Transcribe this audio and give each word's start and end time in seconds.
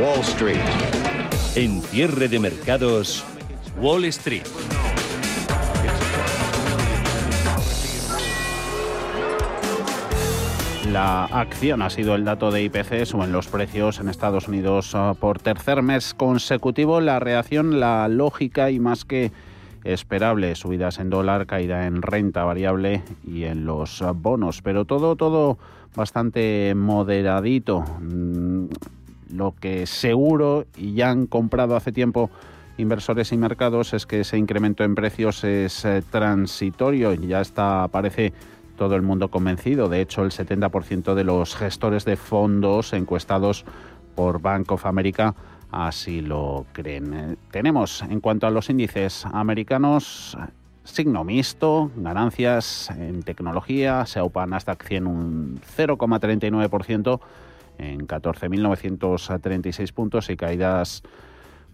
Wall 0.00 0.20
Street. 0.20 0.60
En 1.54 1.80
cierre 1.82 2.28
de 2.28 2.38
mercados, 2.38 3.24
Wall 3.80 4.04
Street. 4.06 4.44
La 10.92 11.24
acción 11.24 11.82
ha 11.82 11.90
sido 11.90 12.14
el 12.14 12.24
dato 12.24 12.50
de 12.50 12.62
IPC, 12.62 13.06
suben 13.06 13.32
los 13.32 13.48
precios 13.48 14.00
en 14.00 14.08
Estados 14.08 14.46
Unidos 14.48 14.94
ah, 14.94 15.14
por 15.18 15.38
tercer 15.40 15.82
mes 15.82 16.14
consecutivo. 16.14 17.00
La 17.00 17.18
reacción, 17.20 17.80
la 17.80 18.06
lógica 18.08 18.70
y 18.70 18.78
más 18.78 19.04
que 19.04 19.32
esperable, 19.84 20.54
subidas 20.54 20.98
en 20.98 21.10
dólar, 21.10 21.46
caída 21.46 21.86
en 21.86 22.02
renta 22.02 22.44
variable 22.44 23.02
y 23.26 23.44
en 23.44 23.66
los 23.66 24.02
bonos, 24.16 24.62
pero 24.62 24.84
todo, 24.84 25.14
todo 25.14 25.58
bastante 25.94 26.74
moderadito. 26.74 27.84
Mm, 28.00 28.66
lo 29.30 29.54
que 29.60 29.86
seguro 29.86 30.66
y 30.76 30.94
ya 30.94 31.10
han 31.10 31.26
comprado 31.26 31.76
hace 31.76 31.92
tiempo 31.92 32.30
inversores 32.78 33.32
y 33.32 33.36
mercados 33.36 33.94
es 33.94 34.06
que 34.06 34.20
ese 34.20 34.38
incremento 34.38 34.84
en 34.84 34.94
precios 34.94 35.44
es 35.44 35.84
eh, 35.84 36.02
transitorio, 36.10 37.14
ya 37.14 37.40
está, 37.40 37.88
parece 37.88 38.32
todo 38.76 38.96
el 38.96 39.02
mundo 39.02 39.28
convencido. 39.28 39.88
De 39.88 40.00
hecho, 40.00 40.24
el 40.24 40.30
70% 40.30 41.14
de 41.14 41.24
los 41.24 41.54
gestores 41.54 42.04
de 42.04 42.16
fondos 42.16 42.92
encuestados 42.92 43.64
por 44.14 44.40
Bank 44.40 44.72
of 44.72 44.86
America 44.86 45.34
así 45.74 46.20
lo 46.20 46.66
creen. 46.72 47.14
Eh, 47.14 47.36
tenemos, 47.50 48.02
en 48.02 48.20
cuanto 48.20 48.46
a 48.46 48.50
los 48.50 48.70
índices 48.70 49.26
americanos, 49.26 50.38
signo 50.84 51.24
mixto, 51.24 51.90
ganancias 51.96 52.90
en 52.90 53.22
tecnología, 53.22 54.06
se 54.06 54.20
aupa 54.20 54.46
Nasdaq 54.46 54.84
100 54.84 55.06
un 55.06 55.60
0,39% 55.76 57.20
en 57.78 58.06
14.936 58.06 59.92
puntos 59.92 60.30
y 60.30 60.36
caídas 60.36 61.02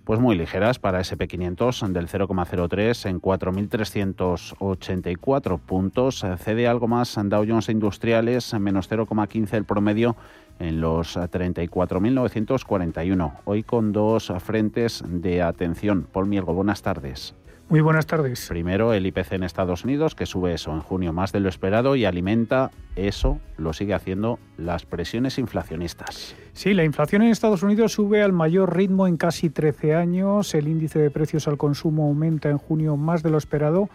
pues 0.05 0.19
muy 0.19 0.35
ligeras 0.37 0.79
para 0.79 1.01
SP500 1.01 1.93
del 1.93 2.09
0,03 2.09 3.11
en 3.11 3.21
4.384 3.21 5.61
puntos. 5.61 6.25
Cede 6.39 6.67
algo 6.67 6.89
más 6.89 7.19
Dow 7.23 7.45
Jones 7.47 7.69
Industriales, 7.69 8.55
menos 8.55 8.91
0,15 8.91 9.53
el 9.53 9.65
promedio 9.65 10.17
en 10.61 10.81
los 10.81 11.17
34.941. 11.17 13.33
Hoy 13.45 13.65
con 13.65 13.93
dos 13.93 14.33
frentes 14.39 15.03
de 15.07 15.43
atención. 15.43 16.07
Paul 16.13 16.27
Mielgo, 16.27 16.55
buenas 16.55 16.83
tardes. 16.83 17.35
Muy 17.71 17.83
buenas 17.83 18.07
tardes. 18.07 18.49
Primero, 18.49 18.93
el 18.95 19.07
IPC 19.07 19.35
en 19.35 19.45
Estados 19.45 19.85
Unidos, 19.85 20.17
que 20.17 20.27
sube 20.27 20.55
eso 20.55 20.73
en 20.73 20.81
junio 20.81 21.13
más 21.13 21.31
de 21.31 21.39
lo 21.39 21.49
esperado 21.49 21.95
y 21.95 22.05
alimenta 22.05 22.73
eso, 22.97 23.39
lo 23.59 23.73
sigue 23.73 23.95
haciendo 23.95 24.41
las 24.59 24.85
presiones 24.85 25.39
inflacionistas. 25.39 26.35
Sí, 26.53 26.75
la 26.75 26.83
inflación 26.83 27.23
en 27.23 27.29
Estados 27.29 27.63
Unidos 27.63 27.93
sube 27.93 28.23
al 28.23 28.33
mayor 28.33 28.77
ritmo 28.77 29.07
en 29.07 29.17
casi 29.17 29.51
13 29.51 29.95
años. 29.95 30.53
El 30.57 30.67
índice 30.67 30.99
de 30.99 31.13
precios 31.13 31.47
al 31.47 31.59
consumo 31.59 32.07
aumenta 32.07 32.51
en 32.51 32.59
junio 32.59 32.97
más 32.97 33.23
de 33.23 33.31
lo 33.31 33.39
esperado 33.39 33.89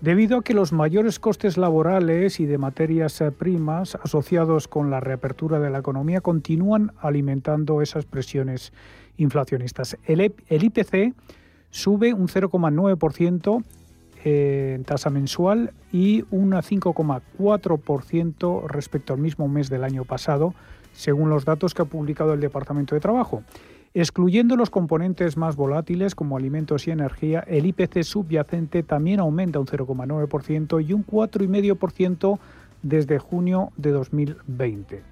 debido 0.00 0.38
a 0.38 0.42
que 0.42 0.54
los 0.54 0.72
mayores 0.72 1.18
costes 1.18 1.58
laborales 1.58 2.40
y 2.40 2.46
de 2.46 2.58
materias 2.58 3.20
eh, 3.20 3.30
primas 3.30 3.94
asociados 3.96 4.66
con 4.68 4.90
la 4.90 5.00
reapertura 5.00 5.60
de 5.60 5.70
la 5.70 5.78
economía 5.78 6.20
continúan 6.20 6.92
alimentando 7.00 7.80
esas 7.82 8.04
presiones 8.06 8.72
inflacionistas. 9.18 9.96
El, 10.06 10.20
IPC 10.22 10.94
e 10.94 11.12
sube 11.70 12.14
un 12.14 12.28
0,9% 12.28 13.64
en 14.24 14.84
tasa 14.84 15.10
mensual 15.10 15.72
y 15.92 16.24
un 16.30 16.52
5,4% 16.52 18.68
respecto 18.68 19.12
al 19.14 19.20
mismo 19.20 19.48
mes 19.48 19.68
del 19.70 19.82
año 19.84 20.04
pasado, 20.04 20.54
según 20.92 21.30
los 21.30 21.44
datos 21.44 21.74
que 21.74 21.82
ha 21.82 21.86
publicado 21.86 22.34
el 22.34 22.40
Departamento 22.40 22.94
de 22.94 23.00
Trabajo. 23.00 23.42
Excluyendo 23.92 24.54
los 24.54 24.70
componentes 24.70 25.36
más 25.36 25.56
volátiles 25.56 26.14
como 26.14 26.36
alimentos 26.36 26.86
y 26.86 26.92
energía, 26.92 27.40
el 27.40 27.66
IPC 27.66 28.04
subyacente 28.04 28.84
también 28.84 29.18
aumenta 29.18 29.58
un 29.58 29.66
0,9% 29.66 30.86
y 30.86 30.92
un 30.92 31.04
4,5% 31.04 32.38
desde 32.82 33.18
junio 33.18 33.72
de 33.76 33.90
2020. 33.90 35.02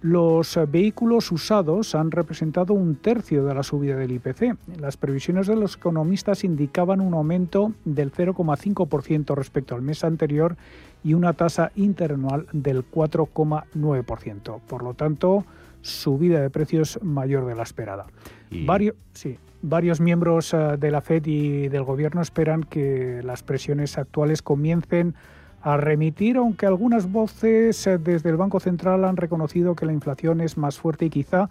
Los 0.00 0.58
vehículos 0.70 1.30
usados 1.30 1.94
han 1.94 2.10
representado 2.10 2.72
un 2.72 2.96
tercio 2.96 3.44
de 3.44 3.54
la 3.54 3.62
subida 3.62 3.96
del 3.96 4.12
IPC. 4.12 4.56
Las 4.80 4.96
previsiones 4.96 5.46
de 5.46 5.56
los 5.56 5.76
economistas 5.76 6.42
indicaban 6.42 7.02
un 7.02 7.12
aumento 7.12 7.74
del 7.84 8.10
0,5% 8.10 9.34
respecto 9.34 9.74
al 9.74 9.82
mes 9.82 10.02
anterior 10.04 10.56
y 11.04 11.12
una 11.12 11.34
tasa 11.34 11.70
interanual 11.76 12.46
del 12.52 12.82
4,9%. 12.90 14.60
Por 14.66 14.82
lo 14.84 14.94
tanto, 14.94 15.44
subida 15.82 16.40
de 16.40 16.50
precios 16.50 16.98
mayor 17.02 17.46
de 17.46 17.54
la 17.54 17.62
esperada. 17.62 18.06
Varios, 18.50 18.96
sí, 19.12 19.38
varios 19.62 20.00
miembros 20.00 20.52
eh, 20.54 20.76
de 20.78 20.90
la 20.90 21.00
Fed 21.00 21.24
y 21.26 21.68
del 21.68 21.84
Gobierno 21.84 22.20
esperan 22.20 22.64
que 22.64 23.20
las 23.22 23.42
presiones 23.42 23.98
actuales 23.98 24.42
comiencen 24.42 25.14
a 25.62 25.76
remitir, 25.76 26.36
aunque 26.36 26.66
algunas 26.66 27.10
voces 27.10 27.86
eh, 27.86 27.98
desde 27.98 28.30
el 28.30 28.36
Banco 28.36 28.60
Central 28.60 29.04
han 29.04 29.16
reconocido 29.16 29.74
que 29.74 29.86
la 29.86 29.92
inflación 29.92 30.40
es 30.40 30.56
más 30.56 30.78
fuerte 30.78 31.06
y 31.06 31.10
quizá 31.10 31.50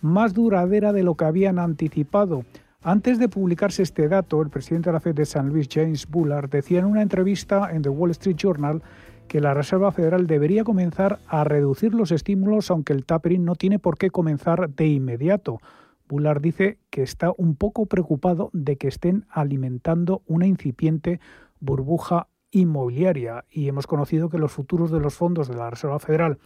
más 0.00 0.32
duradera 0.32 0.92
de 0.92 1.02
lo 1.02 1.14
que 1.14 1.26
habían 1.26 1.58
anticipado. 1.58 2.44
Antes 2.82 3.18
de 3.18 3.28
publicarse 3.28 3.82
este 3.82 4.08
dato, 4.08 4.40
el 4.40 4.48
presidente 4.48 4.88
de 4.88 4.94
la 4.94 5.00
Fed 5.00 5.14
de 5.14 5.26
San 5.26 5.50
Luis, 5.50 5.68
James 5.70 6.08
Bullard, 6.08 6.48
decía 6.48 6.78
en 6.78 6.86
una 6.86 7.02
entrevista 7.02 7.70
en 7.70 7.82
The 7.82 7.90
Wall 7.90 8.12
Street 8.12 8.36
Journal 8.36 8.82
que 9.30 9.40
la 9.40 9.54
Reserva 9.54 9.92
Federal 9.92 10.26
debería 10.26 10.64
comenzar 10.64 11.20
a 11.28 11.44
reducir 11.44 11.94
los 11.94 12.10
estímulos, 12.10 12.68
aunque 12.68 12.92
el 12.92 13.04
tapering 13.04 13.44
no 13.44 13.54
tiene 13.54 13.78
por 13.78 13.96
qué 13.96 14.10
comenzar 14.10 14.70
de 14.70 14.88
inmediato. 14.88 15.60
Bullard 16.08 16.40
dice 16.40 16.78
que 16.90 17.04
está 17.04 17.32
un 17.36 17.54
poco 17.54 17.86
preocupado 17.86 18.50
de 18.52 18.74
que 18.74 18.88
estén 18.88 19.26
alimentando 19.30 20.22
una 20.26 20.48
incipiente 20.48 21.20
burbuja 21.60 22.26
inmobiliaria 22.50 23.44
y 23.48 23.68
hemos 23.68 23.86
conocido 23.86 24.30
que 24.30 24.38
los 24.38 24.50
futuros 24.50 24.90
de 24.90 24.98
los 24.98 25.14
fondos 25.14 25.46
de 25.46 25.54
la 25.54 25.70
Reserva 25.70 26.00
Federal 26.00 26.38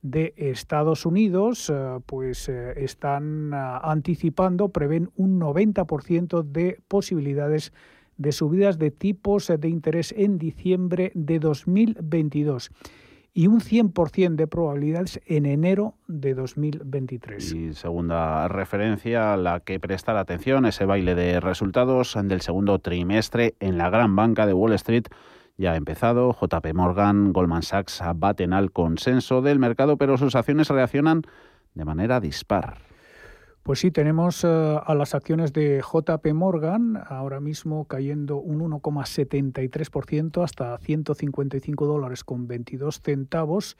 de 0.00 0.32
Estados 0.38 1.04
Unidos 1.04 1.68
eh, 1.68 1.98
pues 2.06 2.48
eh, 2.48 2.82
están 2.82 3.52
ah, 3.52 3.78
anticipando, 3.84 4.70
prevén 4.70 5.10
un 5.16 5.38
90% 5.38 6.44
de 6.44 6.80
posibilidades 6.88 7.74
de 7.74 7.76
subidas 8.30 8.78
de 8.78 8.90
tipos 8.90 9.52
de 9.58 9.68
interés 9.68 10.14
en 10.16 10.38
diciembre 10.38 11.12
de 11.14 11.38
2022 11.38 12.70
y 13.34 13.46
un 13.46 13.60
100% 13.60 14.36
de 14.36 14.46
probabilidades 14.46 15.20
en 15.26 15.46
enero 15.46 15.94
de 16.06 16.34
2023. 16.34 17.54
Y 17.54 17.72
segunda 17.72 18.46
referencia 18.48 19.32
a 19.32 19.36
la 19.36 19.60
que 19.60 19.80
prestar 19.80 20.16
atención, 20.16 20.66
ese 20.66 20.84
baile 20.84 21.14
de 21.14 21.40
resultados 21.40 22.16
del 22.24 22.42
segundo 22.42 22.78
trimestre 22.78 23.54
en 23.60 23.78
la 23.78 23.88
gran 23.88 24.14
banca 24.16 24.46
de 24.46 24.52
Wall 24.52 24.74
Street 24.74 25.06
ya 25.56 25.72
ha 25.72 25.76
empezado. 25.76 26.34
JP 26.34 26.74
Morgan, 26.74 27.32
Goldman 27.32 27.62
Sachs 27.62 28.02
baten 28.16 28.52
al 28.52 28.70
consenso 28.72 29.40
del 29.42 29.58
mercado, 29.58 29.96
pero 29.96 30.18
sus 30.18 30.34
acciones 30.34 30.68
reaccionan 30.68 31.22
de 31.74 31.84
manera 31.84 32.20
dispar. 32.20 32.91
Pues 33.62 33.78
sí, 33.78 33.92
tenemos 33.92 34.42
eh, 34.42 34.80
a 34.84 34.92
las 34.94 35.14
acciones 35.14 35.52
de 35.52 35.80
JP 35.80 36.34
Morgan 36.34 37.00
ahora 37.06 37.38
mismo 37.38 37.84
cayendo 37.84 38.38
un 38.38 38.60
1,73% 38.60 40.42
hasta 40.42 40.76
155 40.78 41.86
dólares 41.86 42.24
con 42.24 42.48
22 42.48 43.00
centavos 43.00 43.76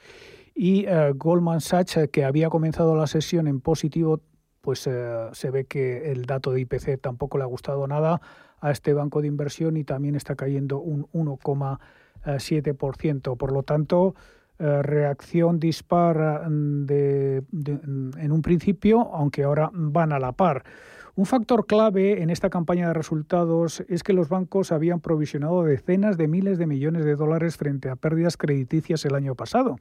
y 0.55 0.85
eh, 0.87 1.13
Goldman 1.17 1.61
Sachs, 1.61 1.99
que 2.13 2.25
había 2.25 2.49
comenzado 2.49 2.95
la 2.95 3.09
sesión 3.09 3.49
en 3.49 3.61
positivo, 3.61 4.21
pues 4.61 4.87
eh, 4.87 5.31
se 5.33 5.51
ve 5.51 5.65
que 5.65 6.13
el 6.13 6.27
dato 6.27 6.53
de 6.53 6.61
IPC 6.61 7.01
tampoco 7.01 7.39
le 7.39 7.45
ha 7.45 7.49
gustado 7.49 7.89
nada 7.89 8.21
a 8.61 8.71
este 8.71 8.95
banco 8.95 9.21
de 9.21 9.27
inversión 9.27 9.77
y 9.77 9.83
también 9.83 10.15
está 10.15 10.37
cayendo 10.37 10.79
un 10.79 11.09
1,7%. 11.13 13.37
Por 13.37 13.53
lo 13.53 13.65
tanto, 13.65 14.15
eh, 14.15 14.42
reacción 14.59 15.59
dispar 15.59 16.49
mm, 16.49 16.87
de, 16.87 17.43
mm, 17.51 18.19
en 18.19 18.33
un 18.33 18.43
principio, 18.43 19.13
aunque 19.15 19.45
ahora 19.45 19.71
van 19.73 20.13
a 20.13 20.19
la 20.19 20.33
par. 20.33 20.65
Un 21.15 21.27
factor 21.27 21.67
clave 21.67 22.23
en 22.23 22.31
esta 22.31 22.49
campaña 22.49 22.89
de 22.89 22.95
resultados 22.95 23.85
es 23.89 24.03
que 24.03 24.15
los 24.15 24.31
bancos 24.31 24.73
habían 24.73 25.01
provisionado 25.01 25.63
decenas 25.63 26.17
de 26.17 26.27
miles 26.27 26.57
de 26.57 26.67
millones 26.67 27.05
de 27.05 27.17
dólares 27.17 27.59
frente 27.59 27.91
a 27.91 27.97
pérdidas 27.97 28.39
crediticias 28.39 29.05
el 29.05 29.15
año 29.15 29.35
pasado 29.35 29.77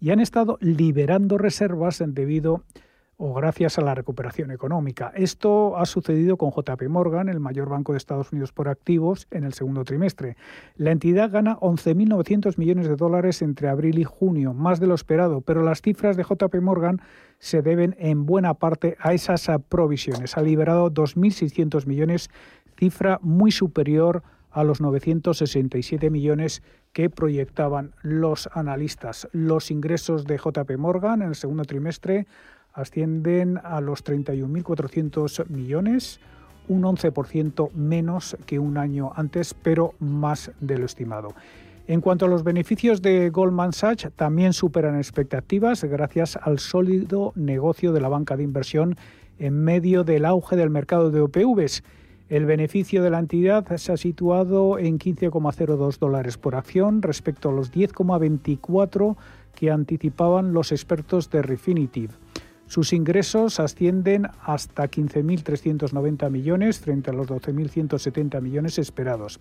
y 0.00 0.10
han 0.10 0.18
estado 0.18 0.58
liberando 0.60 1.38
reservas 1.38 2.02
debido 2.04 2.56
a 2.56 2.91
o 3.24 3.32
gracias 3.34 3.78
a 3.78 3.82
la 3.82 3.94
recuperación 3.94 4.50
económica. 4.50 5.12
Esto 5.14 5.76
ha 5.76 5.86
sucedido 5.86 6.36
con 6.36 6.50
JP 6.50 6.88
Morgan, 6.88 7.28
el 7.28 7.38
mayor 7.38 7.68
banco 7.68 7.92
de 7.92 7.98
Estados 7.98 8.32
Unidos 8.32 8.50
por 8.50 8.68
activos, 8.68 9.28
en 9.30 9.44
el 9.44 9.52
segundo 9.52 9.84
trimestre. 9.84 10.36
La 10.74 10.90
entidad 10.90 11.30
gana 11.30 11.56
11.900 11.60 12.58
millones 12.58 12.88
de 12.88 12.96
dólares 12.96 13.40
entre 13.40 13.68
abril 13.68 14.00
y 14.00 14.04
junio, 14.04 14.54
más 14.54 14.80
de 14.80 14.88
lo 14.88 14.96
esperado, 14.96 15.40
pero 15.40 15.62
las 15.62 15.82
cifras 15.82 16.16
de 16.16 16.24
JP 16.24 16.52
Morgan 16.62 17.00
se 17.38 17.62
deben 17.62 17.94
en 18.00 18.26
buena 18.26 18.54
parte 18.54 18.96
a 18.98 19.14
esas 19.14 19.48
provisiones. 19.68 20.36
Ha 20.36 20.42
liberado 20.42 20.90
2.600 20.90 21.86
millones, 21.86 22.28
cifra 22.76 23.20
muy 23.22 23.52
superior 23.52 24.24
a 24.50 24.64
los 24.64 24.80
967 24.80 26.10
millones 26.10 26.64
que 26.92 27.08
proyectaban 27.08 27.94
los 28.02 28.50
analistas. 28.52 29.28
Los 29.30 29.70
ingresos 29.70 30.24
de 30.24 30.38
JP 30.38 30.76
Morgan 30.76 31.22
en 31.22 31.28
el 31.28 31.36
segundo 31.36 31.64
trimestre 31.64 32.26
ascienden 32.72 33.58
a 33.62 33.80
los 33.80 34.04
31.400 34.04 35.48
millones, 35.48 36.20
un 36.68 36.82
11% 36.82 37.72
menos 37.72 38.36
que 38.46 38.58
un 38.58 38.78
año 38.78 39.12
antes, 39.14 39.54
pero 39.54 39.94
más 39.98 40.52
de 40.60 40.78
lo 40.78 40.86
estimado. 40.86 41.34
En 41.88 42.00
cuanto 42.00 42.26
a 42.26 42.28
los 42.28 42.44
beneficios 42.44 43.02
de 43.02 43.30
Goldman 43.30 43.72
Sachs, 43.72 44.08
también 44.14 44.52
superan 44.52 44.96
expectativas 44.96 45.82
gracias 45.82 46.38
al 46.40 46.60
sólido 46.60 47.32
negocio 47.34 47.92
de 47.92 48.00
la 48.00 48.08
banca 48.08 48.36
de 48.36 48.44
inversión 48.44 48.96
en 49.38 49.64
medio 49.64 50.04
del 50.04 50.24
auge 50.24 50.54
del 50.54 50.70
mercado 50.70 51.10
de 51.10 51.20
OPVs. 51.20 51.82
El 52.28 52.46
beneficio 52.46 53.02
de 53.02 53.10
la 53.10 53.18
entidad 53.18 53.76
se 53.76 53.92
ha 53.92 53.96
situado 53.96 54.78
en 54.78 54.98
15,02 54.98 55.98
dólares 55.98 56.38
por 56.38 56.54
acción 56.54 57.02
respecto 57.02 57.48
a 57.48 57.52
los 57.52 57.72
10,24 57.72 59.16
que 59.54 59.70
anticipaban 59.70 60.52
los 60.52 60.70
expertos 60.70 61.30
de 61.30 61.42
Refinitiv. 61.42 62.12
Sus 62.72 62.94
ingresos 62.94 63.60
ascienden 63.60 64.28
hasta 64.46 64.90
15.390 64.90 66.30
millones 66.30 66.80
frente 66.80 67.10
a 67.10 67.12
los 67.12 67.26
12.170 67.26 68.40
millones 68.40 68.78
esperados. 68.78 69.40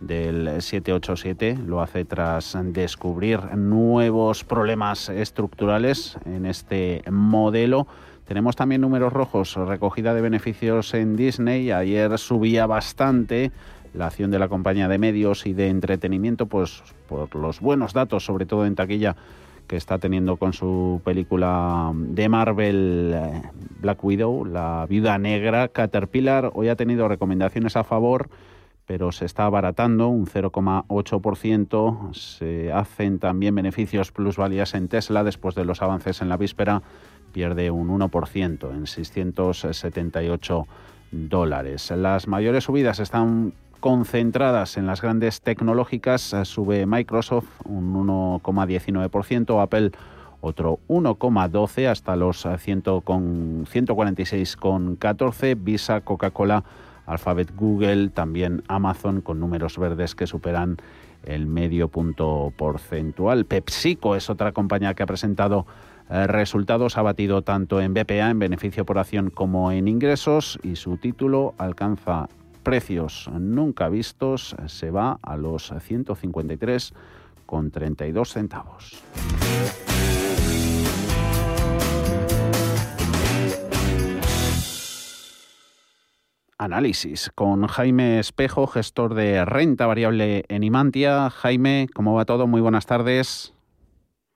del 0.00 0.62
787, 0.62 1.58
lo 1.66 1.82
hace 1.82 2.06
tras 2.06 2.56
descubrir 2.60 3.54
nuevos 3.54 4.44
problemas 4.44 5.10
estructurales 5.10 6.16
en 6.24 6.46
este 6.46 7.02
modelo. 7.10 7.86
Tenemos 8.26 8.56
también 8.56 8.80
números 8.80 9.12
rojos, 9.12 9.56
recogida 9.56 10.14
de 10.14 10.22
beneficios 10.22 10.94
en 10.94 11.16
Disney, 11.16 11.70
ayer 11.70 12.16
subía 12.18 12.64
bastante 12.66 13.52
la 13.94 14.06
acción 14.06 14.30
de 14.30 14.38
la 14.38 14.48
compañía 14.48 14.88
de 14.88 14.98
medios 14.98 15.46
y 15.46 15.52
de 15.52 15.68
entretenimiento, 15.68 16.46
pues 16.46 16.82
por 17.08 17.34
los 17.34 17.60
buenos 17.60 17.92
datos, 17.92 18.24
sobre 18.24 18.46
todo 18.46 18.66
en 18.66 18.74
taquilla, 18.74 19.16
que 19.66 19.76
está 19.76 19.98
teniendo 19.98 20.36
con 20.36 20.52
su 20.52 21.00
película 21.04 21.92
de 21.94 22.28
Marvel 22.28 23.12
eh, 23.14 23.42
Black 23.80 24.04
Widow, 24.04 24.44
La 24.44 24.86
Viuda 24.88 25.18
Negra, 25.18 25.68
Caterpillar. 25.68 26.50
Hoy 26.54 26.68
ha 26.68 26.76
tenido 26.76 27.08
recomendaciones 27.08 27.76
a 27.76 27.84
favor, 27.84 28.28
pero 28.86 29.12
se 29.12 29.24
está 29.24 29.44
abaratando 29.44 30.08
un 30.08 30.26
0,8%. 30.26 32.14
Se 32.14 32.72
hacen 32.72 33.18
también 33.18 33.54
beneficios 33.54 34.12
plusvalías 34.12 34.74
en 34.74 34.88
Tesla 34.88 35.24
después 35.24 35.54
de 35.54 35.64
los 35.64 35.80
avances 35.80 36.20
en 36.20 36.28
la 36.28 36.36
víspera. 36.36 36.82
Pierde 37.32 37.70
un 37.70 37.88
1% 37.88 38.74
en 38.74 38.86
678 38.86 40.66
dólares. 41.12 41.90
Las 41.96 42.28
mayores 42.28 42.64
subidas 42.64 42.98
están 42.98 43.54
concentradas 43.82 44.78
en 44.78 44.86
las 44.86 45.02
grandes 45.02 45.42
tecnológicas. 45.42 46.34
Sube 46.44 46.86
Microsoft 46.86 47.48
un 47.64 47.92
1,19%, 48.06 49.60
Apple 49.60 49.90
otro 50.40 50.78
1,12 50.88 51.88
hasta 51.88 52.14
los 52.14 52.46
146,14, 52.46 55.42
eh, 55.42 55.56
Visa, 55.58 56.00
Coca-Cola, 56.00 56.62
Alphabet, 57.06 57.52
Google, 57.56 58.10
también 58.10 58.62
Amazon 58.68 59.20
con 59.20 59.40
números 59.40 59.76
verdes 59.76 60.14
que 60.14 60.28
superan 60.28 60.76
el 61.24 61.48
medio 61.48 61.88
punto 61.88 62.52
porcentual. 62.56 63.46
PepsiCo 63.46 64.14
es 64.14 64.30
otra 64.30 64.52
compañía 64.52 64.94
que 64.94 65.02
ha 65.02 65.06
presentado 65.06 65.66
eh, 66.08 66.28
resultados, 66.28 66.96
ha 66.98 67.02
batido 67.02 67.42
tanto 67.42 67.80
en 67.80 67.94
BPA, 67.94 68.30
en 68.30 68.38
beneficio 68.38 68.84
por 68.84 69.00
acción, 69.00 69.30
como 69.30 69.72
en 69.72 69.88
ingresos 69.88 70.60
y 70.62 70.76
su 70.76 70.98
título 70.98 71.54
alcanza 71.58 72.28
precios 72.62 73.28
nunca 73.38 73.88
vistos 73.88 74.56
se 74.66 74.90
va 74.90 75.18
a 75.22 75.36
los 75.36 75.72
153 75.78 76.94
con 77.46 77.70
32 77.70 78.32
centavos. 78.32 79.02
Análisis 86.62 87.30
con 87.34 87.66
Jaime 87.66 88.20
Espejo, 88.20 88.68
gestor 88.68 89.14
de 89.14 89.44
renta 89.44 89.86
variable 89.86 90.44
en 90.48 90.62
Imantia. 90.62 91.28
Jaime, 91.28 91.88
¿cómo 91.92 92.14
va 92.14 92.24
todo? 92.24 92.46
Muy 92.46 92.60
buenas 92.60 92.86
tardes. 92.86 93.52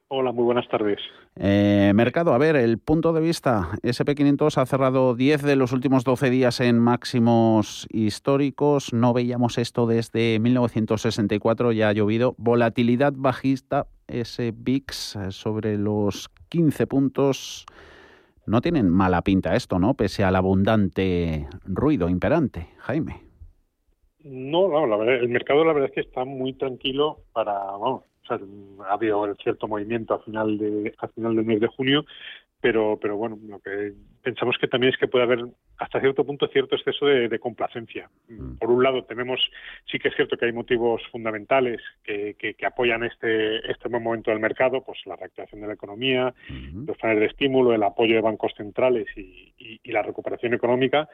Hola, 0.08 0.32
muy 0.32 0.44
buenas 0.44 0.68
tardes. 0.68 0.98
Eh, 1.38 1.92
mercado, 1.94 2.32
a 2.32 2.38
ver, 2.38 2.56
el 2.56 2.78
punto 2.78 3.12
de 3.12 3.20
vista. 3.20 3.68
SP500 3.82 4.56
ha 4.56 4.64
cerrado 4.64 5.14
10 5.14 5.42
de 5.42 5.56
los 5.56 5.72
últimos 5.72 6.02
12 6.02 6.30
días 6.30 6.60
en 6.60 6.78
máximos 6.78 7.86
históricos. 7.90 8.94
No 8.94 9.12
veíamos 9.12 9.58
esto 9.58 9.86
desde 9.86 10.38
1964, 10.38 11.72
ya 11.72 11.90
ha 11.90 11.92
llovido. 11.92 12.34
Volatilidad 12.38 13.12
bajista, 13.14 13.86
ese 14.06 14.54
VIX 14.56 15.16
eh, 15.16 15.30
sobre 15.30 15.76
los 15.76 16.30
15 16.48 16.86
puntos. 16.86 17.66
No 18.46 18.62
tienen 18.62 18.88
mala 18.88 19.22
pinta 19.22 19.56
esto, 19.56 19.78
¿no? 19.78 19.94
Pese 19.94 20.24
al 20.24 20.36
abundante 20.36 21.48
ruido 21.64 22.08
imperante. 22.08 22.68
Jaime. 22.78 23.26
No, 24.24 24.68
no, 24.68 24.86
la 24.86 24.96
verdad, 24.96 25.16
el 25.16 25.28
mercado 25.28 25.64
la 25.64 25.72
verdad 25.72 25.90
es 25.90 25.94
que 25.94 26.00
está 26.00 26.24
muy 26.24 26.54
tranquilo 26.54 27.20
para, 27.32 27.52
vamos, 27.52 28.04
ha 28.34 28.92
habido 28.92 29.34
cierto 29.36 29.68
movimiento 29.68 30.14
a 30.14 30.20
final 30.20 30.58
de 30.58 30.94
a 30.98 31.08
final 31.08 31.36
del 31.36 31.44
mes 31.44 31.60
de 31.60 31.68
junio, 31.68 32.04
pero 32.60 32.98
pero 33.00 33.16
bueno, 33.16 33.38
lo 33.46 33.60
que 33.60 33.92
pensamos 34.22 34.56
que 34.60 34.68
también 34.68 34.92
es 34.92 34.98
que 34.98 35.08
puede 35.08 35.24
haber 35.24 35.44
hasta 35.78 36.00
cierto 36.00 36.24
punto 36.24 36.48
cierto 36.48 36.76
exceso 36.76 37.06
de, 37.06 37.38
complacencia. 37.38 38.10
Mm. 38.28 38.56
Por 38.58 38.70
un 38.70 38.82
lado 38.82 39.04
tenemos 39.04 39.40
sí 39.90 39.98
que 39.98 40.08
es 40.08 40.16
cierto 40.16 40.36
que 40.36 40.46
hay 40.46 40.52
motivos 40.52 41.02
fundamentales 41.12 41.80
que, 42.02 42.34
que, 42.38 42.66
apoyan 42.66 43.04
este 43.04 43.70
este 43.70 43.88
buen 43.88 44.02
momento 44.02 44.30
del 44.30 44.40
mercado, 44.40 44.82
pues 44.82 44.98
la 45.06 45.16
reactivación 45.16 45.60
de 45.60 45.66
la 45.68 45.74
economía, 45.74 46.34
los 46.86 46.96
planes 46.96 47.20
de 47.20 47.26
estímulo, 47.26 47.72
el 47.72 47.82
apoyo 47.82 48.14
de 48.14 48.20
bancos 48.20 48.52
centrales 48.56 49.06
y, 49.16 49.52
y 49.82 49.92
la 49.92 50.02
recuperación 50.02 50.54
económica 50.54 51.08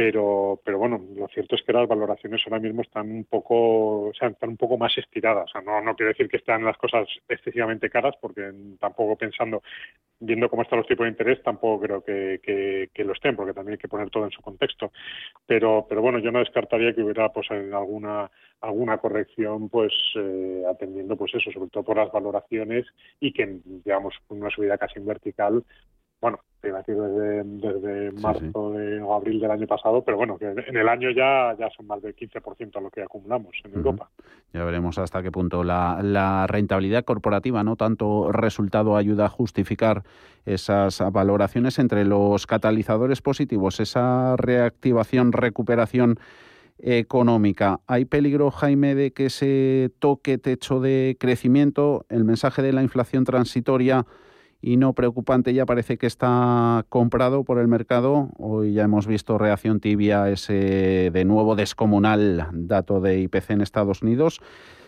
pero 0.00 0.58
pero 0.64 0.78
bueno 0.78 0.98
lo 1.14 1.28
cierto 1.28 1.56
es 1.56 1.62
que 1.62 1.74
las 1.74 1.86
valoraciones 1.86 2.40
ahora 2.46 2.58
mismo 2.58 2.80
están 2.80 3.10
un 3.10 3.24
poco 3.24 4.08
o 4.08 4.14
sea, 4.14 4.28
están 4.28 4.48
un 4.48 4.56
poco 4.56 4.78
más 4.78 4.96
estiradas. 4.96 5.44
O 5.44 5.52
sea, 5.52 5.60
no 5.60 5.82
no 5.82 5.94
quiere 5.94 6.12
decir 6.12 6.26
que 6.26 6.38
estén 6.38 6.64
las 6.64 6.78
cosas 6.78 7.06
excesivamente 7.28 7.90
caras 7.90 8.14
porque 8.18 8.50
tampoco 8.80 9.16
pensando 9.16 9.62
viendo 10.18 10.48
cómo 10.48 10.62
están 10.62 10.78
los 10.78 10.88
tipos 10.88 11.04
de 11.04 11.10
interés 11.10 11.42
tampoco 11.42 11.82
creo 11.82 12.02
que, 12.02 12.40
que, 12.94 13.04
lo 13.04 13.12
estén 13.12 13.36
porque 13.36 13.52
también 13.52 13.74
hay 13.74 13.78
que 13.78 13.88
poner 13.88 14.08
todo 14.08 14.24
en 14.24 14.30
su 14.30 14.40
contexto. 14.40 14.90
Pero 15.46 15.84
pero 15.86 16.00
bueno 16.00 16.18
yo 16.18 16.32
no 16.32 16.38
descartaría 16.38 16.94
que 16.94 17.02
hubiera 17.02 17.28
pues 17.28 17.50
alguna 17.50 18.30
alguna 18.62 18.96
corrección 18.96 19.68
pues 19.68 19.92
eh, 20.16 20.62
atendiendo 20.66 21.14
pues 21.14 21.34
eso 21.34 21.50
sobre 21.52 21.68
todo 21.68 21.84
por 21.84 21.98
las 21.98 22.10
valoraciones 22.10 22.86
y 23.20 23.34
que 23.34 23.60
digamos 23.66 24.14
una 24.28 24.48
subida 24.48 24.78
casi 24.78 24.98
en 24.98 25.04
vertical 25.04 25.62
bueno, 26.20 26.40
iba 26.68 26.78
a 26.78 26.82
decir 26.82 26.96
desde, 26.96 27.42
desde 27.44 28.12
marzo 28.20 28.72
o 29.04 29.14
abril 29.14 29.40
del 29.40 29.50
año 29.50 29.66
pasado, 29.66 30.02
pero 30.02 30.16
bueno, 30.16 30.38
que 30.38 30.46
en 30.46 30.76
el 30.76 30.88
año 30.88 31.10
ya, 31.10 31.56
ya 31.58 31.70
son 31.76 31.86
más 31.86 32.02
del 32.02 32.14
15% 32.14 32.80
lo 32.80 32.90
que 32.90 33.02
acumulamos 33.02 33.54
en 33.64 33.74
Europa. 33.74 34.10
Ya 34.52 34.64
veremos 34.64 34.98
hasta 34.98 35.22
qué 35.22 35.30
punto 35.30 35.64
la, 35.64 36.00
la, 36.02 36.46
rentabilidad 36.46 37.04
corporativa, 37.04 37.62
no 37.64 37.76
tanto 37.76 38.32
resultado, 38.32 38.96
ayuda 38.96 39.26
a 39.26 39.28
justificar 39.28 40.02
esas 40.44 41.02
valoraciones 41.12 41.78
entre 41.78 42.04
los 42.04 42.46
catalizadores 42.46 43.22
positivos, 43.22 43.80
esa 43.80 44.36
reactivación, 44.36 45.32
recuperación 45.32 46.18
económica. 46.82 47.80
¿Hay 47.86 48.04
peligro, 48.04 48.50
Jaime, 48.50 48.94
de 48.94 49.12
que 49.12 49.30
se 49.30 49.90
toque 49.98 50.38
techo 50.38 50.80
de 50.80 51.16
crecimiento? 51.18 52.06
El 52.08 52.24
mensaje 52.24 52.62
de 52.62 52.72
la 52.72 52.82
inflación 52.82 53.24
transitoria 53.24 54.06
y 54.62 54.76
no 54.76 54.92
preocupante 54.92 55.54
ya 55.54 55.64
parece 55.64 55.96
que 55.96 56.06
está 56.06 56.84
comprado 56.88 57.44
por 57.44 57.58
el 57.58 57.68
mercado. 57.68 58.30
Hoy 58.36 58.74
ya 58.74 58.84
hemos 58.84 59.06
visto 59.06 59.38
reacción 59.38 59.80
tibia 59.80 60.28
ese 60.28 61.10
de 61.12 61.24
nuevo 61.24 61.56
descomunal 61.56 62.48
dato 62.52 63.00
de 63.00 63.20
IPC 63.20 63.50
en 63.50 63.60
Estados 63.62 64.02
Unidos. 64.02 64.40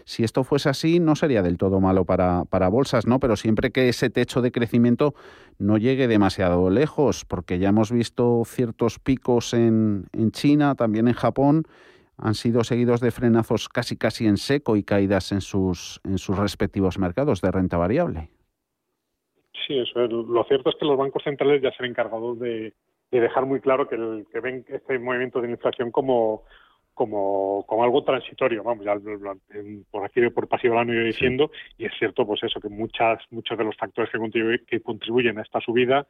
Si 0.05 0.25
esto 0.25 0.45
fuese 0.45 0.69
así, 0.69 0.99
no 0.99 1.14
sería 1.14 1.43
del 1.43 1.59
todo 1.59 1.81
malo 1.81 2.05
para, 2.05 2.45
para 2.45 2.69
bolsas, 2.69 3.07
¿no? 3.07 3.21
Pero 3.21 3.37
siempre 3.37 3.71
que 3.71 3.88
ese 3.88 4.11
techo 4.11 4.43
de 4.43 4.50
crecimiento 4.50 5.14
no 5.59 5.79
llegue 5.79 6.09
demasiado 6.09 6.71
lejos, 6.71 7.25
porque 7.25 7.61
ya 7.61 7.69
hemos 7.69 7.93
visto 7.93 8.43
ciertos 8.45 8.99
picos 8.99 9.55
en, 9.55 10.07
en 10.12 10.33
China, 10.33 10.75
también 10.75 11.07
en 11.07 11.14
Japón, 11.14 11.69
han 12.17 12.35
sido 12.35 12.64
seguidos 12.64 13.00
de 13.00 13.12
frenazos 13.12 13.69
casi 13.69 13.97
casi 13.97 14.26
en 14.26 14.37
seco 14.37 14.76
y 14.76 14.83
caídas 14.83 15.31
en 15.33 15.41
sus, 15.41 16.00
en 16.05 16.19
sus 16.19 16.37
respectivos 16.37 16.99
mercados 16.99 17.41
de 17.41 17.50
renta 17.52 17.76
variable. 17.76 18.29
Sí, 19.67 19.79
eso 19.79 20.05
es. 20.05 20.11
Lo 20.11 20.45
cierto 20.45 20.71
es 20.71 20.77
que 20.77 20.87
los 20.87 20.97
bancos 20.97 21.23
centrales 21.23 21.63
ya 21.63 21.71
se 21.73 21.83
han 21.83 21.91
encargado 21.91 22.35
de, 22.35 22.75
dejar 23.11 23.47
muy 23.47 23.61
claro 23.61 23.89
que, 23.89 23.97
el, 23.97 24.27
que 24.33 24.41
ven 24.41 24.65
este 24.69 24.99
movimiento 24.99 25.41
de 25.41 25.51
inflación 25.51 25.91
como, 25.91 26.45
como, 26.95 27.65
como 27.67 27.85
algo 27.85 28.03
transitorio, 28.03 28.63
vamos, 28.63 28.85
ya 28.85 28.97
por 29.91 30.05
aquí 30.05 30.21
por 30.31 30.49
pasivo 30.49 30.75
lo 30.75 30.81
han 30.81 30.89
ido 30.89 31.05
diciendo, 31.05 31.51
y 31.77 31.87
es 31.87 31.93
cierto 31.99 32.27
pues 32.27 32.43
eso, 32.43 32.61
que 32.61 32.69
muchas, 32.69 33.21
muchos 33.31 33.59
de 33.59 33.65
los 33.65 33.77
factores 33.77 34.11
que, 34.11 34.59
que 34.67 34.81
contribuyen 34.81 35.39
a 35.39 35.43
esta 35.43 35.61
subida 35.61 36.07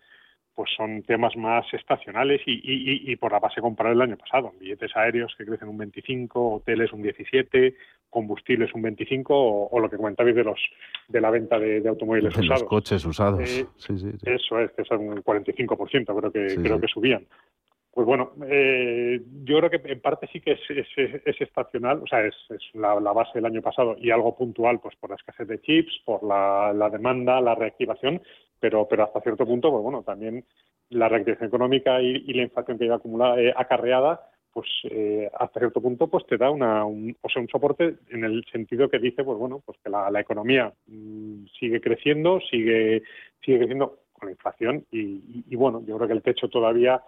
pues 0.55 0.71
son 0.77 1.03
temas 1.03 1.37
más 1.37 1.65
estacionales 1.73 2.43
y, 2.47 2.53
y, 2.53 3.11
y, 3.13 3.17
por 3.17 3.33
la 3.33 3.39
base 3.39 3.61
comparar 3.61 3.95
el 3.95 4.03
año 4.03 4.17
pasado. 4.19 4.53
Billetes 4.61 4.95
aéreos 4.95 5.35
que 5.37 5.47
crecen 5.47 5.69
un 5.69 5.79
25, 5.79 6.57
hoteles 6.57 6.93
un 6.93 7.03
17, 7.03 7.75
combustibles 8.11 8.75
un 8.75 8.83
25 8.83 9.35
o, 9.35 9.81
lo 9.81 9.89
que 9.89 9.97
comentabais 9.97 10.37
de 10.37 10.45
los 10.45 10.61
de 11.09 11.21
la 11.21 11.31
venta 11.31 11.59
de, 11.59 11.87
automóviles 11.89 12.35
de 12.35 12.41
usados. 12.41 12.63
Los 12.63 12.69
coches 12.69 13.05
usados. 13.07 13.41
Eh, 13.41 13.67
sí, 13.77 13.99
sí, 13.99 14.11
Eso 14.25 14.61
es, 14.61 14.71
que 14.73 14.85
son 14.85 15.09
un 15.09 15.25
45%, 15.25 16.19
creo 16.19 16.31
que 16.31 16.63
creo 16.63 16.81
que 16.81 16.89
subían. 16.89 17.27
Pues 17.93 18.07
bueno, 18.07 18.33
eh, 18.49 19.21
yo 19.45 19.59
creo 19.59 19.69
que 19.69 19.93
en 19.93 20.01
parte 20.01 20.27
sí 20.33 20.41
que 20.41 20.53
es, 20.53 20.61
es, 21.27 21.41
estacional, 21.41 22.01
o 22.03 22.07
sea, 22.07 22.25
es, 22.25 22.35
la, 22.73 22.95
base 22.95 23.33
del 23.35 23.45
año 23.45 23.61
pasado 23.61 23.97
y 23.99 24.11
algo 24.11 24.35
puntual, 24.35 24.81
pues 24.81 24.97
por 24.97 25.11
la 25.11 25.17
escasez 25.17 25.47
de 25.47 25.61
chips, 25.61 26.01
por 26.07 26.23
la, 26.23 26.73
la 26.73 26.89
demanda, 26.89 27.39
la 27.43 27.55
reactivación, 27.55 28.23
pero, 28.59 28.89
pero 28.89 29.05
hasta 29.05 29.21
cierto 29.21 29.45
punto, 29.45 29.71
pues 29.71 29.83
bueno, 29.83 30.03
también 30.03 30.43
la 30.89 31.11
reactivación 31.11 31.49
económica 31.49 32.01
y, 32.01 32.33
la 32.33 32.45
inflación 32.45 32.79
que 32.79 32.87
iba 32.87 32.97
acumulada, 32.97 33.39
eh, 33.39 33.53
acarreada, 33.55 34.23
pues 34.55 34.69
eh, 34.85 35.31
hasta 35.39 35.61
cierto 35.61 35.83
punto 35.83 36.09
pues 36.09 36.25
te 36.27 36.39
da 36.39 36.51
una, 36.51 36.87
un, 36.87 37.15
o 37.21 37.29
sea, 37.29 37.43
un 37.43 37.49
soporte 37.49 37.97
en 38.09 38.25
el 38.25 38.43
sentido 38.51 38.89
que 38.89 39.01
dice, 39.01 39.23
pues 39.23 39.37
bueno, 39.37 39.63
pues 39.67 39.77
que 39.85 39.91
la, 39.91 40.11
la 40.11 40.21
economía 40.21 40.73
mm, 40.87 41.45
sigue 41.59 41.83
creciendo, 41.83 42.41
sigue, 42.51 43.03
sigue 43.45 43.59
creciendo 43.59 43.99
con 44.15 44.29
la 44.29 44.33
inflación 44.33 44.87
y, 44.91 45.45
y 45.47 45.57
bueno, 45.57 45.83
yo 45.87 45.97
creo 45.97 46.09
que 46.09 46.15
el 46.15 46.23
techo 46.23 46.49
todavía 46.49 47.03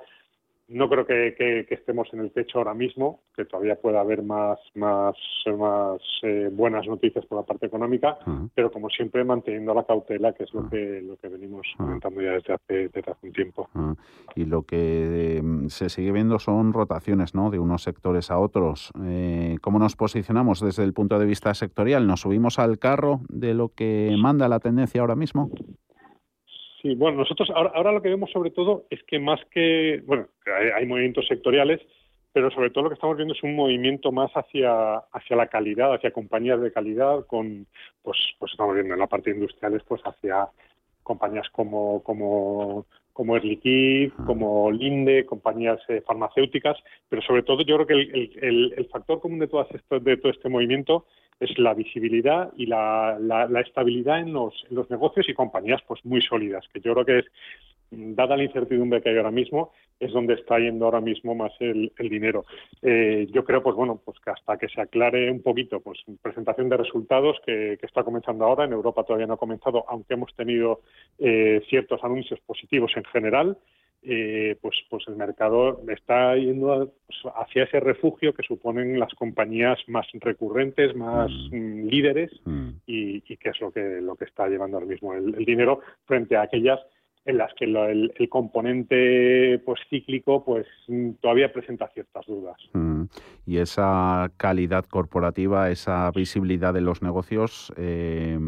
no 0.69 0.89
creo 0.89 1.07
que, 1.07 1.67
estemos 1.69 2.09
en 2.13 2.21
el 2.21 2.33
techo 2.33 2.59
ahora 2.59 2.75
mismo, 2.75 3.21
que 3.37 3.45
todavía 3.45 3.77
pueda 3.77 4.01
haber 4.01 4.23
más, 4.23 4.59
más, 4.75 5.15
más 5.59 6.01
eh, 6.23 6.49
buenas 6.51 6.87
noticias 6.87 7.27
por 7.27 7.39
la 7.39 7.45
parte 7.45 7.67
económica, 7.67 8.19
pero 8.55 8.73
como 8.73 8.89
siempre 8.89 9.25
manteniendo 9.25 9.75
la 9.75 9.85
cautela, 9.85 10.33
que 10.33 10.45
es 10.45 10.55
lo 10.55 10.69
que 10.69 11.03
lo 11.03 11.17
que 11.17 11.29
venimos 11.29 11.67
comentando 11.77 12.23
ya 12.23 12.33
desde 12.33 12.55
hace, 12.55 12.89
desde 12.89 13.11
hace 13.11 13.27
un 13.27 13.33
tiempo. 13.33 13.69
Y 14.35 14.47
lo 14.47 14.63
que 14.63 15.37
em, 15.39 15.69
se 15.69 15.89
sigue 15.89 16.13
viendo 16.13 16.39
son 16.39 16.73
rotaciones, 16.73 17.35
¿no? 17.35 17.51
De 17.51 17.59
unos 17.59 17.83
sectores 17.83 18.31
a 18.31 18.39
otros. 18.39 18.91
Eh, 19.05 19.57
¿Cómo 19.61 19.79
nos 19.79 19.97
posicionamos 19.97 20.61
desde 20.61 20.85
el 20.85 20.95
punto 20.95 21.19
de 21.19 21.27
vista 21.27 21.53
sectorial? 21.55 22.07
¿Nos 22.07 22.23
subimos 22.23 22.59
al 22.59 22.79
carro 22.79 23.21
de 23.29 23.55
lo 23.55 23.69
que 23.69 24.17
manda 24.19 24.49
la 24.49 24.61
tendencia 24.61 25.03
ahora 25.03 25.17
mismo? 25.17 25.51
Sí, 26.85 26.95
bueno, 26.97 27.17
nosotros 27.17 27.49
ahora, 27.49 27.93
lo 27.93 28.03
que 28.03 28.11
vemos 28.11 28.31
sobre 28.31 28.51
todo 28.51 28.85
es 28.91 29.03
que 29.05 29.19
más 29.19 29.41
que, 29.47 30.03
bueno, 30.05 30.27
hay, 30.77 30.85
movimientos 30.85 31.27
sectoriales, 31.27 31.81
pero 32.35 32.51
sobre 32.51 32.69
todo 32.69 32.85
lo 32.85 32.91
que 32.91 32.97
estamos 32.97 33.17
viendo 33.17 33.33
es 33.33 33.43
un 33.43 33.57
movimiento 33.57 34.13
más 34.13 34.31
hacia 34.33 34.97
hacia 34.97 35.35
la 35.35 35.47
calidad, 35.47 35.95
hacia 35.95 36.13
compañías 36.13 36.61
de 36.61 36.73
calidad, 36.73 37.25
con, 37.25 37.67
pues, 38.03 38.19
pues 38.39 38.53
estamos 38.53 38.75
viendo 38.75 38.93
en 38.93 39.01
la 39.01 39.07
parte 39.07 39.31
industriales, 39.31 39.83
pues 39.89 40.03
hacia 40.03 40.47
compañías 41.03 41.49
como 41.53 42.03
como 42.03 42.85
como 43.15 43.37
Air 43.37 44.13
como 44.27 44.71
Linde, 44.71 45.25
compañías 45.25 45.81
eh, 45.89 46.03
farmacéuticas, 46.07 46.77
pero 47.09 47.23
sobre 47.23 47.45
todo 47.45 47.63
yo 47.63 47.77
creo 47.77 47.87
que 47.87 47.95
el, 47.95 48.75
el, 48.77 48.87
factor 48.87 49.21
común 49.21 49.39
de, 49.39 49.47
todas 49.47 49.69
de 49.71 50.17
todo 50.17 50.33
este 50.33 50.49
movimiento 50.49 51.07
es 51.39 51.57
la 51.59 51.75
visibilidad 51.75 52.53
y 52.57 52.67
la, 52.67 53.17
la, 53.21 53.61
estabilidad 53.61 54.19
en 54.19 54.33
los, 54.33 54.53
los, 54.71 54.91
negocios 54.91 55.29
y 55.29 55.35
compañías 55.35 55.81
pues 55.87 56.05
muy 56.05 56.21
sólidas, 56.23 56.67
que 56.73 56.81
yo 56.81 56.93
creo 56.93 57.05
que 57.07 57.19
es, 57.21 57.27
dada 57.91 58.37
la 58.37 58.45
incertidumbre 58.45 59.03
que 59.03 59.11
hay 59.11 59.17
ahora 59.17 59.31
mismo, 59.31 59.73
es 60.01 60.13
donde 60.13 60.35
está 60.35 60.59
yendo 60.59 60.85
ahora 60.85 61.01
mismo 61.01 61.35
más 61.35 61.53
el, 61.61 61.93
el 61.99 62.09
dinero. 62.09 62.45
Eh, 62.83 63.27
yo 63.31 63.45
creo, 63.45 63.63
pues 63.63 63.77
bueno, 63.77 64.01
pues 64.05 64.19
que 64.21 64.31
hasta 64.31 64.57
que 64.57 64.69
se 64.69 64.81
aclare 64.81 65.31
un 65.31 65.43
poquito, 65.43 65.81
pues 65.81 65.99
presentación 66.21 66.69
de 66.69 66.77
resultados 66.77 67.39
que, 67.47 67.79
que 67.81 67.87
está 67.87 68.03
comenzando 68.03 68.45
ahora, 68.45 68.65
en 68.65 68.73
Europa 68.73 69.05
todavía 69.05 69.27
no 69.27 69.35
ha 69.35 69.39
comenzado, 69.39 69.85
aunque 69.89 70.15
hemos 70.15 70.35
tenido 70.35 70.81
eh, 71.19 71.63
ciertos 71.69 72.03
anuncios 72.03 72.41
positivos 72.41 72.93
en 72.97 73.05
general, 73.05 73.57
eh, 74.07 74.59
pues, 74.61 74.77
pues 74.91 75.05
el 75.09 75.17
mercado 75.17 75.81
está 75.89 76.37
yendo 76.37 76.93
pues, 77.07 77.35
hacia 77.37 77.65
ese 77.65 77.81
refugio 77.81 78.35
que 78.35 78.43
suponen 78.43 79.01
las 79.01 79.15
compañías 79.15 79.79
más 79.87 80.07
recurrentes, 80.21 80.95
más 80.95 81.31
mm. 81.51 81.57
Mm, 81.57 81.87
líderes 81.87 82.31
mm. 82.45 82.69
Y, 82.87 83.23
que 83.23 83.49
es 83.49 83.61
lo 83.63 83.71
que, 83.71 84.03
lo 84.03 84.15
que 84.17 84.27
está 84.27 84.47
llevando 84.47 84.77
ahora 84.77 84.89
mismo 84.89 85.15
el, 85.15 85.33
dinero 85.47 85.81
frente 86.05 86.37
a 86.37 86.43
aquellas 86.43 86.81
en 87.25 87.39
las 87.39 87.53
que 87.55 87.65
el, 87.65 88.13
componente 88.29 89.59
pues 89.65 89.81
cíclico 89.89 90.45
pues 90.45 90.67
todavía 91.21 91.53
presenta 91.53 91.89
ciertas 91.89 92.27
dudas. 92.27 92.57
Y 93.47 93.59
esa 93.59 94.31
calidad 94.37 94.85
corporativa, 94.85 95.71
esa 95.71 96.11
visibilidad 96.11 96.75
de 96.75 96.83
los 96.83 97.03
negocios, 97.03 97.73
eh, 97.77 98.39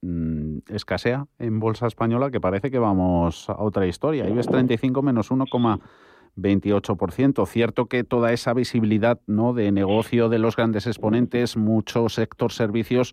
Mm, 0.00 0.58
escasea 0.68 1.26
en 1.40 1.58
bolsa 1.58 1.88
española 1.88 2.30
que 2.30 2.40
parece 2.40 2.70
que 2.70 2.78
vamos 2.78 3.50
a 3.50 3.60
otra 3.60 3.84
historia. 3.86 4.28
IBEX 4.28 4.46
35 4.46 5.02
menos 5.02 5.32
1,28%. 5.32 7.46
Cierto 7.46 7.86
que 7.86 8.04
toda 8.04 8.32
esa 8.32 8.54
visibilidad 8.54 9.18
¿no? 9.26 9.54
de 9.54 9.72
negocio 9.72 10.28
de 10.28 10.38
los 10.38 10.54
grandes 10.54 10.86
exponentes, 10.86 11.56
mucho 11.56 12.08
sector 12.10 12.52
servicios, 12.52 13.12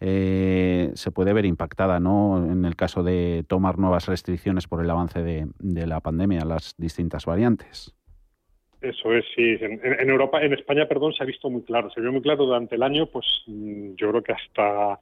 eh, 0.00 0.90
se 0.94 1.10
puede 1.10 1.32
ver 1.32 1.44
impactada 1.44 2.00
¿no? 2.00 2.44
en 2.50 2.64
el 2.64 2.76
caso 2.76 3.02
de 3.02 3.44
tomar 3.48 3.78
nuevas 3.78 4.06
restricciones 4.06 4.66
por 4.66 4.82
el 4.82 4.90
avance 4.90 5.22
de, 5.22 5.46
la 5.86 6.00
pandemia, 6.00 6.44
las 6.44 6.74
distintas 6.78 7.26
variantes. 7.26 7.94
Eso 8.80 9.14
es, 9.14 9.24
sí. 9.34 9.56
En, 9.60 9.80
en, 9.82 10.10
Europa, 10.10 10.42
en 10.42 10.52
España, 10.52 10.86
perdón, 10.86 11.14
se 11.14 11.22
ha 11.22 11.26
visto 11.26 11.48
muy 11.48 11.62
claro. 11.62 11.90
Se 11.90 12.00
vio 12.02 12.12
muy 12.12 12.20
claro 12.20 12.44
durante 12.44 12.74
el 12.74 12.82
año, 12.82 13.06
pues 13.06 13.24
mm, 13.46 13.94
yo 13.94 14.10
creo 14.10 14.22
que 14.22 14.32
hasta 14.32 15.00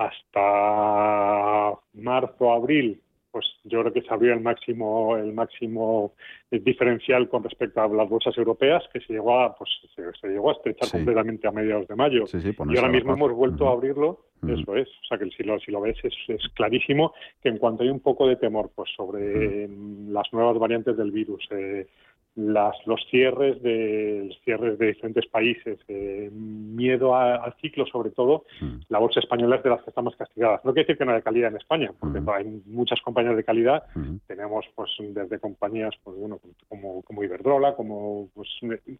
hasta 0.00 1.78
marzo, 1.92 2.52
abril, 2.52 3.00
pues 3.30 3.46
yo 3.64 3.80
creo 3.80 3.92
que 3.92 4.02
se 4.02 4.12
abrió 4.12 4.32
el 4.32 4.40
máximo, 4.40 5.16
el 5.16 5.32
máximo 5.32 6.14
diferencial 6.50 7.28
con 7.28 7.44
respecto 7.44 7.80
a 7.80 7.88
las 7.88 8.08
bolsas 8.08 8.36
europeas, 8.36 8.82
que 8.92 9.00
se 9.00 9.12
llegó 9.12 9.40
a, 9.40 9.54
pues 9.56 9.70
se, 9.94 10.28
llegó 10.28 10.50
a 10.50 10.54
estrechar 10.54 10.90
completamente 10.90 11.46
a 11.46 11.52
mediados 11.52 11.86
de 11.86 11.94
mayo. 11.94 12.24
y 12.32 12.76
ahora 12.76 12.88
mismo 12.88 13.12
hemos 13.12 13.32
vuelto 13.32 13.68
a 13.68 13.72
abrirlo, 13.72 14.26
eso 14.46 14.74
es. 14.74 14.88
O 14.88 15.06
sea 15.08 15.18
que 15.18 15.30
si 15.30 15.42
lo, 15.44 15.58
si 15.60 15.70
lo 15.70 15.80
ves 15.80 15.96
es, 16.02 16.14
es, 16.28 16.48
clarísimo 16.54 17.12
que 17.42 17.50
en 17.50 17.58
cuanto 17.58 17.82
hay 17.82 17.90
un 17.90 18.00
poco 18.00 18.26
de 18.26 18.36
temor 18.36 18.70
pues 18.74 18.90
sobre 18.96 19.68
las 20.08 20.32
nuevas 20.32 20.58
variantes 20.58 20.96
del 20.96 21.12
virus, 21.12 21.46
eh, 21.50 21.86
las, 22.36 22.76
los 22.86 23.00
cierres 23.10 23.60
de 23.62 24.34
cierres 24.44 24.78
de 24.78 24.86
diferentes 24.88 25.26
países, 25.26 25.78
eh, 25.88 26.30
miedo 26.32 27.16
al 27.16 27.54
ciclo 27.60 27.86
sobre 27.86 28.10
todo, 28.10 28.44
mm. 28.60 28.82
la 28.88 28.98
bolsa 28.98 29.20
española 29.20 29.56
es 29.56 29.62
de 29.62 29.70
las 29.70 29.82
que 29.82 29.90
está 29.90 30.02
más 30.02 30.16
castigadas. 30.16 30.64
No 30.64 30.72
quiere 30.72 30.86
decir 30.86 30.98
que 30.98 31.04
no 31.04 31.12
haya 31.12 31.22
calidad 31.22 31.50
en 31.50 31.56
España, 31.56 31.90
porque 31.98 32.20
mm. 32.20 32.28
hay 32.30 32.62
muchas 32.66 33.00
compañías 33.02 33.36
de 33.36 33.44
calidad. 33.44 33.84
Mm. 33.94 34.16
Tenemos 34.26 34.64
pues 34.74 34.90
desde 35.00 35.40
compañías 35.40 35.94
pues 36.04 36.16
bueno 36.16 36.40
como, 36.68 37.02
como 37.02 37.24
Iberdrola, 37.24 37.74
como 37.74 38.28
pues, 38.34 38.48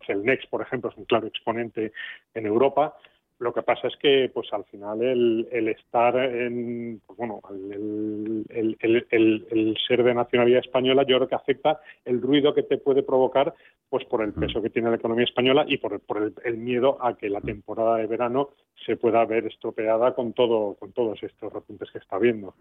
el 0.09 0.25
Next, 0.25 0.51
por 0.51 0.63
ejemplo, 0.63 0.91
es 0.91 0.97
un 0.97 1.05
claro 1.05 1.27
exponente 1.27 1.93
en 2.35 2.47
Europa. 2.47 2.97
Lo 3.41 3.55
que 3.55 3.63
pasa 3.63 3.89
es 3.89 3.97
que, 3.97 4.31
pues 4.35 4.53
al 4.53 4.65
final, 4.65 5.01
el, 5.01 5.49
el 5.51 5.69
estar 5.69 6.15
en, 6.15 7.01
pues, 7.07 7.17
bueno, 7.17 7.41
el, 7.51 8.45
el, 8.79 9.07
el, 9.11 9.77
ser 9.89 10.05
de 10.05 10.13
nacionalidad 10.13 10.61
española, 10.61 11.05
yo 11.09 11.17
creo 11.17 11.29
que 11.29 11.35
afecta 11.37 11.81
el 12.05 12.21
ruido 12.21 12.53
que 12.53 12.65
te 12.65 12.77
puede 12.77 13.03
provocar, 13.03 13.55
pues 13.89 14.05
por 14.05 14.23
el 14.23 14.35
peso 14.35 14.61
que 14.61 14.69
tiene 14.69 14.91
la 14.91 14.97
economía 14.97 15.25
española 15.25 15.65
y 15.67 15.79
por, 15.79 15.99
por 16.01 16.35
el, 16.45 16.57
miedo 16.59 16.99
a 17.01 17.17
que 17.17 17.31
la 17.31 17.41
temporada 17.41 17.97
de 17.97 18.07
verano 18.07 18.51
se 18.85 18.97
pueda 18.97 19.25
ver 19.25 19.47
estropeada 19.47 20.15
con 20.15 20.35
todo, 20.35 20.75
con 20.75 20.93
todos 20.93 21.23
estos 21.23 21.51
repuntes 21.51 21.91
que 21.91 21.99
está 21.99 22.19
viendo. 22.19 22.55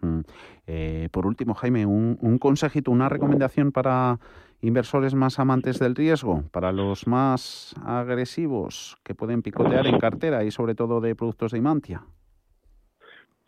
Eh, 0.66 1.10
por 1.12 1.26
último, 1.26 1.52
Jaime, 1.52 1.84
un, 1.84 2.16
un 2.22 2.38
consejito, 2.38 2.90
una 2.90 3.10
recomendación 3.10 3.70
para 3.70 4.18
inversores 4.62 5.14
más 5.14 5.38
amantes 5.38 5.78
del 5.78 5.94
riesgo, 5.94 6.44
para 6.50 6.72
los 6.72 7.06
más 7.06 7.74
agresivos 7.84 8.96
que 9.02 9.14
pueden 9.14 9.42
picotear 9.42 9.86
en 9.86 9.98
cartera 9.98 10.44
y 10.44 10.50
sobre 10.50 10.74
todo 10.74 11.00
de 11.00 11.14
productos 11.14 11.52
de 11.52 11.58
Imantia? 11.58 12.04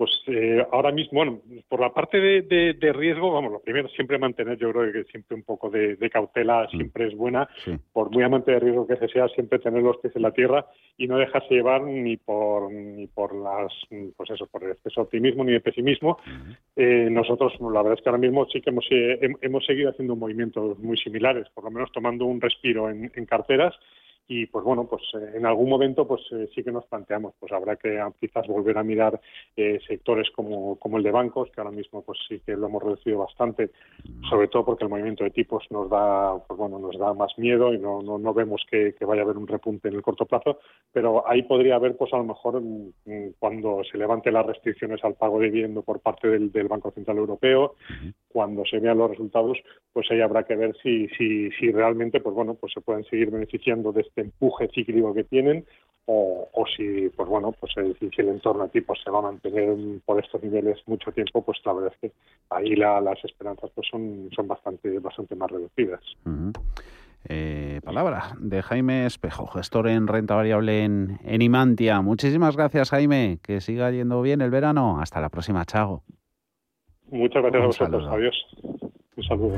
Pues 0.02 0.20
eh, 0.26 0.66
ahora 0.72 0.90
mismo, 0.90 1.12
bueno, 1.12 1.40
por 1.68 1.78
la 1.78 1.94
parte 1.94 2.18
de, 2.18 2.92
riesgo, 2.92 3.30
vamos, 3.30 3.52
lo 3.52 3.60
primero 3.60 3.88
siempre 3.90 4.18
mantener, 4.18 4.58
yo 4.58 4.72
creo 4.72 4.92
que 4.92 5.04
siempre 5.12 5.36
un 5.36 5.44
poco 5.44 5.70
de, 5.70 5.96
cautela 6.10 6.64
mm. 6.64 6.76
siempre 6.76 7.06
es 7.06 7.14
buena, 7.16 7.48
por 7.92 8.10
muy 8.10 8.24
amante 8.24 8.50
de 8.50 8.58
riesgo 8.58 8.84
que 8.84 8.96
se 8.96 9.06
sea, 9.06 9.28
siempre 9.28 9.60
tener 9.60 9.80
los 9.80 9.98
pies 9.98 10.16
en 10.16 10.22
la 10.22 10.32
tierra 10.32 10.66
y 10.96 11.06
no 11.06 11.18
dejarse 11.18 11.54
llevar 11.54 11.84
ni 11.84 12.16
por 12.16 12.72
ni 12.72 13.06
por 13.06 13.32
las, 13.32 13.72
pues 14.16 14.28
eso, 14.30 14.48
por 14.48 14.64
el 14.64 14.72
exceso 14.72 15.02
de 15.02 15.04
optimismo 15.04 15.44
ni 15.44 15.52
de 15.52 15.60
pesimismo. 15.60 16.18
Eh, 16.74 17.06
nosotros, 17.08 17.52
la 17.60 17.82
verdad 17.82 17.96
es 17.96 18.02
que 18.02 18.08
ahora 18.08 18.18
mismo 18.18 18.44
sí 18.46 18.60
que 18.60 18.70
hemos, 18.70 18.86
eh, 18.90 19.20
hemos 19.40 19.64
seguido 19.64 19.90
haciendo 19.90 20.16
movimientos 20.16 20.80
muy 20.80 20.96
similares, 20.96 21.48
por 21.54 21.62
lo 21.62 21.70
menos 21.70 21.92
tomando 21.92 22.24
un 22.24 22.40
respiro 22.40 22.90
en 22.90 23.24
carteras 23.26 23.72
y 24.34 24.46
pues 24.46 24.64
bueno, 24.64 24.86
pues 24.88 25.02
eh, 25.14 25.32
en 25.34 25.44
algún 25.44 25.68
momento 25.68 26.08
pues 26.08 26.22
eh, 26.32 26.48
sí 26.54 26.64
que 26.64 26.72
nos 26.72 26.86
planteamos, 26.86 27.34
pues 27.38 27.52
habrá 27.52 27.76
que 27.76 28.02
quizás 28.18 28.46
volver 28.46 28.78
a 28.78 28.82
mirar 28.82 29.20
eh, 29.56 29.78
sectores 29.86 30.30
como, 30.30 30.76
como 30.76 30.96
el 30.96 31.02
de 31.02 31.10
bancos, 31.10 31.50
que 31.50 31.60
ahora 31.60 31.70
mismo 31.70 32.02
pues 32.02 32.18
sí 32.26 32.40
que 32.40 32.56
lo 32.56 32.68
hemos 32.68 32.82
reducido 32.82 33.18
bastante, 33.18 33.72
sobre 34.30 34.48
todo 34.48 34.64
porque 34.64 34.84
el 34.84 34.90
movimiento 34.90 35.22
de 35.22 35.30
tipos 35.30 35.64
nos 35.70 35.90
da, 35.90 36.38
pues 36.46 36.56
bueno, 36.56 36.78
nos 36.78 36.98
da 36.98 37.12
más 37.12 37.36
miedo 37.36 37.74
y 37.74 37.78
no, 37.78 38.00
no, 38.00 38.18
no 38.18 38.32
vemos 38.32 38.62
que, 38.70 38.94
vaya 39.02 39.20
a 39.20 39.24
haber 39.24 39.36
un 39.36 39.46
repunte 39.46 39.88
en 39.88 39.94
el 39.94 40.02
corto 40.02 40.24
plazo, 40.24 40.60
pero 40.90 41.28
ahí 41.28 41.42
podría 41.42 41.74
haber 41.74 41.94
pues 41.98 42.10
a 42.14 42.16
lo 42.16 42.24
mejor 42.24 42.58
mm, 42.58 42.92
mm, 43.04 43.34
cuando 43.38 43.82
se 43.84 43.98
levante 43.98 44.32
las 44.32 44.46
restricciones 44.46 45.04
al 45.04 45.14
pago 45.14 45.40
de 45.40 45.50
vivienda 45.50 45.82
por 45.82 46.00
parte 46.00 46.28
del 46.28 46.68
Banco 46.68 46.90
Central 46.92 47.18
Europeo, 47.18 47.74
cuando 48.32 48.64
se 48.64 48.78
vean 48.78 48.98
los 48.98 49.10
resultados, 49.10 49.58
pues 49.92 50.10
ahí 50.10 50.20
habrá 50.20 50.44
que 50.44 50.56
ver 50.56 50.74
si, 50.82 51.08
si, 51.08 51.50
si 51.52 51.70
realmente 51.70 52.20
pues 52.20 52.34
bueno, 52.34 52.54
pues 52.54 52.72
se 52.72 52.80
pueden 52.80 53.04
seguir 53.04 53.30
beneficiando 53.30 53.92
de 53.92 54.02
este 54.02 54.22
empuje 54.22 54.68
cíclico 54.74 55.14
que 55.14 55.24
tienen 55.24 55.64
o, 56.06 56.48
o 56.52 56.66
si 56.66 57.08
pues 57.10 57.28
bueno 57.28 57.52
pues 57.52 57.72
el, 57.76 57.96
si 57.98 58.20
el 58.20 58.28
entorno 58.28 58.64
aquí 58.64 58.80
pues 58.80 59.00
se 59.04 59.10
va 59.10 59.20
a 59.20 59.22
mantener 59.22 59.76
por 60.04 60.22
estos 60.22 60.42
niveles 60.42 60.78
mucho 60.86 61.12
tiempo 61.12 61.42
pues 61.44 61.58
la 61.64 61.72
verdad 61.74 61.92
es 61.94 62.10
que 62.10 62.16
ahí 62.50 62.74
las 62.74 63.24
esperanzas 63.24 63.70
pues 63.74 63.86
son 63.88 64.28
son 64.34 64.48
bastante 64.48 64.98
bastante 64.98 65.36
más 65.36 65.50
reducidas 65.50 66.02
eh, 67.28 67.80
palabra 67.84 68.32
de 68.40 68.62
Jaime 68.62 69.06
Espejo, 69.06 69.46
gestor 69.46 69.88
en 69.88 70.08
renta 70.08 70.34
variable 70.34 70.82
en, 70.82 71.20
en 71.22 71.40
Imantia. 71.40 72.00
Muchísimas 72.00 72.56
gracias, 72.56 72.90
Jaime. 72.90 73.38
Que 73.42 73.60
siga 73.60 73.92
yendo 73.92 74.22
bien 74.22 74.40
el 74.40 74.50
verano. 74.50 75.00
Hasta 75.00 75.20
la 75.20 75.28
próxima. 75.28 75.64
Chao. 75.64 76.02
Muchas 77.12 77.42
gracias 77.42 77.62
a 77.62 77.66
vosotros. 77.66 78.08
Adiós. 78.10 78.46
Un 79.16 79.24
saludo. 79.24 79.56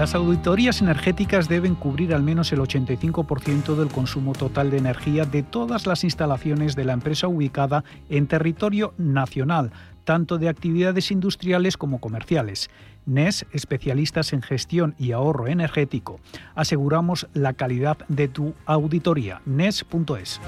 Las 0.00 0.14
auditorías 0.14 0.80
energéticas 0.80 1.46
deben 1.46 1.74
cubrir 1.74 2.14
al 2.14 2.22
menos 2.22 2.52
el 2.52 2.60
85% 2.60 3.74
del 3.74 3.88
consumo 3.88 4.32
total 4.32 4.70
de 4.70 4.78
energía 4.78 5.26
de 5.26 5.42
todas 5.42 5.86
las 5.86 6.04
instalaciones 6.04 6.74
de 6.74 6.86
la 6.86 6.94
empresa 6.94 7.28
ubicada 7.28 7.84
en 8.08 8.26
territorio 8.26 8.94
nacional, 8.96 9.72
tanto 10.04 10.38
de 10.38 10.48
actividades 10.48 11.10
industriales 11.10 11.76
como 11.76 12.00
comerciales. 12.00 12.70
NES, 13.06 13.46
especialistas 13.52 14.32
en 14.32 14.42
gestión 14.42 14.94
y 14.98 15.12
ahorro 15.12 15.48
energético. 15.48 16.20
Aseguramos 16.54 17.26
la 17.34 17.54
calidad 17.54 17.98
de 18.08 18.28
tu 18.28 18.54
auditoría. 18.66 19.40
NES.es. 19.46 20.40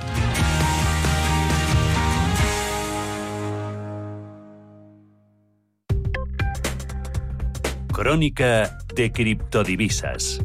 Crónica 7.92 8.78
de 8.96 9.12
criptodivisas. 9.12 10.40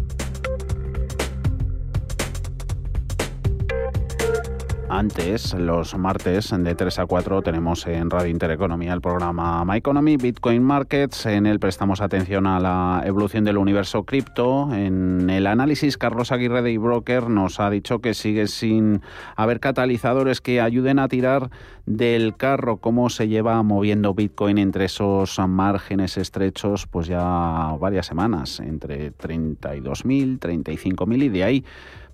Antes, 4.89 5.53
los 5.53 5.97
martes 5.97 6.53
de 6.57 6.73
3 6.73 6.99
a 6.99 7.05
4 7.05 7.41
tenemos 7.41 7.85
en 7.87 8.09
Radio 8.09 8.29
Intereconomía 8.29 8.93
el 8.93 9.01
programa 9.01 9.65
My 9.65 9.79
Economy, 9.79 10.15
Bitcoin 10.15 10.63
Markets. 10.63 11.25
En 11.25 11.45
él 11.45 11.59
prestamos 11.59 11.99
atención 11.99 12.47
a 12.47 12.61
la 12.61 13.03
evolución 13.05 13.43
del 13.43 13.57
universo 13.57 14.05
cripto. 14.05 14.73
En 14.73 15.29
el 15.29 15.45
análisis, 15.45 15.97
Carlos 15.97 16.31
Aguirre 16.31 16.61
de 16.61 16.71
eBroker 16.71 17.29
nos 17.29 17.59
ha 17.59 17.69
dicho 17.69 17.99
que 17.99 18.13
sigue 18.13 18.47
sin 18.47 19.01
haber 19.35 19.59
catalizadores 19.59 20.39
que 20.39 20.61
ayuden 20.61 20.99
a 20.99 21.09
tirar 21.09 21.49
del 21.85 22.37
carro. 22.37 22.77
Cómo 22.77 23.09
se 23.09 23.27
lleva 23.27 23.61
moviendo 23.63 24.13
Bitcoin 24.13 24.57
entre 24.57 24.85
esos 24.85 25.37
márgenes 25.49 26.15
estrechos, 26.15 26.87
pues 26.87 27.07
ya 27.07 27.75
varias 27.77 28.05
semanas, 28.05 28.61
entre 28.61 29.11
32.000, 29.11 30.39
35.000 30.39 31.23
y 31.23 31.29
de 31.29 31.43
ahí 31.43 31.65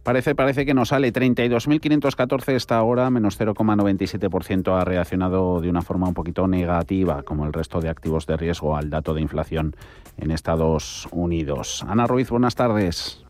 Parece, 0.03 0.35
parece 0.35 0.65
que 0.65 0.73
no 0.73 0.83
sale. 0.83 1.13
32.514 1.13 2.53
esta 2.53 2.83
hora, 2.83 3.09
menos 3.09 3.39
0,97%. 3.39 4.77
Ha 4.77 4.83
reaccionado 4.83 5.61
de 5.61 5.69
una 5.69 5.81
forma 5.81 6.09
un 6.09 6.13
poquito 6.13 6.45
negativa, 6.45 7.23
como 7.23 7.45
el 7.45 7.53
resto 7.53 7.79
de 7.79 7.89
activos 7.89 8.25
de 8.25 8.35
riesgo, 8.35 8.75
al 8.75 8.89
dato 8.89 9.13
de 9.13 9.21
inflación 9.21 9.75
en 10.17 10.31
Estados 10.31 11.07
Unidos. 11.11 11.85
Ana 11.87 12.05
Ruiz, 12.05 12.29
buenas 12.29 12.55
tardes. 12.55 13.22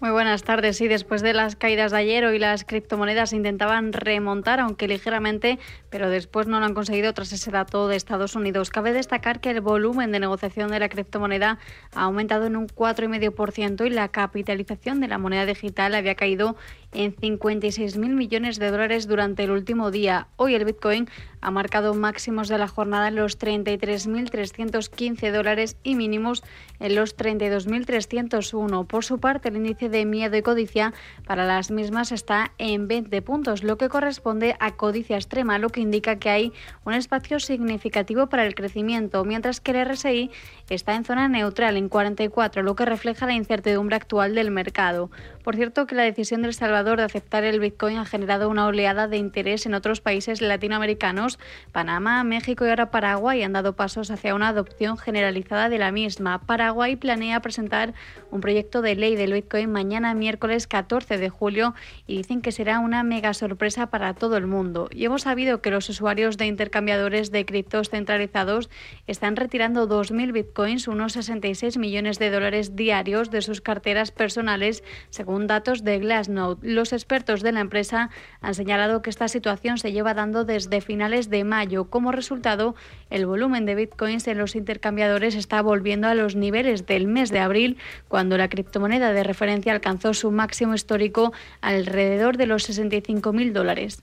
Muy 0.00 0.12
buenas 0.12 0.44
tardes. 0.44 0.78
Sí, 0.78 0.88
después 0.88 1.20
de 1.20 1.34
las 1.34 1.56
caídas 1.56 1.90
de 1.92 1.98
ayer, 1.98 2.24
hoy 2.24 2.38
las 2.38 2.64
criptomonedas 2.64 3.34
intentaban 3.34 3.92
remontar, 3.92 4.58
aunque 4.58 4.88
ligeramente, 4.88 5.58
pero 5.90 6.08
después 6.08 6.46
no 6.46 6.58
lo 6.58 6.64
han 6.64 6.72
conseguido 6.72 7.12
tras 7.12 7.34
ese 7.34 7.50
dato 7.50 7.86
de 7.86 7.96
Estados 7.96 8.34
Unidos. 8.34 8.70
Cabe 8.70 8.94
destacar 8.94 9.40
que 9.40 9.50
el 9.50 9.60
volumen 9.60 10.10
de 10.10 10.18
negociación 10.18 10.70
de 10.70 10.78
la 10.78 10.88
criptomoneda 10.88 11.58
ha 11.94 12.04
aumentado 12.04 12.46
en 12.46 12.56
un 12.56 12.66
4,5% 12.66 13.86
y 13.86 13.90
la 13.90 14.08
capitalización 14.08 15.00
de 15.00 15.08
la 15.08 15.18
moneda 15.18 15.44
digital 15.44 15.94
había 15.94 16.14
caído 16.14 16.56
en 16.92 17.14
56.000 17.14 17.98
millones 18.08 18.58
de 18.58 18.70
dólares 18.70 19.06
durante 19.06 19.44
el 19.44 19.50
último 19.50 19.90
día. 19.90 20.26
Hoy 20.36 20.54
el 20.54 20.64
Bitcoin 20.64 21.08
ha 21.40 21.50
marcado 21.50 21.94
máximos 21.94 22.48
de 22.48 22.58
la 22.58 22.68
jornada 22.68 23.08
en 23.08 23.16
los 23.16 23.38
33.315 23.38 25.32
dólares 25.32 25.76
y 25.82 25.94
mínimos 25.94 26.42
en 26.80 26.94
los 26.94 27.16
32.301. 27.16 28.86
Por 28.86 29.04
su 29.04 29.18
parte, 29.18 29.48
el 29.48 29.56
índice 29.56 29.88
de 29.88 30.04
miedo 30.04 30.36
y 30.36 30.42
codicia 30.42 30.92
para 31.26 31.46
las 31.46 31.70
mismas 31.70 32.12
está 32.12 32.52
en 32.58 32.88
20 32.88 33.22
puntos, 33.22 33.62
lo 33.62 33.78
que 33.78 33.88
corresponde 33.88 34.56
a 34.60 34.76
codicia 34.76 35.16
extrema, 35.16 35.58
lo 35.58 35.70
que 35.70 35.80
indica 35.80 36.18
que 36.18 36.30
hay 36.30 36.52
un 36.84 36.94
espacio 36.94 37.40
significativo 37.40 38.26
para 38.28 38.46
el 38.46 38.54
crecimiento, 38.54 39.24
mientras 39.24 39.60
que 39.60 39.70
el 39.72 39.88
RSI 39.88 40.30
está 40.70 40.94
en 40.94 41.04
zona 41.04 41.28
neutral 41.28 41.76
en 41.76 41.88
44, 41.88 42.62
lo 42.62 42.74
que 42.76 42.84
refleja 42.84 43.26
la 43.26 43.34
incertidumbre 43.34 43.96
actual 43.96 44.34
del 44.34 44.50
mercado. 44.50 45.10
Por 45.42 45.56
cierto, 45.56 45.86
que 45.86 45.94
la 45.94 46.02
decisión 46.02 46.42
del 46.42 46.54
Salvador 46.54 46.98
de 46.98 47.04
aceptar 47.04 47.44
el 47.44 47.60
Bitcoin 47.60 47.98
ha 47.98 48.04
generado 48.04 48.48
una 48.48 48.66
oleada 48.66 49.08
de 49.08 49.16
interés 49.16 49.66
en 49.66 49.74
otros 49.74 50.00
países 50.00 50.40
latinoamericanos. 50.40 51.38
Panamá, 51.72 52.22
México 52.24 52.64
y 52.64 52.68
ahora 52.68 52.90
Paraguay 52.90 53.42
han 53.42 53.52
dado 53.52 53.74
pasos 53.74 54.10
hacia 54.10 54.34
una 54.34 54.48
adopción 54.48 54.96
generalizada 54.96 55.68
de 55.68 55.78
la 55.78 55.92
misma. 55.92 56.40
Paraguay 56.42 56.96
planea 56.96 57.40
presentar 57.40 57.94
un 58.30 58.40
proyecto 58.40 58.82
de 58.82 58.94
ley 58.94 59.16
del 59.16 59.32
Bitcoin 59.32 59.72
mañana 59.72 60.14
miércoles 60.14 60.66
14 60.66 61.18
de 61.18 61.30
julio 61.30 61.74
y 62.06 62.18
dicen 62.18 62.42
que 62.42 62.52
será 62.52 62.78
una 62.78 63.02
mega 63.02 63.34
sorpresa 63.34 63.88
para 63.88 64.14
todo 64.14 64.36
el 64.36 64.46
mundo. 64.46 64.88
Y 64.92 65.04
hemos 65.04 65.22
sabido 65.22 65.62
que 65.62 65.70
los 65.70 65.88
usuarios 65.88 66.36
de 66.36 66.46
intercambiadores 66.46 67.32
de 67.32 67.44
criptos 67.44 67.90
centralizados 67.90 68.70
están 69.06 69.36
retirando 69.36 69.88
2.000 69.88 70.32
bitcoins, 70.32 70.59
unos 70.88 71.14
66 71.14 71.78
millones 71.78 72.18
de 72.18 72.30
dólares 72.30 72.76
diarios 72.76 73.30
de 73.30 73.40
sus 73.40 73.62
carteras 73.62 74.10
personales, 74.10 74.84
según 75.08 75.30
según 75.30 75.46
datos 75.46 75.84
de 75.84 76.00
Glassnode. 76.00 76.58
Los 76.60 76.92
expertos 76.92 77.40
de 77.42 77.52
la 77.52 77.60
empresa 77.60 78.10
han 78.40 78.54
señalado 78.54 79.00
que 79.00 79.10
esta 79.10 79.28
situación 79.28 79.78
se 79.78 79.92
lleva 79.92 80.12
dando 80.12 80.44
desde 80.44 80.80
finales 80.80 81.30
de 81.30 81.44
mayo. 81.44 81.84
Como 81.88 82.10
resultado, 82.10 82.74
el 83.10 83.26
volumen 83.26 83.64
de 83.64 83.76
bitcoins 83.76 84.26
en 84.26 84.38
los 84.38 84.56
intercambiadores 84.56 85.36
está 85.36 85.62
volviendo 85.62 86.08
a 86.08 86.16
los 86.16 86.34
niveles 86.34 86.84
del 86.86 87.06
mes 87.06 87.30
de 87.30 87.38
abril, 87.38 87.78
cuando 88.08 88.36
la 88.36 88.48
criptomoneda 88.48 89.12
de 89.12 89.22
referencia 89.22 89.72
alcanzó 89.72 90.14
su 90.14 90.32
máximo 90.32 90.74
histórico 90.74 91.32
alrededor 91.60 92.36
de 92.36 92.46
los 92.46 92.68
65.000 92.68 93.52
dólares. 93.52 94.02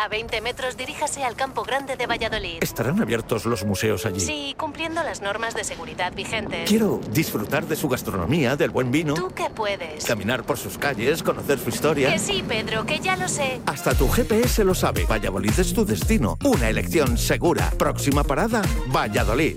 A 0.00 0.06
20 0.06 0.40
metros 0.42 0.76
diríjase 0.76 1.24
al 1.24 1.34
Campo 1.34 1.64
Grande 1.64 1.96
de 1.96 2.06
Valladolid. 2.06 2.58
¿Estarán 2.62 3.02
abiertos 3.02 3.44
los 3.46 3.64
museos 3.64 4.06
allí? 4.06 4.20
Sí, 4.20 4.54
cumpliendo 4.56 5.02
las 5.02 5.22
normas 5.22 5.56
de 5.56 5.64
seguridad 5.64 6.12
vigentes. 6.14 6.68
Quiero 6.68 7.00
disfrutar 7.10 7.66
de 7.66 7.74
su 7.74 7.88
gastronomía, 7.88 8.54
del 8.54 8.70
buen 8.70 8.92
vino. 8.92 9.14
¿Tú 9.14 9.32
qué 9.34 9.50
puedes? 9.50 10.04
Caminar 10.04 10.44
por 10.44 10.56
sus 10.56 10.78
calles, 10.78 11.24
conocer 11.24 11.58
su 11.58 11.70
historia. 11.70 12.12
Que 12.12 12.20
sí, 12.20 12.44
Pedro, 12.46 12.86
que 12.86 13.00
ya 13.00 13.16
lo 13.16 13.26
sé. 13.26 13.60
Hasta 13.66 13.92
tu 13.92 14.08
GPS 14.08 14.62
lo 14.62 14.76
sabe. 14.76 15.04
Valladolid 15.04 15.58
es 15.58 15.74
tu 15.74 15.84
destino. 15.84 16.38
Una 16.44 16.68
elección 16.68 17.18
segura. 17.18 17.68
Próxima 17.76 18.22
parada, 18.22 18.62
Valladolid. 18.94 19.56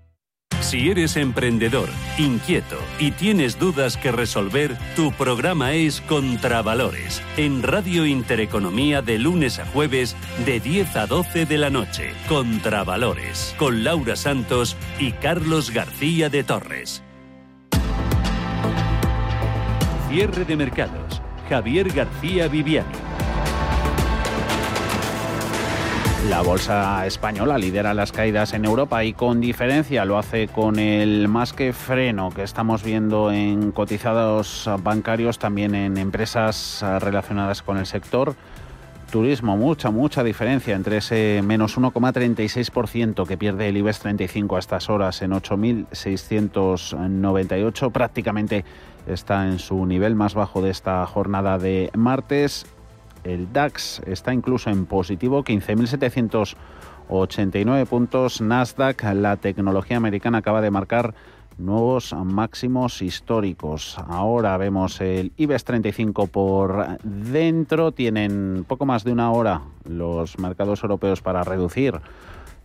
Si 0.59 0.89
eres 0.89 1.17
emprendedor, 1.17 1.89
inquieto 2.17 2.77
y 2.99 3.11
tienes 3.11 3.57
dudas 3.57 3.97
que 3.97 4.11
resolver, 4.11 4.77
tu 4.95 5.11
programa 5.11 5.73
es 5.73 6.01
Contravalores, 6.01 7.21
en 7.37 7.63
Radio 7.63 8.05
Intereconomía 8.05 9.01
de 9.01 9.17
lunes 9.17 9.59
a 9.59 9.65
jueves 9.65 10.15
de 10.45 10.59
10 10.59 10.95
a 10.95 11.07
12 11.07 11.45
de 11.45 11.57
la 11.57 11.69
noche. 11.69 12.13
Contravalores, 12.27 13.55
con 13.57 13.83
Laura 13.83 14.15
Santos 14.15 14.77
y 14.99 15.11
Carlos 15.13 15.71
García 15.71 16.29
de 16.29 16.43
Torres. 16.43 17.03
Cierre 20.09 20.45
de 20.45 20.55
mercados. 20.55 21.21
Javier 21.49 21.91
García 21.91 22.47
Viviani. 22.47 23.10
La 26.29 26.43
bolsa 26.43 27.07
española 27.07 27.57
lidera 27.57 27.95
las 27.95 28.11
caídas 28.11 28.53
en 28.53 28.65
Europa 28.65 29.03
y 29.03 29.13
con 29.13 29.41
diferencia 29.41 30.05
lo 30.05 30.19
hace 30.19 30.47
con 30.47 30.77
el 30.77 31.27
más 31.27 31.51
que 31.51 31.73
freno 31.73 32.29
que 32.29 32.43
estamos 32.43 32.83
viendo 32.83 33.31
en 33.31 33.71
cotizados 33.71 34.69
bancarios, 34.83 35.39
también 35.39 35.73
en 35.73 35.97
empresas 35.97 36.85
relacionadas 36.99 37.63
con 37.63 37.79
el 37.79 37.87
sector. 37.87 38.35
Turismo, 39.11 39.57
mucha, 39.57 39.89
mucha 39.89 40.23
diferencia 40.23 40.75
entre 40.75 40.97
ese 40.97 41.41
menos 41.43 41.75
1,36% 41.77 43.27
que 43.27 43.35
pierde 43.35 43.69
el 43.69 43.77
IBEX 43.77 43.97
35 43.99 44.57
a 44.57 44.59
estas 44.59 44.91
horas 44.91 45.23
en 45.23 45.31
8.698. 45.31 47.91
Prácticamente 47.91 48.63
está 49.07 49.47
en 49.47 49.57
su 49.57 49.87
nivel 49.87 50.13
más 50.15 50.35
bajo 50.35 50.61
de 50.61 50.69
esta 50.69 51.03
jornada 51.07 51.57
de 51.57 51.89
martes 51.95 52.67
el 53.23 53.53
DAX 53.53 54.01
está 54.05 54.33
incluso 54.33 54.69
en 54.69 54.85
positivo, 54.85 55.43
15.789 55.43 57.85
puntos. 57.85 58.41
Nasdaq, 58.41 59.03
la 59.13 59.37
tecnología 59.37 59.95
americana, 59.97 60.39
acaba 60.39 60.61
de 60.61 60.71
marcar 60.71 61.13
nuevos 61.57 62.13
máximos 62.13 63.01
históricos. 63.01 63.97
Ahora 64.07 64.57
vemos 64.57 65.01
el 65.01 65.31
IBEX 65.37 65.63
35 65.63 66.27
por 66.27 66.97
dentro. 67.03 67.91
Tienen 67.91 68.65
poco 68.67 68.85
más 68.85 69.03
de 69.03 69.11
una 69.11 69.31
hora 69.31 69.61
los 69.83 70.37
mercados 70.39 70.83
europeos 70.83 71.21
para 71.21 71.43
reducir 71.43 71.99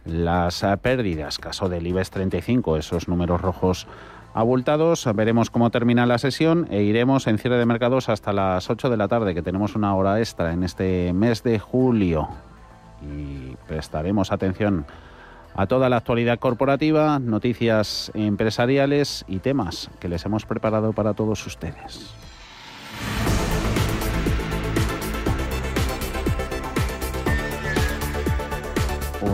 las 0.04 0.64
pérdidas. 0.80 1.38
Caso 1.38 1.68
del 1.68 1.86
IBEX 1.86 2.10
35, 2.10 2.76
esos 2.76 3.08
números 3.08 3.40
rojos 3.40 3.86
abultados. 4.36 5.08
Veremos 5.14 5.50
cómo 5.50 5.70
termina 5.70 6.04
la 6.04 6.18
sesión 6.18 6.68
e 6.70 6.82
iremos 6.82 7.26
en 7.26 7.38
cierre 7.38 7.56
de 7.56 7.64
mercados 7.64 8.10
hasta 8.10 8.34
las 8.34 8.68
8 8.68 8.90
de 8.90 8.96
la 8.98 9.08
tarde, 9.08 9.34
que 9.34 9.42
tenemos 9.42 9.74
una 9.74 9.94
hora 9.94 10.18
extra 10.20 10.52
en 10.52 10.62
este 10.62 11.12
mes 11.14 11.42
de 11.42 11.58
julio. 11.58 12.28
Y 13.02 13.56
prestaremos 13.66 14.30
atención 14.32 14.86
a 15.54 15.66
toda 15.66 15.88
la 15.88 15.96
actualidad 15.96 16.38
corporativa, 16.38 17.18
noticias 17.18 18.10
empresariales 18.12 19.24
y 19.26 19.38
temas 19.38 19.90
que 20.00 20.08
les 20.08 20.24
hemos 20.26 20.44
preparado 20.44 20.92
para 20.92 21.14
todos 21.14 21.46
ustedes. 21.46 22.14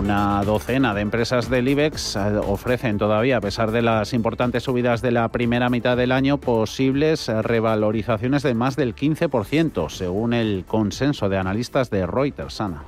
Una 0.02 0.42
docena 0.42 0.94
de 0.94 1.00
empresas 1.00 1.48
del 1.48 1.68
IBEX 1.68 2.16
eh, 2.16 2.18
ofrecen 2.44 2.98
todavía, 2.98 3.36
a 3.36 3.40
pesar 3.40 3.70
de 3.70 3.82
las 3.82 4.12
importantes 4.14 4.64
subidas 4.64 5.00
de 5.00 5.12
la 5.12 5.28
primera 5.28 5.70
mitad 5.70 5.96
del 5.96 6.10
año, 6.10 6.38
posibles 6.38 7.28
revalorizaciones 7.28 8.42
de 8.42 8.52
más 8.52 8.74
del 8.74 8.96
15%, 8.96 9.88
según 9.90 10.32
el 10.32 10.64
consenso 10.66 11.28
de 11.28 11.38
analistas 11.38 11.88
de 11.88 12.04
Reuters. 12.04 12.60
Ana. 12.60 12.82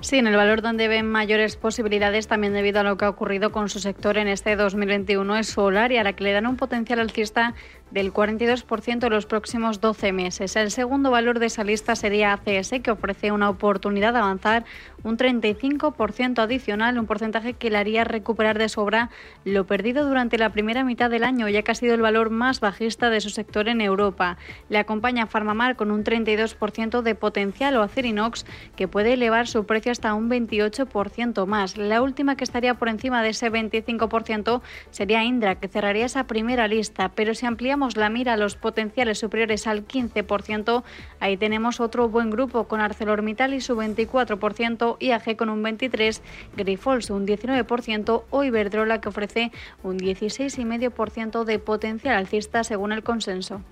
Sí, 0.00 0.16
en 0.16 0.28
el 0.28 0.36
valor 0.36 0.62
donde 0.62 0.86
ven 0.86 1.10
mayores 1.10 1.56
posibilidades, 1.56 2.28
también 2.28 2.52
debido 2.52 2.80
a 2.80 2.84
lo 2.84 2.96
que 2.96 3.04
ha 3.04 3.10
ocurrido 3.10 3.50
con 3.50 3.68
su 3.68 3.80
sector 3.80 4.16
en 4.16 4.28
este 4.28 4.54
2021, 4.54 5.36
es 5.36 5.48
Solar 5.48 5.90
y 5.90 5.98
a 5.98 6.04
la 6.04 6.12
que 6.14 6.22
le 6.22 6.32
dan 6.32 6.46
un 6.46 6.56
potencial 6.56 7.00
alcista 7.00 7.54
del 7.90 8.12
42% 8.12 9.04
en 9.04 9.12
los 9.12 9.26
próximos 9.26 9.80
12 9.80 10.12
meses. 10.12 10.56
El 10.56 10.70
segundo 10.70 11.10
valor 11.10 11.38
de 11.38 11.46
esa 11.46 11.64
lista 11.64 11.96
sería 11.96 12.32
ACS, 12.32 12.74
que 12.82 12.90
ofrece 12.90 13.32
una 13.32 13.48
oportunidad 13.48 14.12
de 14.12 14.18
avanzar 14.18 14.64
un 15.04 15.16
35% 15.16 16.40
adicional, 16.40 16.98
un 16.98 17.06
porcentaje 17.06 17.54
que 17.54 17.70
le 17.70 17.78
haría 17.78 18.04
recuperar 18.04 18.58
de 18.58 18.68
sobra 18.68 19.10
lo 19.44 19.66
perdido 19.66 20.06
durante 20.06 20.38
la 20.38 20.50
primera 20.50 20.84
mitad 20.84 21.08
del 21.08 21.24
año, 21.24 21.48
ya 21.48 21.62
que 21.62 21.70
ha 21.70 21.74
sido 21.74 21.94
el 21.94 22.02
valor 22.02 22.30
más 22.30 22.60
bajista 22.60 23.08
de 23.08 23.20
su 23.20 23.30
sector 23.30 23.68
en 23.68 23.80
Europa. 23.80 24.36
Le 24.68 24.78
acompaña 24.78 25.26
Farmamar 25.26 25.76
con 25.76 25.90
un 25.90 26.04
32% 26.04 27.02
de 27.02 27.14
potencial 27.14 27.76
o 27.76 27.82
Acerinox, 27.82 28.44
que 28.76 28.88
puede 28.88 29.14
elevar 29.14 29.46
su 29.46 29.64
precio 29.64 29.92
hasta 29.92 30.14
un 30.14 30.28
28% 30.28 31.46
más. 31.46 31.76
La 31.78 32.02
última 32.02 32.36
que 32.36 32.44
estaría 32.44 32.74
por 32.74 32.88
encima 32.88 33.22
de 33.22 33.30
ese 33.30 33.50
25% 33.50 34.60
sería 34.90 35.24
Indra, 35.24 35.54
que 35.54 35.68
cerraría 35.68 36.06
esa 36.06 36.24
primera 36.24 36.68
lista, 36.68 37.10
pero 37.14 37.34
si 37.34 37.46
ampliamos 37.46 37.77
la 37.96 38.10
mira 38.10 38.34
a 38.34 38.36
los 38.36 38.56
potenciales 38.56 39.18
superiores 39.18 39.66
al 39.66 39.86
15%, 39.86 40.82
ahí 41.20 41.36
tenemos 41.36 41.80
otro 41.80 42.08
buen 42.08 42.30
grupo 42.30 42.64
con 42.64 42.80
ArcelorMittal 42.80 43.54
y 43.54 43.60
su 43.60 43.76
24%, 43.76 44.96
IAG 45.00 45.36
con 45.36 45.48
un 45.48 45.62
23%, 45.62 46.20
Grifols 46.56 47.10
un 47.10 47.26
19% 47.26 48.24
o 48.30 48.44
Iberdrola 48.44 49.00
que 49.00 49.08
ofrece 49.08 49.52
un 49.82 49.98
16,5% 49.98 51.44
de 51.44 51.58
potencial 51.58 52.16
alcista 52.16 52.64
según 52.64 52.92
el 52.92 53.02
consenso. 53.02 53.62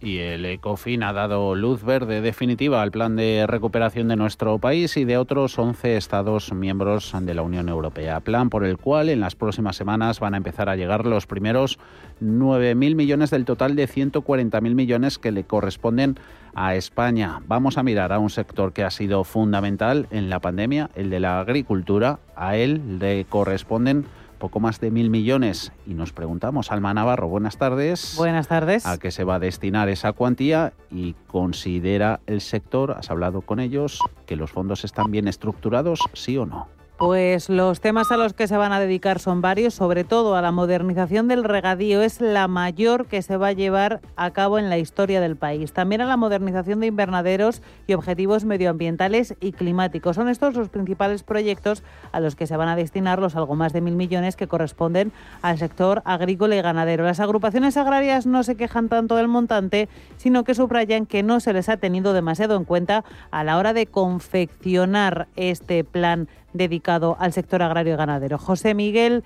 Y 0.00 0.18
el 0.18 0.44
ECOFIN 0.44 1.02
ha 1.02 1.12
dado 1.12 1.56
luz 1.56 1.82
verde 1.82 2.20
definitiva 2.20 2.82
al 2.82 2.92
plan 2.92 3.16
de 3.16 3.46
recuperación 3.48 4.06
de 4.06 4.14
nuestro 4.14 4.58
país 4.58 4.96
y 4.96 5.04
de 5.04 5.16
otros 5.18 5.58
11 5.58 5.96
Estados 5.96 6.52
miembros 6.52 7.12
de 7.20 7.34
la 7.34 7.42
Unión 7.42 7.68
Europea. 7.68 8.20
Plan 8.20 8.48
por 8.48 8.64
el 8.64 8.78
cual 8.78 9.08
en 9.08 9.18
las 9.18 9.34
próximas 9.34 9.74
semanas 9.74 10.20
van 10.20 10.34
a 10.34 10.36
empezar 10.36 10.68
a 10.68 10.76
llegar 10.76 11.04
los 11.04 11.26
primeros 11.26 11.80
9.000 12.22 12.94
millones 12.94 13.30
del 13.30 13.44
total 13.44 13.74
de 13.74 13.88
140.000 13.88 14.74
millones 14.74 15.18
que 15.18 15.32
le 15.32 15.42
corresponden 15.42 16.16
a 16.54 16.76
España. 16.76 17.40
Vamos 17.48 17.76
a 17.76 17.82
mirar 17.82 18.12
a 18.12 18.20
un 18.20 18.30
sector 18.30 18.72
que 18.72 18.84
ha 18.84 18.90
sido 18.90 19.24
fundamental 19.24 20.06
en 20.12 20.30
la 20.30 20.38
pandemia, 20.38 20.90
el 20.94 21.10
de 21.10 21.18
la 21.18 21.40
agricultura. 21.40 22.20
A 22.36 22.56
él 22.56 23.00
le 23.00 23.24
corresponden 23.24 24.06
poco 24.38 24.60
más 24.60 24.80
de 24.80 24.90
mil 24.90 25.10
millones. 25.10 25.72
Y 25.86 25.94
nos 25.94 26.12
preguntamos, 26.12 26.72
Alma 26.72 26.94
Navarro, 26.94 27.28
buenas 27.28 27.58
tardes. 27.58 28.14
Buenas 28.16 28.48
tardes. 28.48 28.86
¿A 28.86 28.98
qué 28.98 29.10
se 29.10 29.24
va 29.24 29.36
a 29.36 29.38
destinar 29.38 29.88
esa 29.88 30.12
cuantía? 30.12 30.72
Y 30.90 31.14
considera 31.26 32.20
el 32.26 32.40
sector, 32.40 32.92
has 32.92 33.10
hablado 33.10 33.42
con 33.42 33.60
ellos, 33.60 34.00
que 34.26 34.36
los 34.36 34.50
fondos 34.50 34.84
están 34.84 35.10
bien 35.10 35.28
estructurados, 35.28 36.00
sí 36.14 36.38
o 36.38 36.46
no. 36.46 36.68
Pues 36.98 37.48
los 37.48 37.80
temas 37.80 38.10
a 38.10 38.16
los 38.16 38.32
que 38.32 38.48
se 38.48 38.56
van 38.56 38.72
a 38.72 38.80
dedicar 38.80 39.20
son 39.20 39.40
varios, 39.40 39.72
sobre 39.72 40.02
todo 40.02 40.34
a 40.34 40.42
la 40.42 40.50
modernización 40.50 41.28
del 41.28 41.44
regadío. 41.44 42.02
Es 42.02 42.20
la 42.20 42.48
mayor 42.48 43.06
que 43.06 43.22
se 43.22 43.36
va 43.36 43.46
a 43.48 43.52
llevar 43.52 44.00
a 44.16 44.32
cabo 44.32 44.58
en 44.58 44.68
la 44.68 44.78
historia 44.78 45.20
del 45.20 45.36
país. 45.36 45.72
También 45.72 46.00
a 46.00 46.06
la 46.06 46.16
modernización 46.16 46.80
de 46.80 46.88
invernaderos 46.88 47.62
y 47.86 47.94
objetivos 47.94 48.44
medioambientales 48.44 49.36
y 49.40 49.52
climáticos. 49.52 50.16
Son 50.16 50.28
estos 50.28 50.56
los 50.56 50.70
principales 50.70 51.22
proyectos 51.22 51.84
a 52.10 52.18
los 52.18 52.34
que 52.34 52.48
se 52.48 52.56
van 52.56 52.68
a 52.68 52.74
destinar 52.74 53.20
los 53.20 53.36
algo 53.36 53.54
más 53.54 53.72
de 53.72 53.80
mil 53.80 53.94
millones 53.94 54.34
que 54.34 54.48
corresponden 54.48 55.12
al 55.40 55.56
sector 55.56 56.02
agrícola 56.04 56.56
y 56.56 56.62
ganadero. 56.62 57.04
Las 57.04 57.20
agrupaciones 57.20 57.76
agrarias 57.76 58.26
no 58.26 58.42
se 58.42 58.56
quejan 58.56 58.88
tanto 58.88 59.14
del 59.14 59.28
montante, 59.28 59.88
sino 60.16 60.42
que 60.42 60.56
subrayan 60.56 61.06
que 61.06 61.22
no 61.22 61.38
se 61.38 61.52
les 61.52 61.68
ha 61.68 61.76
tenido 61.76 62.12
demasiado 62.12 62.56
en 62.56 62.64
cuenta 62.64 63.04
a 63.30 63.44
la 63.44 63.56
hora 63.56 63.72
de 63.72 63.86
confeccionar 63.86 65.28
este 65.36 65.84
plan 65.84 66.26
dedicado 66.52 67.16
al 67.18 67.32
sector 67.32 67.62
agrario 67.62 67.94
y 67.94 67.96
ganadero. 67.96 68.38
José 68.38 68.74
Miguel, 68.74 69.24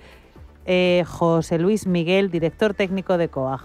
eh, 0.65 1.03
José 1.07 1.59
Luis 1.59 1.87
Miguel, 1.87 2.31
director 2.31 2.73
técnico 2.73 3.17
de 3.17 3.27
COAG. 3.29 3.61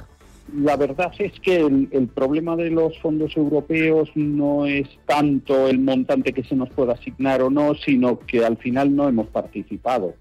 la 0.55 0.77
verdad 0.77 1.13
es 1.19 1.39
que 1.41 1.57
el, 1.57 2.09
problema 2.15 2.57
de 2.57 2.71
los 2.71 2.99
fondos 2.99 3.37
europeos 3.37 4.11
no 4.15 4.67
es 4.67 4.89
tanto 5.07 5.69
el 5.69 5.79
montante 5.79 6.33
que 6.33 6.43
se 6.43 6.57
nos 6.57 6.71
pueda 6.71 6.95
asignar 6.95 7.43
o 7.43 7.51
no, 7.51 7.75
sino 7.75 8.19
que 8.19 8.45
al 8.45 8.57
final 8.57 8.95
no 8.95 9.09
hemos 9.09 9.27
participado. 9.29 10.15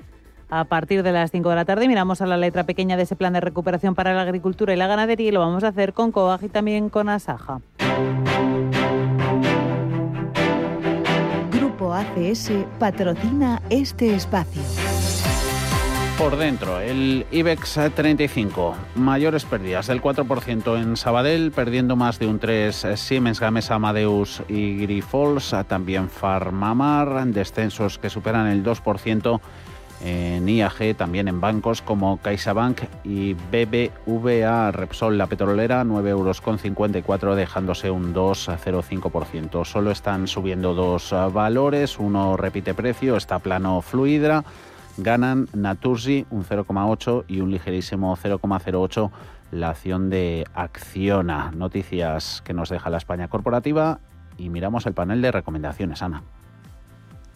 A 0.50 0.64
partir 0.66 1.04
de 1.04 1.12
las 1.12 1.32
5 1.32 1.50
de 1.50 1.56
la 1.56 1.66
tarde 1.66 1.88
miramos 1.88 2.22
a 2.22 2.26
la 2.26 2.38
letra 2.38 2.66
pequeña 2.66 2.96
de 2.96 3.04
ese 3.04 3.18
plan 3.18 3.34
de 3.34 3.42
recuperación 3.42 3.96
para 3.96 4.14
la 4.14 4.22
agricultura 4.22 4.74
y 4.74 4.78
la 4.78 4.88
ganadería 4.88 5.28
y 5.28 5.32
lo 5.32 5.42
vamos 5.42 5.64
a 5.64 5.70
hacer 5.70 5.94
con 5.94 6.12
COAG 6.12 6.44
y 6.46 6.50
también 6.50 6.90
con 6.90 7.10
Asaja. 7.10 7.60
ACS 11.94 12.52
patrocina 12.80 13.62
este 13.70 14.16
espacio. 14.16 14.62
Por 16.18 16.36
dentro, 16.36 16.80
el 16.80 17.28
IBEX 17.32 17.80
35, 17.94 18.76
mayores 18.96 19.46
pérdidas 19.46 19.86
del 19.86 20.02
4% 20.02 20.82
en 20.82 20.98
Sabadell, 20.98 21.52
perdiendo 21.52 21.96
más 21.96 22.18
de 22.18 22.26
un 22.26 22.40
3 22.40 22.88
Siemens, 22.96 23.40
Gamesa, 23.40 23.76
Amadeus 23.76 24.42
y 24.50 24.78
Grifols, 24.78 25.56
también 25.68 26.10
Farmamar, 26.10 27.24
descensos 27.28 28.00
que 28.00 28.10
superan 28.10 28.48
el 28.48 28.64
2% 28.64 29.40
en 30.04 30.48
IAG, 30.48 30.96
también 30.96 31.28
en 31.28 31.42
bancos 31.42 31.82
como 31.82 32.18
CaixaBank 32.18 32.82
y 33.04 33.34
BBVA 33.34 34.72
Repsol, 34.72 35.18
la 35.18 35.28
petrolera, 35.28 35.84
9,54 35.84 37.24
euros, 37.24 37.38
dejándose 37.38 37.92
un 37.92 38.14
2,05%. 38.14 39.66
Solo 39.66 39.92
están 39.92 40.28
subiendo 40.28 40.74
dos 40.74 41.14
valores, 41.34 42.00
uno 42.00 42.38
repite 42.38 42.74
precio, 42.74 43.18
está 43.18 43.40
plano 43.40 43.82
Fluidra 43.82 44.44
ganan 44.98 45.48
Naturgy 45.54 46.26
un 46.32 46.44
0,8 46.44 47.26
y 47.28 47.40
un 47.40 47.52
ligerísimo 47.52 48.18
0,08 48.18 49.12
la 49.52 49.70
acción 49.70 50.10
de 50.10 50.46
Acciona. 50.54 51.52
Noticias 51.52 52.42
que 52.44 52.54
nos 52.54 52.70
deja 52.70 52.90
la 52.90 52.98
España 52.98 53.28
corporativa 53.30 54.00
y 54.38 54.50
miramos 54.50 54.86
el 54.86 54.94
panel 54.94 55.22
de 55.22 55.32
recomendaciones, 55.32 56.02
Ana. 56.02 56.24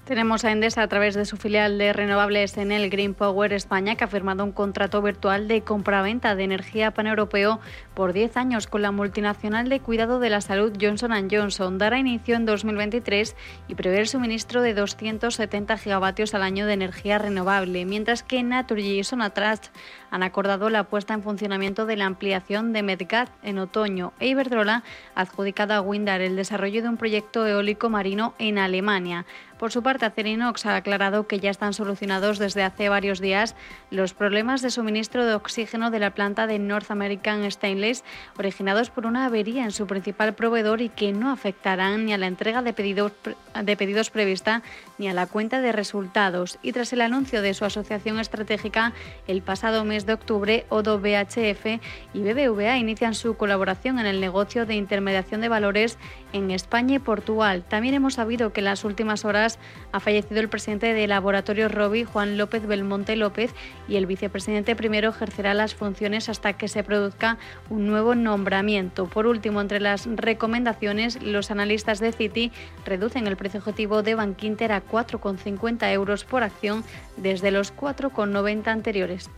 Tenemos 0.06 0.44
a 0.44 0.52
Endesa 0.52 0.82
a 0.82 0.88
través 0.88 1.14
de 1.14 1.26
su 1.26 1.38
filial 1.38 1.78
de 1.78 1.94
renovables 1.94 2.58
en 2.58 2.72
el 2.72 2.90
Green 2.90 3.14
Power 3.14 3.54
España, 3.54 3.96
que 3.96 4.04
ha 4.04 4.08
firmado 4.08 4.44
un 4.44 4.52
contrato 4.52 5.00
virtual 5.04 5.48
de 5.48 5.62
compraventa 5.62 6.36
de 6.36 6.44
energía 6.44 6.90
paneuropeo 6.90 7.60
por 7.94 8.12
10 8.12 8.36
años 8.36 8.66
con 8.66 8.82
la 8.82 8.92
multinacional 8.92 9.70
de 9.70 9.80
cuidado 9.80 10.20
de 10.20 10.32
la 10.32 10.42
salud 10.42 10.74
Johnson 10.82 11.30
Johnson. 11.32 11.78
Dará 11.78 12.00
inicio 12.00 12.36
en 12.36 12.48
2023 12.48 13.36
y 13.68 13.76
prevé 13.76 14.00
el 14.00 14.08
suministro 14.08 14.64
de 14.64 14.74
270 14.74 15.78
gigavatios 15.78 16.34
al 16.34 16.42
año 16.42 16.66
de 16.66 16.74
energía 16.74 17.20
renovable, 17.20 17.86
mientras 17.86 18.24
que 18.24 18.42
Naturgy 18.42 19.00
y 19.00 19.04
Sonatrach 19.04 19.68
han 20.10 20.24
acordado 20.24 20.72
la 20.72 20.86
puesta 20.86 21.14
en 21.14 21.22
funcionamiento 21.22 21.86
de 21.86 21.96
la 21.96 22.06
ampliación 22.06 22.74
de 22.74 22.82
Medgat 22.82 23.30
en 23.44 23.60
otoño 23.60 24.14
e 24.20 24.28
Iberdrola 24.28 24.84
ha 25.16 25.22
adjudicado 25.22 25.76
a 25.76 25.82
Windar 25.82 26.22
el 26.22 26.36
desarrollo 26.36 26.82
de 26.82 26.90
un 26.90 26.98
proyecto 26.98 27.46
eólico 27.46 27.90
marino 27.90 28.34
en 28.40 28.58
Alemania. 28.58 29.26
Por 29.62 29.72
su 29.72 29.84
parte, 29.84 30.08
Acerinox 30.08 30.66
ha 30.66 30.76
aclarado 30.76 31.28
que 31.28 31.40
ya 31.40 31.52
están 31.52 31.76
solucionados 31.76 32.40
desde 32.40 32.64
hace 32.64 32.90
varios 32.90 33.20
días 33.20 33.56
los 33.92 34.16
problemas 34.16 34.64
de 34.64 34.72
suministro 34.72 35.24
de 35.24 35.36
oxígeno 35.36 35.92
de 35.92 36.00
la 36.00 36.16
planta 36.16 36.48
de 36.48 36.58
North 36.58 36.90
American 36.90 37.44
Stainless 37.52 38.04
originados 38.40 38.90
por 38.90 39.06
una 39.06 39.28
avería 39.28 39.64
en 39.64 39.72
su 39.72 39.86
principal 39.86 40.34
proveedor 40.34 40.82
y 40.82 40.90
que 40.90 41.14
no 41.14 41.30
afectarán 41.30 42.06
ni 42.06 42.14
a 42.14 42.18
la 42.18 42.26
entrega 42.26 42.64
de 42.64 42.74
pedidos, 42.74 44.10
prevista 44.10 44.64
ni 44.98 45.08
a 45.08 45.14
la 45.14 45.28
cuenta 45.28 45.62
de 45.62 45.72
resultados. 45.72 46.58
Y 46.64 46.72
tras 46.72 46.92
el 46.94 47.02
anuncio 47.02 47.44
de 47.44 47.54
su 47.54 47.64
asociación 47.64 48.20
estratégica 48.20 48.94
el 49.28 49.44
pasado 49.44 49.86
mes 49.86 50.08
de 50.08 50.14
octubre, 50.14 50.66
Odo 50.70 50.98
BHF 50.98 51.80
y 52.16 52.20
BBVA 52.20 52.78
inician 52.78 53.14
su 53.14 53.38
colaboración 53.38 54.00
en 54.00 54.08
el 54.08 54.22
negocio 54.22 54.66
de 54.66 54.74
intermediación 54.74 55.40
de 55.40 55.50
valores 55.50 56.00
en 56.34 56.50
España 56.50 56.96
y 56.96 57.00
Portugal. 57.00 57.64
También 57.70 57.94
hemos 57.94 58.16
sabido 58.16 58.54
que 58.54 58.62
en 58.62 58.66
las 58.66 58.84
últimas 58.86 59.24
ha 59.92 60.00
fallecido 60.00 60.40
el 60.40 60.50
presidente 60.50 60.94
de 60.94 61.08
Laboratorio 61.08 61.70
Robi, 61.70 62.04
Juan 62.04 62.38
López 62.38 62.66
Belmonte 62.66 63.16
López, 63.16 63.54
y 63.88 63.96
el 63.96 64.06
vicepresidente 64.06 64.76
primero 64.76 65.10
ejercerá 65.10 65.54
las 65.54 65.76
funciones 65.76 66.30
hasta 66.30 66.54
que 66.54 66.68
se 66.68 66.84
produzca 66.84 67.38
un 67.70 67.88
nuevo 67.88 68.16
nombramiento. 68.16 69.08
Por 69.08 69.28
último, 69.28 69.62
entre 69.62 69.80
las 69.80 70.08
recomendaciones, 70.08 71.22
los 71.22 71.52
analistas 71.52 72.00
de 72.00 72.12
Citi 72.12 72.52
reducen 72.86 73.28
el 73.28 73.38
precio 73.38 73.60
objetivo 73.60 74.04
de 74.04 74.16
Bankinter 74.16 74.72
a 74.72 74.84
4,50 74.86 75.92
euros 75.92 76.24
por 76.24 76.44
acción 76.44 76.84
desde 77.18 77.52
los 77.52 77.76
4,90 77.76 78.68
anteriores. 78.68 79.30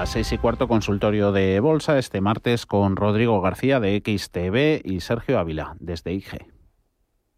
Las 0.00 0.10
seis 0.10 0.32
y 0.32 0.38
cuarto, 0.38 0.66
consultorio 0.66 1.30
de 1.30 1.60
bolsa 1.60 1.98
este 1.98 2.20
martes 2.20 2.66
con 2.66 2.96
Rodrigo 2.96 3.40
García 3.40 3.78
de 3.78 4.02
XTV 4.04 4.82
y 4.84 5.00
Sergio 5.00 5.38
Ávila 5.38 5.76
desde 5.78 6.12
IG. 6.12 6.46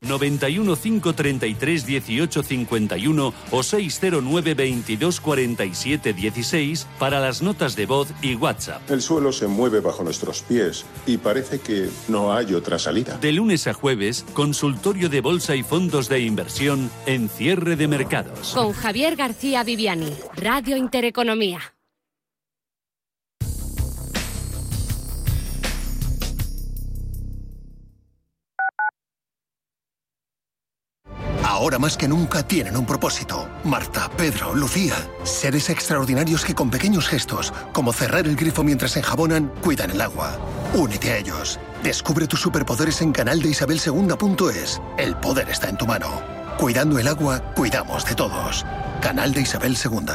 91 0.01 0.77
533 0.77 1.87
18 1.87 2.43
51 2.43 3.35
o 3.51 3.63
609 3.63 4.55
22 4.55 5.21
47 5.21 6.13
16 6.15 6.87
para 6.99 7.21
las 7.21 7.43
notas 7.43 7.77
de 7.77 7.87
voz 7.87 8.09
y 8.23 8.35
WhatsApp. 8.37 8.91
El 8.91 9.03
suelo 9.03 9.33
se 9.33 9.47
mueve 9.49 9.81
bajo 9.81 10.03
nuestros 10.03 10.43
pies 10.43 10.87
y 11.07 11.19
parece 11.19 11.61
que 11.61 11.91
no 12.09 12.33
hay 12.33 12.55
otra 12.55 12.79
salida. 12.79 13.19
De 13.19 13.33
lunes 13.33 13.67
a 13.67 13.75
jueves, 13.75 14.25
consultorio 14.33 15.09
de 15.09 15.21
bolsa 15.21 15.57
y 15.57 15.63
fondos 15.63 16.09
de 16.09 16.21
inversión 16.21 16.91
en 17.05 17.29
cierre 17.29 17.77
de 17.77 17.87
mercados. 17.87 18.55
Con 18.55 18.73
Javier 18.73 19.15
García 19.15 19.63
Viviani, 19.63 20.13
Radio 20.37 20.77
Intereconomía. 20.77 21.76
Ahora 31.57 31.79
más 31.79 31.97
que 31.97 32.07
nunca 32.07 32.47
tienen 32.47 32.77
un 32.77 32.85
propósito. 32.85 33.49
Marta, 33.65 34.11
Pedro, 34.15 34.55
Lucía. 34.55 34.95
Seres 35.23 35.71
extraordinarios 35.71 36.45
que 36.45 36.55
con 36.55 36.69
pequeños 36.69 37.09
gestos, 37.09 37.51
como 37.73 37.95
cerrar 37.95 38.27
el 38.27 38.37
grifo 38.37 38.63
mientras 38.63 38.95
enjabonan, 38.99 39.51
cuidan 39.63 39.91
el 39.91 40.03
agua. 40.03 40.39
Únete 40.75 41.13
a 41.13 41.17
ellos. 41.17 41.59
Descubre 41.83 42.27
tus 42.27 42.43
superpoderes 42.43 43.01
en 43.01 43.11
canal 43.11 43.41
de 43.41 43.49
Isabel 43.49 43.81
El 44.99 45.17
poder 45.17 45.49
está 45.49 45.71
en 45.71 45.79
tu 45.79 45.87
mano. 45.87 46.21
Cuidando 46.59 46.99
el 46.99 47.09
agua, 47.09 47.41
cuidamos 47.55 48.05
de 48.05 48.15
todos. 48.15 48.67
Canal 49.01 49.33
de 49.33 49.41
Isabel 49.41 49.79
II. 49.83 50.13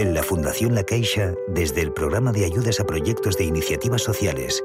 En 0.00 0.14
la 0.14 0.24
Fundación 0.24 0.74
La 0.74 0.82
Caixa, 0.82 1.32
desde 1.46 1.80
el 1.80 1.92
programa 1.92 2.32
de 2.32 2.44
ayudas 2.44 2.80
a 2.80 2.84
proyectos 2.84 3.36
de 3.36 3.44
iniciativas 3.44 4.02
sociales, 4.02 4.64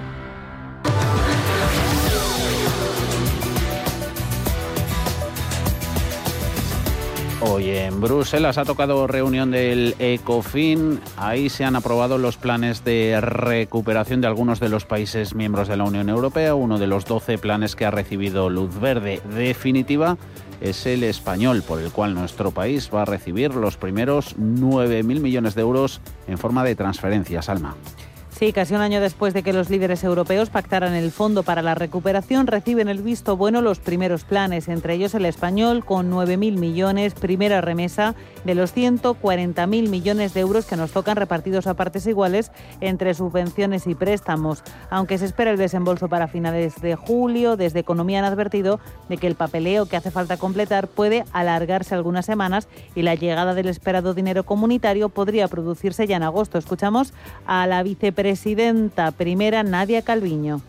Hoy 7.43 7.71
en 7.71 7.99
Bruselas 7.99 8.59
ha 8.59 8.65
tocado 8.65 9.07
reunión 9.07 9.49
del 9.49 9.95
ECOFIN. 9.97 10.99
Ahí 11.17 11.49
se 11.49 11.65
han 11.65 11.75
aprobado 11.75 12.19
los 12.19 12.37
planes 12.37 12.83
de 12.83 13.19
recuperación 13.19 14.21
de 14.21 14.27
algunos 14.27 14.59
de 14.59 14.69
los 14.69 14.85
países 14.85 15.33
miembros 15.33 15.67
de 15.67 15.75
la 15.75 15.85
Unión 15.85 16.09
Europea, 16.09 16.53
uno 16.53 16.77
de 16.77 16.85
los 16.85 17.05
12 17.05 17.39
planes 17.39 17.75
que 17.75 17.85
ha 17.85 17.91
recibido 17.91 18.51
luz 18.51 18.79
verde 18.79 19.21
definitiva 19.33 20.17
es 20.61 20.85
el 20.85 21.03
español, 21.03 21.63
por 21.67 21.81
el 21.81 21.91
cual 21.91 22.13
nuestro 22.13 22.51
país 22.51 22.91
va 22.93 23.01
a 23.01 23.05
recibir 23.05 23.55
los 23.55 23.75
primeros 23.75 24.37
9.000 24.37 25.03
millones 25.03 25.55
de 25.55 25.61
euros 25.61 25.99
en 26.27 26.37
forma 26.37 26.63
de 26.63 26.75
transferencias. 26.75 27.49
Alma. 27.49 27.75
Sí, 28.41 28.53
casi 28.53 28.73
un 28.73 28.81
año 28.81 29.01
después 29.01 29.35
de 29.35 29.43
que 29.43 29.53
los 29.53 29.69
líderes 29.69 30.03
europeos 30.03 30.49
pactaran 30.49 30.95
el 30.95 31.11
Fondo 31.11 31.43
para 31.43 31.61
la 31.61 31.75
Recuperación, 31.75 32.47
reciben 32.47 32.89
el 32.89 33.03
visto 33.03 33.37
bueno 33.37 33.61
los 33.61 33.77
primeros 33.77 34.23
planes, 34.23 34.67
entre 34.67 34.95
ellos 34.95 35.13
el 35.13 35.25
español, 35.25 35.85
con 35.85 36.11
9.000 36.11 36.57
millones, 36.57 37.13
primera 37.13 37.61
remesa 37.61 38.15
de 38.43 38.55
los 38.55 38.75
140.000 38.75 39.89
millones 39.89 40.33
de 40.33 40.39
euros 40.39 40.65
que 40.65 40.75
nos 40.75 40.89
tocan 40.89 41.17
repartidos 41.17 41.67
a 41.67 41.75
partes 41.75 42.07
iguales 42.07 42.51
entre 42.79 43.13
subvenciones 43.13 43.85
y 43.85 43.93
préstamos. 43.93 44.63
Aunque 44.89 45.19
se 45.19 45.25
espera 45.25 45.51
el 45.51 45.57
desembolso 45.57 46.09
para 46.09 46.27
finales 46.27 46.81
de 46.81 46.95
julio, 46.95 47.57
desde 47.57 47.81
Economía 47.81 48.17
han 48.17 48.25
advertido 48.25 48.79
de 49.07 49.17
que 49.17 49.27
el 49.27 49.35
papeleo 49.35 49.85
que 49.85 49.97
hace 49.97 50.09
falta 50.09 50.37
completar 50.37 50.87
puede 50.87 51.25
alargarse 51.31 51.93
algunas 51.93 52.25
semanas 52.25 52.67
y 52.95 53.03
la 53.03 53.13
llegada 53.13 53.53
del 53.53 53.67
esperado 53.67 54.15
dinero 54.15 54.47
comunitario 54.47 55.09
podría 55.09 55.47
producirse 55.47 56.07
ya 56.07 56.15
en 56.15 56.23
agosto. 56.23 56.57
Escuchamos 56.57 57.13
a 57.45 57.67
la 57.67 57.83
vicepresidenta 57.83 58.30
presidenta 58.31 59.11
primera 59.11 59.61
Nadia 59.61 60.03
Calviño. 60.03 60.61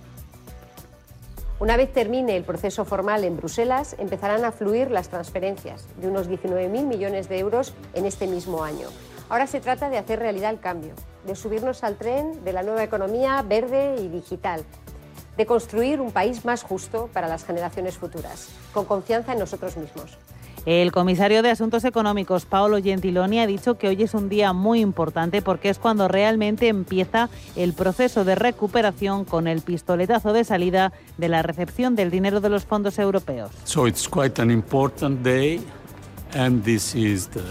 Una 1.61 1.77
vez 1.77 1.93
termine 1.93 2.37
el 2.37 2.43
proceso 2.43 2.85
formal 2.85 3.23
en 3.23 3.37
Bruselas, 3.37 3.95
empezarán 4.01 4.45
a 4.45 4.51
fluir 4.51 4.91
las 4.91 5.11
transferencias 5.11 5.87
de 6.01 6.09
unos 6.09 6.29
19.000 6.29 6.69
millones 6.87 7.29
de 7.29 7.39
euros 7.39 7.73
en 7.95 8.05
este 8.05 8.27
mismo 8.27 8.65
año. 8.65 8.89
Ahora 9.29 9.47
se 9.47 9.61
trata 9.61 9.91
de 9.91 9.99
hacer 9.99 10.19
realidad 10.19 10.51
el 10.51 10.59
cambio, 10.59 10.95
de 11.25 11.37
subirnos 11.37 11.85
al 11.85 11.95
tren 11.95 12.43
de 12.43 12.53
la 12.53 12.65
nueva 12.65 12.83
economía 12.83 13.41
verde 13.43 13.95
y 14.01 14.09
digital, 14.09 14.65
de 15.37 15.47
construir 15.47 16.01
un 16.01 16.11
país 16.11 16.45
más 16.45 16.65
justo 16.65 17.11
para 17.13 17.29
las 17.29 17.45
generaciones 17.45 17.97
futuras, 17.97 18.49
con 18.75 18.87
confianza 18.87 19.35
en 19.35 19.39
nosotros 19.39 19.77
mismos. 19.77 20.19
El 20.65 20.93
comisario 20.93 21.43
de 21.43 21.51
Asuntos 21.51 21.85
Económicos, 21.85 22.45
Paolo 22.45 22.81
Gentiloni, 22.81 23.41
ha 23.41 23.49
dicho 23.49 23.79
que 23.79 23.89
hoy 23.89 24.01
es 24.01 24.15
un 24.15 24.29
día 24.29 24.53
muy 24.53 24.81
importante 24.81 25.43
porque 25.43 25.69
es 25.69 25.79
cuando 25.81 26.07
realmente 26.07 26.69
empieza 26.69 27.29
el 27.57 27.73
proceso 27.73 28.25
de 28.25 28.37
recuperación 28.37 29.25
con 29.25 29.49
el 29.49 29.63
pistoletazo 29.63 30.33
de 30.33 30.45
salida 30.45 30.93
de 31.19 31.29
la 31.29 31.43
recepción 31.43 31.97
del 31.97 32.13
dinero 32.13 32.41
de 32.41 32.49
los 32.49 32.65
fondos 32.65 33.01
europeos. 33.01 33.51
So 33.65 33.89
it's 33.89 34.09
quite 34.09 34.41
an 34.41 34.53
important 34.53 35.25
day 35.25 35.61
and 36.35 36.63
this 36.63 36.95
is 36.95 37.29
the 37.29 37.43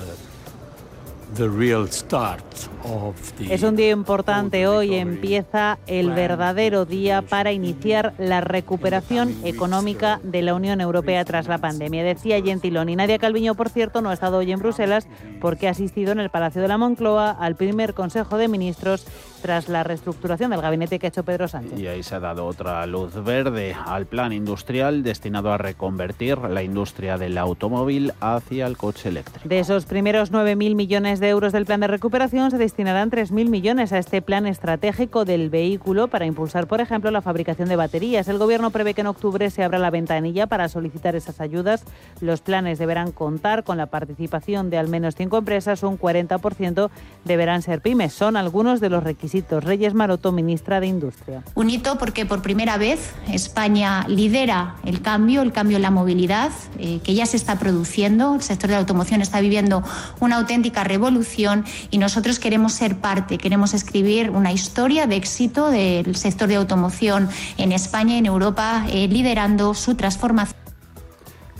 es 3.49 3.63
un 3.63 3.75
día 3.75 3.91
importante. 3.91 4.67
Hoy 4.67 4.95
empieza 4.95 5.77
el 5.87 6.11
verdadero 6.11 6.85
día 6.85 7.21
para 7.21 7.51
iniciar 7.51 8.13
la 8.17 8.41
recuperación 8.41 9.35
económica 9.43 10.19
de 10.23 10.41
la 10.41 10.53
Unión 10.53 10.81
Europea 10.81 11.23
tras 11.25 11.47
la 11.47 11.57
pandemia. 11.57 12.03
Decía 12.03 12.41
Gentiloni. 12.41 12.95
Nadia 12.95 13.19
Calviño, 13.19 13.55
por 13.55 13.69
cierto, 13.69 14.01
no 14.01 14.09
ha 14.09 14.13
estado 14.13 14.37
hoy 14.37 14.51
en 14.51 14.59
Bruselas 14.59 15.07
porque 15.39 15.67
ha 15.67 15.71
asistido 15.71 16.11
en 16.11 16.19
el 16.19 16.29
Palacio 16.29 16.61
de 16.61 16.67
la 16.67 16.77
Moncloa 16.77 17.31
al 17.31 17.55
primer 17.55 17.93
Consejo 17.93 18.37
de 18.37 18.47
Ministros 18.47 19.05
tras 19.41 19.69
la 19.69 19.83
reestructuración 19.83 20.51
del 20.51 20.61
gabinete 20.61 20.99
que 20.99 21.07
ha 21.07 21.09
hecho 21.09 21.23
Pedro 21.23 21.47
Sánchez. 21.47 21.79
Y 21.79 21.87
ahí 21.87 22.03
se 22.03 22.15
ha 22.15 22.19
dado 22.19 22.45
otra 22.45 22.85
luz 22.85 23.13
verde 23.23 23.75
al 23.85 24.05
plan 24.05 24.33
industrial 24.33 25.03
destinado 25.03 25.51
a 25.51 25.57
reconvertir 25.57 26.37
la 26.37 26.63
industria 26.63 27.17
del 27.17 27.37
automóvil 27.37 28.13
hacia 28.19 28.67
el 28.67 28.77
coche 28.77 29.09
eléctrico. 29.09 29.47
De 29.47 29.59
esos 29.59 29.85
primeros 29.85 30.31
9.000 30.31 30.75
millones 30.75 31.19
de 31.19 31.29
euros 31.29 31.53
del 31.53 31.65
plan 31.65 31.79
de 31.79 31.87
recuperación 31.87 32.51
se 32.51 32.57
destinarán 32.71 33.11
3.000 33.11 33.49
millones 33.49 33.91
a 33.91 33.97
este 33.97 34.21
plan 34.21 34.47
estratégico 34.47 35.25
del 35.25 35.49
vehículo 35.49 36.07
para 36.07 36.25
impulsar, 36.25 36.67
por 36.67 36.79
ejemplo, 36.79 37.11
la 37.11 37.21
fabricación 37.21 37.67
de 37.67 37.75
baterías. 37.75 38.29
El 38.29 38.37
Gobierno 38.37 38.71
prevé 38.71 38.93
que 38.93 39.01
en 39.01 39.07
octubre 39.07 39.49
se 39.49 39.61
abra 39.61 39.77
la 39.77 39.89
ventanilla 39.89 40.47
para 40.47 40.69
solicitar 40.69 41.17
esas 41.17 41.41
ayudas. 41.41 41.83
Los 42.21 42.39
planes 42.39 42.79
deberán 42.79 43.11
contar 43.11 43.65
con 43.65 43.77
la 43.77 43.87
participación 43.87 44.69
de 44.69 44.77
al 44.77 44.87
menos 44.87 45.15
cinco 45.15 45.37
empresas, 45.37 45.83
un 45.83 45.99
40% 45.99 46.89
deberán 47.25 47.61
ser 47.61 47.81
pymes. 47.81 48.13
Son 48.13 48.37
algunos 48.37 48.79
de 48.79 48.89
los 48.89 49.03
requisitos 49.03 49.65
Reyes 49.65 49.93
Maroto, 49.93 50.31
ministra 50.31 50.79
de 50.79 50.87
Industria. 50.87 51.43
Un 51.55 51.69
hito 51.69 51.97
porque 51.97 52.25
por 52.25 52.41
primera 52.41 52.77
vez 52.77 53.11
España 53.27 54.05
lidera 54.07 54.77
el 54.85 55.01
cambio, 55.01 55.41
el 55.41 55.51
cambio 55.51 55.75
en 55.75 55.83
la 55.83 55.91
movilidad, 55.91 56.51
eh, 56.79 57.01
que 57.03 57.15
ya 57.15 57.25
se 57.25 57.35
está 57.35 57.59
produciendo. 57.59 58.35
El 58.35 58.41
sector 58.41 58.69
de 58.69 58.75
la 58.75 58.79
automoción 58.79 59.21
está 59.21 59.41
viviendo 59.41 59.83
una 60.21 60.37
auténtica 60.37 60.85
revolución 60.85 61.65
y 61.89 61.97
nosotros 61.97 62.39
queremos 62.39 62.60
ser 62.69 62.97
parte, 62.97 63.37
queremos 63.37 63.73
escribir 63.73 64.29
una 64.29 64.51
historia 64.51 65.07
de 65.07 65.15
éxito 65.15 65.69
del 65.69 66.15
sector 66.15 66.47
de 66.47 66.55
automoción 66.55 67.29
en 67.57 67.71
España 67.71 68.15
y 68.15 68.19
en 68.19 68.25
Europa, 68.25 68.85
eh, 68.89 69.07
liderando 69.07 69.73
su 69.73 69.95
transformación. 69.95 70.60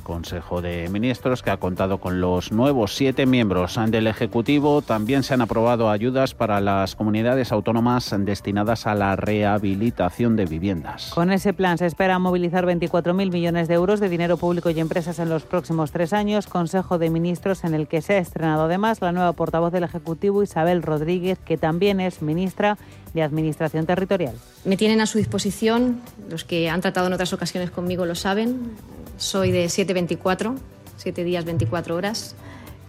Consejo 0.02 0.62
de 0.62 0.90
Ministros 0.90 1.42
que 1.42 1.52
ha 1.52 1.58
contado 1.58 2.00
con 2.00 2.22
los 2.22 2.52
nuevos 2.52 2.96
siete 2.96 3.26
miembros 3.26 3.80
del 3.88 4.08
Ejecutivo. 4.08 4.82
También 4.82 5.24
se 5.24 5.34
han 5.34 5.42
aprobado 5.42 5.90
ayudas 5.90 6.34
para 6.34 6.60
las 6.60 6.96
comunidades 6.96 7.52
autónomas 7.52 8.14
destinadas 8.20 8.88
a 8.88 8.96
la 8.96 9.16
rehabilitación 9.16 10.36
de 10.36 10.46
viviendas. 10.46 11.12
Con 11.14 11.32
ese 11.32 11.54
plan 11.54 11.78
se 11.78 11.86
espera 11.86 12.20
movilizar 12.20 12.66
24.000 12.66 13.32
millones 13.32 13.68
de 13.68 13.74
euros 13.74 14.00
de 14.00 14.10
dinero 14.10 14.38
público 14.38 14.70
y 14.70 14.80
empresas 14.80 15.20
en 15.20 15.30
los 15.30 15.44
próximos 15.44 15.92
tres 15.92 16.14
años. 16.14 16.48
Consejo 16.48 16.98
de 16.98 17.10
Ministros 17.10 17.64
en 17.64 17.74
el 17.74 17.88
que 17.88 18.02
se 18.02 18.14
ha 18.14 18.18
estrenado 18.18 18.64
además 18.64 19.02
la 19.02 19.12
nueva 19.12 19.34
portavoz 19.34 19.72
del 19.72 19.84
Ejecutivo, 19.84 20.44
Isabel 20.44 20.84
Rodríguez, 20.84 21.40
que 21.40 21.58
también 21.58 22.00
es 22.00 22.22
ministra 22.22 22.78
de 23.14 23.24
Administración 23.24 23.86
Territorial. 23.86 24.36
Me 24.66 24.78
tienen 24.78 25.02
a 25.02 25.06
su 25.06 25.18
disposición, 25.18 26.02
los 26.30 26.44
que 26.44 26.70
han 26.70 26.82
tratado 26.82 27.08
en 27.08 27.14
otras 27.14 27.34
ocasiones 27.34 27.72
conmigo 27.72 28.06
lo 28.06 28.16
saben, 28.16 28.72
soy 29.18 29.52
de 29.52 29.70
724, 29.70 30.56
7 30.98 31.24
días 31.24 31.46
24 31.46 31.96
horas. 31.96 32.36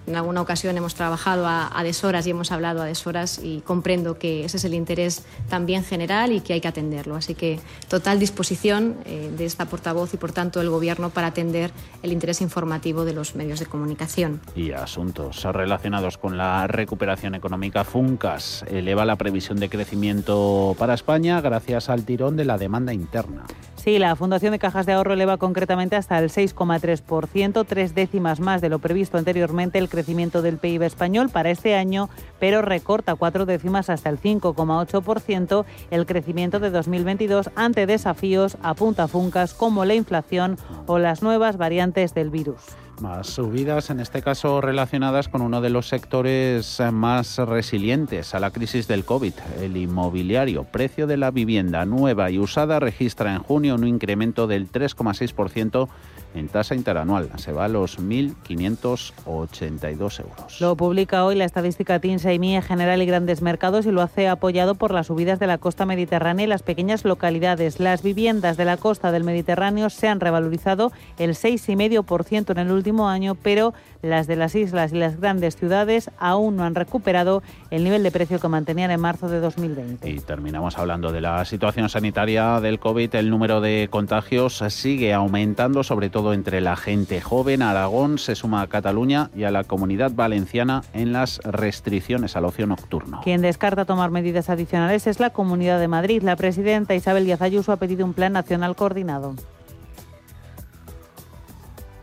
En 0.07 0.17
alguna 0.17 0.41
ocasión 0.41 0.77
hemos 0.77 0.95
trabajado 0.95 1.47
a, 1.47 1.83
deshoras 1.85 2.27
y 2.27 2.31
hemos 2.31 2.51
hablado 2.51 2.83
a 2.83 2.87
deshoras 2.87 3.41
y 3.43 3.61
comprendo 3.61 4.19
que 4.19 4.45
ese 4.45 4.57
es 4.57 4.65
el 4.65 4.75
interés 4.75 5.25
también 5.49 5.85
general 5.85 6.33
y 6.33 6.41
que 6.41 6.55
hay 6.55 6.61
que 6.61 6.69
atenderlo. 6.69 7.17
Así 7.17 7.35
que 7.35 7.61
total 7.89 8.19
disposición 8.19 8.97
eh, 9.05 9.31
de 9.37 9.45
esta 9.45 9.67
portavoz 9.67 10.13
y 10.15 10.17
por 10.17 10.33
tanto 10.33 10.59
del 10.59 10.71
Gobierno 10.71 11.11
para 11.11 11.29
atender 11.29 11.71
el 12.03 12.13
interés 12.13 12.41
informativo 12.41 13.05
de 13.05 13.13
los 13.13 13.37
medios 13.37 13.61
de 13.61 13.67
comunicación. 13.67 14.41
Y 14.57 14.73
asuntos 14.73 15.45
relacionados 15.45 16.19
con 16.19 16.37
la 16.37 16.67
recuperación 16.67 17.35
económica. 17.35 17.85
Funcas 17.85 18.65
eleva 18.69 19.05
la 19.05 19.17
previsión 19.17 19.61
de 19.61 19.69
crecimiento 19.69 20.75
para 20.79 20.95
España 20.95 21.41
gracias 21.41 21.89
al 21.89 22.05
tirón 22.05 22.37
de 22.37 22.45
la 22.45 22.59
demanda 22.59 22.93
interna. 22.93 23.45
Sí, 23.83 23.99
la 23.99 24.15
Fundación 24.15 24.53
de 24.53 24.61
Cajas 24.61 24.87
de 24.87 24.93
Ahorro 24.93 25.15
eleva 25.15 25.39
concretamente 25.39 25.97
hasta 25.97 26.17
el 26.21 26.31
6,3%, 26.31 27.67
tres 27.67 27.97
décimas 27.97 28.39
más 28.39 28.61
de 28.61 28.69
lo 28.69 28.79
previsto 28.79 29.19
anteriormente 29.19 29.81
el 29.81 29.89
crecimiento 29.89 30.41
del 30.41 30.59
PIB 30.59 30.83
español 30.85 31.31
para 31.31 31.51
este 31.51 31.75
año, 31.75 32.09
pero 32.39 32.63
recorta 32.63 33.17
cuatro 33.17 33.45
décimas 33.45 33.91
hasta 33.91 34.09
el 34.09 34.21
5,8% 34.21 35.65
el 35.91 36.07
crecimiento 36.07 36.61
de 36.61 36.71
2022 36.71 37.51
ante 37.57 37.87
desafíos 37.87 38.57
a 38.63 38.75
punta 38.75 39.09
funcas 39.09 39.53
como 39.53 39.85
la 39.85 39.95
inflación 39.95 40.59
o 40.87 41.01
las 41.01 41.21
nuevas 41.21 41.57
variantes 41.57 42.15
del 42.15 42.31
virus. 42.31 42.61
Más 43.03 43.27
subidas, 43.27 43.91
en 43.91 43.99
este 43.99 44.23
caso 44.23 44.61
relacionadas 44.61 45.27
con 45.27 45.43
uno 45.43 45.61
de 45.61 45.71
los 45.71 45.89
sectores 45.89 46.81
más 46.93 47.37
resilientes 47.39 48.33
a 48.33 48.39
la 48.39 48.53
crisis 48.53 48.87
del 48.87 49.05
COVID, 49.05 49.33
el 49.61 49.77
inmobiliario. 49.77 50.63
Precio 50.63 51.09
de 51.09 51.17
la 51.17 51.33
vivienda 51.33 51.85
nueva 51.85 52.31
y 52.31 52.39
usada 52.39 52.79
registra 52.79 53.35
en 53.35 53.43
junio 53.43 53.75
un 53.75 53.89
incremento 53.89 54.47
del 54.47 54.71
3,6% 54.71 55.89
en 56.35 56.49
tasa 56.49 56.75
interanual. 56.75 57.31
Se 57.37 57.53
va 57.53 57.67
a 57.67 57.69
los 57.69 57.99
1.582 57.99 60.21
euros. 60.21 60.61
Lo 60.61 60.77
publica 60.77 61.25
hoy 61.25 61.37
la 61.37 61.45
estadística 61.45 61.99
TINSA 61.99 62.33
y 62.33 62.39
MIE 62.39 62.63
General 62.63 63.03
y 63.03 63.07
Grandes 63.07 63.43
Mercados 63.43 63.87
y 63.87 63.91
lo 63.91 64.03
hace 64.03 64.29
apoyado 64.29 64.75
por 64.75 64.93
las 64.93 65.09
subidas 65.09 65.39
de 65.39 65.47
la 65.47 65.59
costa 65.59 65.87
mediterránea 65.87 66.45
y 66.45 66.49
las 66.49 66.63
pequeñas 66.63 67.05
localidades. 67.05 67.81
Las 67.81 68.03
viviendas 68.03 68.57
de 68.57 68.65
la 68.65 68.77
costa 68.77 69.13
del 69.13 69.25
Mediterráneo 69.25 69.91
se 69.91 70.09
han 70.09 70.21
revalorizado 70.21 70.93
el 71.19 71.31
6,5% 71.31 72.53
en 72.53 72.59
el 72.59 72.71
último 72.71 73.09
año, 73.09 73.35
pero 73.35 73.75
las 74.03 74.27
de 74.27 74.37
las 74.37 74.55
islas 74.55 74.93
y 74.93 74.97
las 74.97 75.21
grandes 75.21 75.57
ciudades 75.57 76.11
aún 76.19 76.57
no 76.57 76.65
han 76.65 76.75
recuperado 76.75 77.43
el 77.71 77.85
nivel 77.85 78.03
de 78.03 78.11
precio 78.11 78.41
que 78.41 78.49
mantenían 78.49 78.91
en 78.91 79.01
marzo 79.01 79.29
de 79.29 79.41
2020. 79.41 80.09
Y 80.09 80.19
terminamos 80.21 80.79
hablando 80.79 81.13
de 81.13 81.21
la 81.21 81.45
situación 81.45 81.89
sanitaria 81.89 82.61
del 82.61 82.79
COVID. 82.79 83.15
El 83.15 83.31
número 83.31 83.61
de 83.61 83.89
contagios 83.91 84.63
sigue 84.69 85.13
aumentando, 85.13 85.85
sobre 85.85 86.11
todo 86.11 86.22
entre 86.33 86.61
la 86.61 86.77
gente 86.77 87.21
joven. 87.21 87.63
Aragón 87.63 88.19
se 88.19 88.35
suma 88.35 88.63
a 88.63 88.67
Cataluña 88.69 89.31
y 89.35 89.45
a 89.45 89.51
la 89.51 89.65
comunidad 89.65 90.13
valenciana 90.15 90.83
en 90.95 91.13
las 91.13 91.39
restricciones 91.39 92.37
al 92.37 92.45
ocio 92.45 92.67
nocturno. 92.67 93.21
Quien 93.25 93.43
descarta 93.43 93.85
tomar 93.85 94.11
medidas 94.11 94.49
adicionales 94.49 95.07
es 95.07 95.21
la 95.21 95.31
Comunidad 95.31 95.81
de 95.81 95.89
Madrid. 95.89 96.23
La 96.23 96.37
presidenta 96.37 96.95
Isabel 96.95 97.25
Díaz 97.25 97.43
Ayuso 97.43 97.73
ha 97.73 97.77
pedido 97.77 98.05
un 98.05 98.15
plan 98.15 98.33
nacional 98.35 98.77
coordinado. 98.77 99.35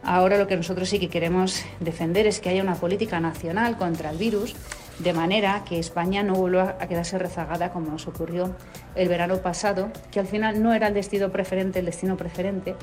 Ahora 0.03 0.37
lo 0.37 0.47
que 0.47 0.57
nosotros 0.57 0.89
sí 0.89 0.99
que 0.99 1.09
queremos 1.09 1.63
defender 1.79 2.25
es 2.25 2.39
que 2.39 2.49
haya 2.49 2.63
una 2.63 2.75
política 2.75 3.19
nacional 3.19 3.77
contra 3.77 4.09
el 4.09 4.17
virus, 4.17 4.55
de 4.99 5.13
manera 5.13 5.63
que 5.67 5.79
España 5.79 6.23
no 6.23 6.35
vuelva 6.35 6.77
a 6.79 6.87
quedarse 6.87 7.17
rezagada 7.17 7.71
como 7.71 7.89
nos 7.89 8.07
ocurrió 8.07 8.55
el 8.95 9.07
verano 9.09 9.37
pasado, 9.37 9.91
que 10.11 10.19
al 10.19 10.27
final 10.27 10.61
no 10.61 10.73
era 10.73 10.87
el 10.87 10.93
destino 10.93 11.29
preferente, 11.29 11.79
el 11.79 11.85
destino 11.85 12.17
preferente, 12.17 12.75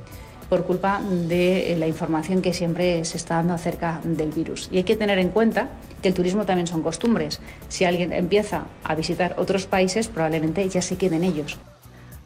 por 0.48 0.64
culpa 0.64 1.00
de 1.02 1.76
la 1.78 1.86
información 1.86 2.40
que 2.40 2.52
siempre 2.52 3.04
se 3.04 3.16
está 3.16 3.36
dando 3.36 3.54
acerca 3.54 4.00
del 4.04 4.30
virus. 4.30 4.68
Y 4.70 4.78
hay 4.78 4.84
que 4.84 4.96
tener 4.96 5.18
en 5.18 5.30
cuenta 5.30 5.68
que 6.02 6.08
el 6.08 6.14
turismo 6.14 6.46
también 6.46 6.66
son 6.66 6.82
costumbres. 6.82 7.40
Si 7.68 7.84
alguien 7.84 8.12
empieza 8.12 8.64
a 8.84 8.94
visitar 8.94 9.34
otros 9.38 9.66
países, 9.66 10.08
probablemente 10.08 10.68
ya 10.68 10.82
se 10.82 10.96
queden 10.96 11.24
ellos. 11.24 11.58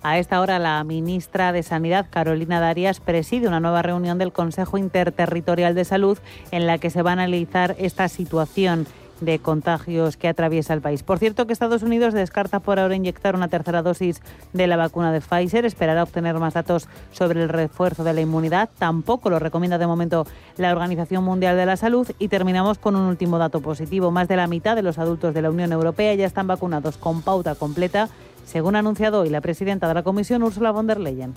A 0.03 0.19
esta 0.19 0.41
hora, 0.41 0.59
la 0.59 0.83
ministra 0.83 1.53
de 1.53 1.63
Sanidad, 1.63 2.07
Carolina 2.09 2.59
Darias, 2.59 3.01
preside 3.01 3.49
una 3.49 3.61
nueva 3.61 3.83
reunión 3.83 4.17
del 4.17 4.33
Consejo 4.33 4.79
Interterritorial 4.79 5.75
de 5.75 5.85
Salud 5.85 6.19
en 6.53 6.67
la 6.67 6.79
que 6.79 6.89
se 6.89 7.03
va 7.03 7.11
a 7.11 7.13
analizar 7.15 7.77
esta 7.79 8.09
situación 8.09 8.87
de 9.21 9.39
contagios 9.39 10.17
que 10.17 10.29
atraviesa 10.29 10.75
el 10.75 10.81
país. 10.81 11.03
Por 11.03 11.19
cierto, 11.19 11.47
que 11.47 11.53
Estados 11.53 11.83
Unidos 11.83 12.15
descarta 12.15 12.61
por 12.61 12.79
ahora 12.79 12.95
inyectar 12.95 13.35
una 13.35 13.49
tercera 13.49 13.83
dosis 13.83 14.21
de 14.53 14.67
la 14.67 14.77
vacuna 14.77 15.13
de 15.13 15.21
Pfizer. 15.21 15.65
Esperará 15.65 16.03
obtener 16.03 16.39
más 16.39 16.55
datos 16.55 16.89
sobre 17.13 17.43
el 17.43 17.49
refuerzo 17.49 18.05
de 18.05 18.13
la 18.13 18.21
inmunidad. 18.21 18.69
Tampoco 18.79 19.31
lo 19.31 19.39
recomienda 19.39 19.79
de 19.79 19.87
momento 19.87 20.27
la 20.57 20.73
Organización 20.73 21.25
Mundial 21.25 21.57
de 21.57 21.67
la 21.67 21.77
Salud. 21.77 22.11
Y 22.19 22.29
terminamos 22.29 22.79
con 22.79 22.97
un 22.97 23.03
último 23.03 23.39
dato 23.39 23.61
positivo. 23.61 24.11
Más 24.11 24.29
de 24.29 24.37
la 24.37 24.47
mitad 24.47 24.77
de 24.77 24.83
los 24.83 24.99
adultos 24.99 25.35
de 25.35 25.43
la 25.43 25.51
Unión 25.51 25.73
Europea 25.73 26.15
ya 26.15 26.27
están 26.27 26.47
vacunados 26.47 26.97
con 26.97 27.23
pauta 27.23 27.55
completa 27.55 28.09
según 28.51 28.75
ha 28.75 28.81
anunciado 28.81 29.21
hoy 29.21 29.29
la 29.29 29.41
presidenta 29.41 29.87
de 29.87 29.95
la 29.95 30.03
Comisión, 30.03 30.43
Ursula 30.43 30.73
von 30.73 30.89
der 30.89 30.99
Leyen. 30.99 31.35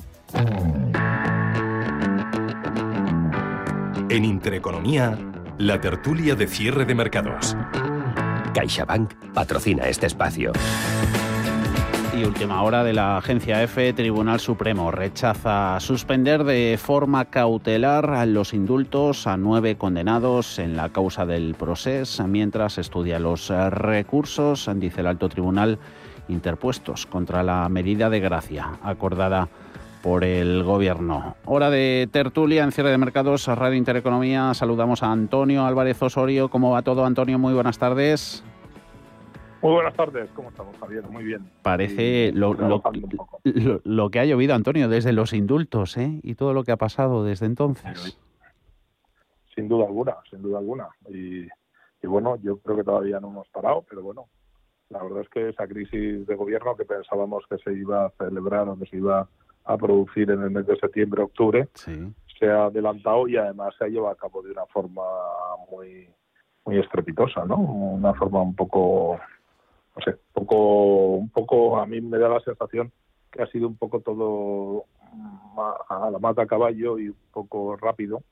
En 4.09 4.25
Intereconomía, 4.25 5.17
la 5.57 5.79
tertulia 5.79 6.35
de 6.35 6.47
cierre 6.47 6.85
de 6.85 6.95
mercados. 6.95 7.55
CaixaBank 8.53 9.13
patrocina 9.33 9.87
este 9.87 10.07
espacio. 10.07 10.51
Y 12.15 12.25
última 12.25 12.61
hora 12.61 12.83
de 12.83 12.93
la 12.93 13.17
agencia 13.17 13.63
F, 13.63 13.93
Tribunal 13.93 14.39
Supremo 14.39 14.91
rechaza 14.91 15.79
suspender 15.79 16.43
de 16.43 16.77
forma 16.81 17.25
cautelar 17.25 18.27
los 18.27 18.53
indultos 18.53 19.25
a 19.25 19.35
nueve 19.37 19.77
condenados 19.77 20.59
en 20.59 20.75
la 20.77 20.89
causa 20.89 21.25
del 21.25 21.55
proceso 21.55 22.27
mientras 22.27 22.77
estudia 22.77 23.19
los 23.19 23.49
recursos, 23.49 24.69
dice 24.75 25.01
el 25.01 25.07
alto 25.07 25.27
tribunal 25.29 25.79
interpuestos 26.27 27.05
contra 27.05 27.43
la 27.43 27.67
medida 27.69 28.09
de 28.09 28.19
gracia 28.19 28.79
acordada 28.83 29.49
por 30.03 30.25
el 30.25 30.63
Gobierno. 30.63 31.37
Hora 31.45 31.69
de 31.69 32.09
tertulia 32.11 32.65
en 32.65 32.73
cierre 32.73 32.91
de 32.91 32.97
mercados, 32.97 33.47
Radio 33.47 33.77
Intereconomía. 33.77 34.53
Saludamos 34.53 35.01
a 35.01 35.11
Antonio 35.11 35.65
Álvarez 35.65 35.99
Osorio. 36.03 36.49
¿Cómo 36.49 36.71
va 36.71 36.81
todo, 36.81 37.05
Antonio? 37.05 37.39
Muy 37.39 37.53
buenas 37.53 37.79
tardes. 37.79 38.43
Muy 39.61 39.71
buenas 39.71 39.93
tardes, 39.95 40.29
¿cómo 40.35 40.49
estamos, 40.49 40.75
Javier? 40.77 41.07
Muy 41.09 41.23
bien. 41.23 41.49
Parece 41.61 42.33
lo, 42.33 42.53
lo, 42.53 44.09
que 44.09 44.19
ha 44.19 44.25
llovido, 44.25 44.53
Antonio, 44.55 44.89
desde 44.89 45.13
los 45.13 45.31
indultos 45.31 45.95
¿eh? 45.95 46.19
y 46.21 46.35
todo 46.35 46.53
lo 46.53 46.65
que 46.65 46.73
ha 46.73 46.77
pasado 46.77 47.23
desde 47.23 47.45
entonces. 47.45 48.19
Sin 49.55 49.69
duda 49.69 49.85
alguna, 49.85 50.17
sin 50.29 50.41
duda 50.41 50.59
alguna. 50.59 50.89
Y, 51.07 51.43
y 51.43 52.07
bueno, 52.07 52.35
yo 52.43 52.57
creo 52.57 52.75
que 52.75 52.83
todavía 52.83 53.21
no 53.21 53.29
hemos 53.29 53.47
parado, 53.47 53.85
pero 53.89 54.03
bueno, 54.03 54.25
la 54.89 55.01
verdad 55.01 55.21
es 55.21 55.29
que 55.29 55.47
esa 55.47 55.65
crisis 55.65 56.27
de 56.27 56.35
gobierno 56.35 56.75
que 56.75 56.83
pensábamos 56.83 57.45
que 57.49 57.57
se 57.59 57.71
iba 57.71 58.07
a 58.07 58.09
celebrar 58.17 58.67
o 58.67 58.77
que 58.77 58.85
se 58.87 58.97
iba 58.97 59.21
a 59.21 59.27
producir 59.79 60.29
en 60.31 60.41
el 60.41 60.51
mes 60.51 60.65
de 60.67 60.75
septiembre-octubre 60.77 61.67
se 62.39 62.49
ha 62.49 62.65
adelantado 62.65 63.27
y 63.27 63.37
además 63.37 63.73
se 63.77 63.85
ha 63.85 63.87
llevado 63.87 64.13
a 64.13 64.17
cabo 64.17 64.41
de 64.41 64.51
una 64.51 64.65
forma 64.67 65.03
muy 65.71 66.09
muy 66.65 66.79
estrepitosa, 66.79 67.45
¿no? 67.45 67.57
Una 67.57 68.13
forma 68.13 68.41
un 68.41 68.55
poco, 68.55 69.19
no 69.95 70.01
sé, 70.01 70.17
poco, 70.31 71.15
un 71.17 71.29
poco, 71.29 71.77
a 71.77 71.85
mí 71.85 71.99
me 71.99 72.17
da 72.17 72.29
la 72.29 72.39
sensación 72.39 72.91
que 73.31 73.41
ha 73.41 73.47
sido 73.47 73.67
un 73.67 73.75
poco 73.75 73.99
todo 73.99 74.85
a 75.89 76.09
la 76.09 76.19
mata 76.19 76.43
a 76.43 76.47
caballo 76.47 76.97
y 76.99 77.09
un 77.09 77.17
poco 77.31 77.75
rápido 77.75 78.23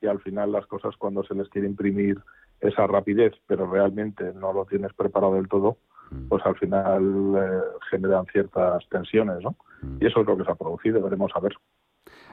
y 0.00 0.06
al 0.06 0.20
final 0.20 0.52
las 0.52 0.66
cosas 0.66 0.96
cuando 0.96 1.24
se 1.24 1.34
les 1.34 1.48
quiere 1.48 1.66
imprimir 1.66 2.20
esa 2.60 2.86
rapidez, 2.86 3.32
pero 3.46 3.68
realmente 3.68 4.32
no 4.34 4.52
lo 4.52 4.64
tienes 4.64 4.92
preparado 4.92 5.34
del 5.34 5.48
todo, 5.48 5.76
Mm. 6.12 6.28
pues 6.28 6.44
al 6.44 6.56
final 6.56 7.34
eh, 7.36 7.60
generan 7.90 8.26
ciertas 8.26 8.86
tensiones, 8.88 9.42
¿no? 9.42 9.56
Y 10.00 10.06
eso 10.06 10.20
es 10.20 10.26
lo 10.26 10.36
que 10.36 10.44
se 10.44 10.50
ha 10.50 10.54
producido, 10.54 11.02
veremos 11.02 11.32
a 11.34 11.40
ver. 11.40 11.52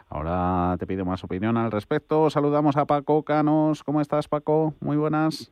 Ahora 0.10 0.76
te 0.80 0.88
pido 0.88 1.06
más 1.06 1.24
opinión 1.24 1.56
al 1.58 1.72
respecto. 1.72 2.30
Saludamos 2.30 2.78
a 2.78 2.86
Paco 2.86 3.24
Canos. 3.24 3.84
¿Cómo 3.84 4.02
estás, 4.02 4.28
Paco? 4.28 4.74
Muy 4.80 4.98
buenas. 4.98 5.52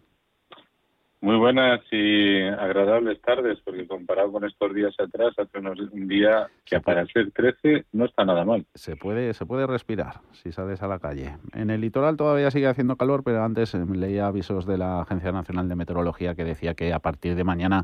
Muy 1.20 1.36
buenas 1.36 1.82
y 1.92 2.44
agradables 2.44 3.20
tardes, 3.22 3.58
porque 3.66 3.88
comparado 3.88 4.32
con 4.32 4.46
estos 4.46 4.72
días 4.76 4.94
atrás, 5.00 5.34
hace 5.40 5.58
unos, 5.58 5.80
un 5.92 6.08
día 6.08 6.48
que 6.64 6.80
para 6.80 7.08
ser 7.08 7.32
13 7.32 7.86
no 7.94 8.06
está 8.06 8.24
nada 8.24 8.46
mal. 8.46 8.68
Se 8.76 8.96
puede, 8.96 9.34
se 9.34 9.48
puede 9.48 9.66
respirar 9.66 10.22
si 10.32 10.52
sales 10.52 10.84
a 10.84 10.88
la 10.88 11.00
calle. 11.00 11.36
En 11.54 11.72
el 11.72 11.82
litoral 11.82 12.18
todavía 12.18 12.52
sigue 12.52 12.68
haciendo 12.68 12.98
calor, 12.98 13.24
pero 13.24 13.44
antes 13.44 13.74
eh, 13.74 13.84
leía 13.92 14.28
avisos 14.28 14.68
de 14.68 14.78
la 14.78 15.02
Agencia 15.02 15.32
Nacional 15.32 15.68
de 15.68 15.76
Meteorología 15.76 16.36
que 16.36 16.44
decía 16.44 16.76
que 16.76 16.94
a 16.94 17.00
partir 17.00 17.34
de 17.34 17.44
mañana 17.44 17.84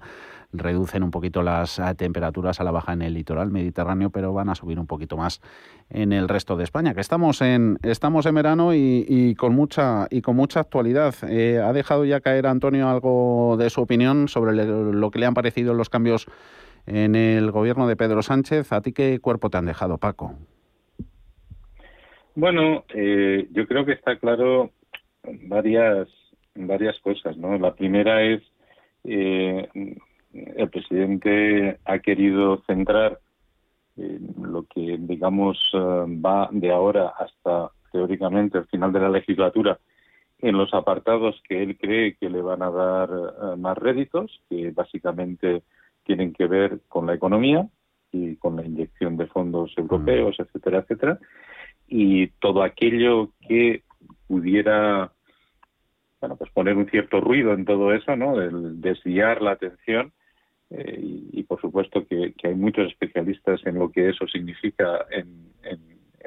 reducen 0.51 1.01
un 1.01 1.09
poquito 1.09 1.41
las 1.41 1.79
eh, 1.79 1.95
temperaturas 1.97 2.61
a 2.61 2.63
la 2.63 2.69
baja 2.69 2.93
en 2.93 3.01
el 3.01 3.15
litoral 3.15 3.49
mediterráneo, 3.49 4.11
pero 4.11 4.31
van 4.33 4.49
a 4.49 4.55
subir 4.55 4.79
un 4.79 4.85
poquito 4.85 5.17
más 5.17 5.41
en 5.89 6.13
el 6.13 6.29
resto 6.29 6.55
de 6.55 6.65
España, 6.65 6.93
que 6.93 7.01
estamos 7.01 7.41
en, 7.41 7.79
estamos 7.81 8.27
en 8.27 8.35
verano 8.35 8.75
y, 8.75 9.33
con 9.35 9.55
mucha 9.55 10.07
y 10.11 10.21
con 10.21 10.35
mucha 10.35 10.59
actualidad. 10.59 11.15
Eh, 11.27 11.59
ha 11.59 11.73
dejado 11.73 12.05
ya 12.05 12.21
caer 12.21 12.45
Antonio 12.45 12.87
algo 12.87 13.22
de 13.57 13.69
su 13.69 13.81
opinión 13.81 14.27
sobre 14.27 14.53
lo 14.53 15.11
que 15.11 15.19
le 15.19 15.25
han 15.25 15.33
parecido 15.33 15.73
los 15.73 15.89
cambios 15.89 16.27
en 16.85 17.15
el 17.15 17.51
gobierno 17.51 17.87
de 17.87 17.95
Pedro 17.95 18.21
Sánchez. 18.21 18.71
¿A 18.71 18.81
ti 18.81 18.93
qué 18.93 19.19
cuerpo 19.19 19.49
te 19.49 19.57
han 19.57 19.65
dejado, 19.65 19.97
Paco? 19.97 20.33
Bueno, 22.35 22.83
eh, 22.93 23.47
yo 23.51 23.67
creo 23.67 23.85
que 23.85 23.93
está 23.93 24.17
claro 24.17 24.71
varias 25.23 26.07
varias 26.55 26.99
cosas, 26.99 27.37
¿no? 27.37 27.57
La 27.57 27.73
primera 27.73 28.23
es 28.23 28.41
eh, 29.03 29.67
el 30.33 30.69
presidente 30.69 31.79
ha 31.85 31.99
querido 31.99 32.61
centrar 32.65 33.19
lo 33.95 34.63
que, 34.63 34.97
digamos, 34.99 35.57
eh, 35.73 35.77
va 35.77 36.49
de 36.51 36.71
ahora 36.71 37.13
hasta 37.19 37.71
teóricamente 37.91 38.57
el 38.57 38.65
final 38.65 38.91
de 38.91 38.99
la 38.99 39.09
legislatura 39.09 39.79
en 40.43 40.57
los 40.57 40.73
apartados 40.73 41.41
que 41.47 41.63
él 41.63 41.77
cree 41.77 42.15
que 42.15 42.29
le 42.29 42.41
van 42.41 42.61
a 42.61 42.69
dar 42.69 43.09
eh, 43.09 43.55
más 43.57 43.77
réditos, 43.77 44.41
que 44.49 44.71
básicamente 44.71 45.63
tienen 46.03 46.33
que 46.33 46.45
ver 46.47 46.81
con 46.87 47.07
la 47.07 47.15
economía. 47.15 47.67
y 48.15 48.35
con 48.35 48.55
la 48.55 48.63
inyección 48.63 49.17
de 49.17 49.25
fondos 49.25 49.73
europeos, 49.75 50.35
etcétera, 50.37 50.81
etcétera, 50.81 51.17
y 51.87 52.27
todo 52.39 52.61
aquello 52.61 53.31
que 53.41 53.81
pudiera 54.27 55.11
bueno, 56.23 56.37
pues 56.37 56.51
poner 56.51 56.77
un 56.77 56.89
cierto 56.89 57.19
ruido 57.19 57.53
en 57.53 57.65
todo 57.65 57.91
eso, 57.91 58.15
¿no? 58.15 58.39
El 58.39 58.79
desviar 58.79 59.41
la 59.41 59.51
atención 59.51 60.13
eh, 60.69 60.97
y, 60.97 61.43
por 61.43 61.59
supuesto 61.59 62.07
que, 62.07 62.33
hay 62.43 62.55
muchos 62.55 62.87
especialistas 62.87 63.59
en 63.65 63.77
lo 63.77 63.91
que 63.91 64.07
eso 64.07 64.25
significa 64.27 65.05
en, 65.11 65.51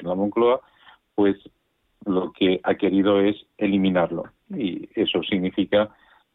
la 0.03 0.15
Moncloa, 0.15 0.61
pues 1.15 1.37
lo 2.07 2.33
que 2.33 2.61
ha 2.63 2.75
querido 2.77 3.21
es 3.21 3.37
eliminarlo 3.59 4.25
y 4.49 4.89
eso 4.95 5.23
significa 5.23 5.91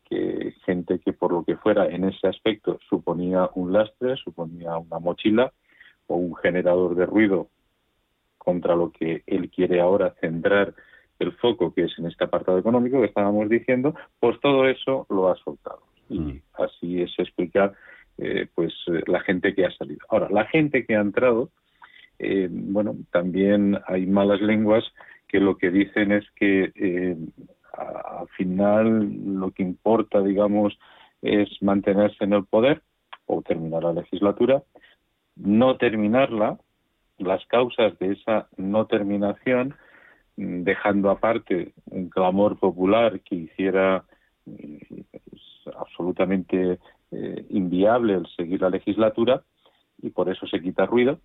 que 0.09 0.53
gente 0.65 0.99
que 0.99 1.13
por 1.13 1.31
lo 1.31 1.43
que 1.43 1.55
fuera 1.55 1.87
en 1.87 2.03
ese 2.03 2.27
aspecto 2.27 2.77
suponía 2.89 3.49
un 3.55 3.71
lastre, 3.71 4.17
suponía 4.17 4.77
una 4.77 4.99
mochila 4.99 5.51
o 6.07 6.15
un 6.15 6.35
generador 6.35 6.95
de 6.95 7.05
ruido 7.05 7.47
contra 8.37 8.75
lo 8.75 8.91
que 8.91 9.23
él 9.25 9.49
quiere 9.49 9.79
ahora 9.79 10.13
centrar 10.19 10.73
el 11.19 11.31
foco, 11.33 11.73
que 11.73 11.85
es 11.85 11.97
en 11.97 12.07
este 12.07 12.23
apartado 12.23 12.57
económico 12.57 12.99
que 12.99 13.07
estábamos 13.07 13.47
diciendo, 13.47 13.95
pues 14.19 14.39
todo 14.41 14.67
eso 14.67 15.05
lo 15.09 15.29
ha 15.29 15.35
soltado. 15.35 15.81
Y 16.09 16.19
mm. 16.19 16.41
así 16.53 17.01
es 17.01 17.11
explicar 17.17 17.73
eh, 18.17 18.47
pues 18.53 18.73
eh, 18.87 19.03
la 19.07 19.21
gente 19.21 19.53
que 19.53 19.65
ha 19.65 19.71
salido. 19.71 20.05
Ahora, 20.09 20.27
la 20.29 20.45
gente 20.45 20.85
que 20.85 20.95
ha 20.95 21.01
entrado, 21.01 21.51
eh, 22.19 22.49
bueno, 22.51 22.95
también 23.11 23.79
hay 23.87 24.07
malas 24.07 24.41
lenguas 24.41 24.83
que 25.31 25.39
lo 25.39 25.57
que 25.57 25.71
dicen 25.71 26.11
es 26.11 26.29
que 26.35 27.15
al 27.73 28.27
final 28.35 29.39
lo 29.39 29.51
que 29.51 29.63
importa, 29.63 30.21
digamos, 30.21 30.77
es 31.21 31.49
mantenerse 31.61 32.23
en 32.23 32.33
el 32.33 32.45
poder 32.45 32.81
o 33.25 33.41
terminar 33.41 33.83
la 33.83 33.93
legislatura, 33.93 34.63
no 35.35 35.77
terminarla, 35.77 36.59
las 37.17 37.45
causas 37.45 37.97
de 37.99 38.13
esa 38.13 38.47
no 38.57 38.87
terminación, 38.87 39.75
dejando 40.35 41.09
aparte 41.09 41.73
un 41.85 42.09
clamor 42.09 42.57
popular 42.57 43.19
que 43.21 43.35
hiciera 43.35 44.03
pues, 44.43 45.75
absolutamente 45.77 46.79
eh, 47.11 47.45
inviable 47.49 48.15
el 48.15 48.27
seguir 48.35 48.61
la 48.61 48.69
legislatura 48.69 49.43
y 50.01 50.09
por 50.09 50.29
eso 50.29 50.47
se 50.47 50.61
quita 50.61 50.85
ruido. 50.85 51.19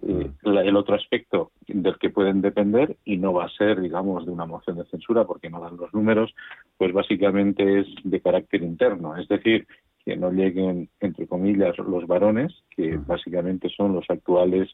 Eh, 0.00 0.30
mm. 0.42 0.56
el 0.58 0.76
otro 0.76 0.94
aspecto 0.94 1.50
del 1.66 1.98
que 1.98 2.10
pueden 2.10 2.40
depender, 2.40 2.96
y 3.04 3.16
no 3.16 3.32
va 3.32 3.46
a 3.46 3.50
ser, 3.50 3.80
digamos, 3.80 4.26
de 4.26 4.32
una 4.32 4.46
moción 4.46 4.76
de 4.76 4.84
censura 4.84 5.24
porque 5.24 5.50
no 5.50 5.60
dan 5.60 5.76
los 5.76 5.92
números, 5.92 6.34
pues 6.76 6.92
básicamente 6.92 7.80
es 7.80 7.86
de 8.04 8.20
carácter 8.20 8.62
interno, 8.62 9.16
es 9.16 9.26
decir, 9.28 9.66
que 10.04 10.16
no 10.16 10.30
lleguen, 10.30 10.88
entre 11.00 11.26
comillas, 11.26 11.76
los 11.78 12.06
varones, 12.06 12.54
que 12.70 12.96
básicamente 12.96 13.68
son 13.70 13.94
los 13.94 14.08
actuales, 14.08 14.70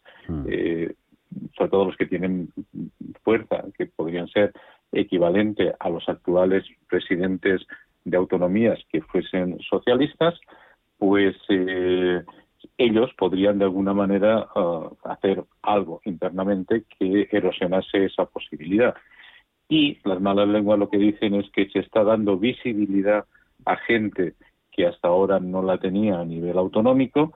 eh, 0.46 0.94
sobre 1.56 1.70
todo 1.70 1.84
los 1.86 1.96
que 1.96 2.06
tienen 2.06 2.50
fuerza, 3.22 3.64
que 3.76 3.86
podrían 3.86 4.28
ser 4.28 4.52
equivalente 4.92 5.72
a 5.80 5.88
los 5.88 6.08
actuales 6.08 6.64
presidentes 6.88 7.62
de 8.04 8.16
autonomías 8.16 8.78
que 8.92 9.00
fuesen 9.00 9.58
socialistas, 9.68 10.38
pues 10.98 11.34
eh, 11.48 12.22
ellos 12.76 13.10
podrían 13.16 13.58
de 13.58 13.64
alguna 13.64 13.92
manera 13.92 14.46
ah, 14.54 14.90
hacer 15.04 15.44
algo 15.62 16.00
internamente 16.04 16.84
que 16.98 17.28
erosionase 17.30 18.06
esa 18.06 18.26
posibilidad. 18.26 18.94
Y 19.68 19.98
las 20.04 20.20
malas 20.20 20.48
lenguas 20.48 20.78
lo 20.78 20.90
que 20.90 20.98
dicen 20.98 21.34
es 21.34 21.50
que 21.50 21.68
se 21.70 21.80
está 21.80 22.04
dando 22.04 22.38
visibilidad 22.38 23.24
a 23.64 23.76
gente 23.76 24.34
que 24.70 24.86
hasta 24.86 25.08
ahora 25.08 25.40
no 25.40 25.62
la 25.62 25.78
tenía 25.78 26.18
a 26.18 26.24
nivel 26.24 26.58
autonómico 26.58 27.32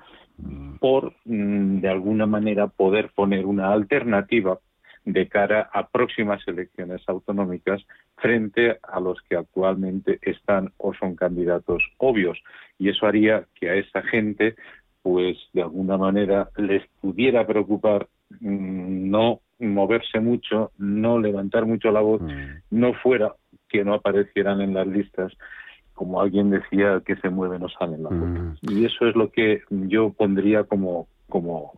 por 0.81 1.15
mm, 1.25 1.81
de 1.81 1.89
alguna 1.89 2.27
manera 2.27 2.67
poder 2.69 3.11
poner 3.15 3.47
una 3.47 3.73
alternativa 3.73 4.59
de 5.05 5.27
cara 5.29 5.71
a 5.73 5.89
próximas 5.89 6.47
elecciones 6.47 7.03
autonómicas 7.07 7.83
frente 8.17 8.79
a 8.83 9.01
los 9.01 9.21
que 9.23 9.37
actualmente 9.37 10.19
están 10.23 10.73
o 10.77 10.93
son 10.93 11.17
candidatos 11.17 11.83
obvios. 11.97 12.39
Y 12.79 12.91
eso 12.91 13.07
haría 13.07 13.47
que 13.55 13.71
a 13.71 13.75
esa 13.75 14.03
gente, 14.03 14.55
pues 15.03 15.37
de 15.53 15.63
alguna 15.63 15.97
manera, 15.97 16.51
les 16.57 16.83
pudiera 17.01 17.47
preocupar 17.47 18.09
mm, 18.41 19.11
no 19.11 19.41
moverse 19.59 20.21
mucho, 20.21 20.71
no 20.79 21.19
levantar 21.19 21.67
mucho 21.67 21.91
la 21.91 22.01
voz, 22.01 22.23
mm. 22.23 22.63
no 22.71 22.95
fuera 22.95 23.35
que 23.69 23.85
no 23.85 23.95
aparecieran 23.95 24.61
en 24.61 24.75
las 24.75 24.87
listas 24.87 25.33
como 25.99 26.21
alguien 26.21 26.49
decía 26.51 27.03
que 27.05 27.17
se 27.17 27.29
mueve 27.29 27.59
no 27.59 27.69
sale 27.69 27.97
en 27.97 28.05
la 28.05 28.11
foto. 28.11 28.25
Mm. 28.25 28.55
Y 28.71 28.85
eso 28.85 29.09
es 29.09 29.17
lo 29.17 29.33
que 29.33 29.63
yo 29.69 30.11
pondría 30.11 30.63
como 30.65 31.09
como 31.29 31.73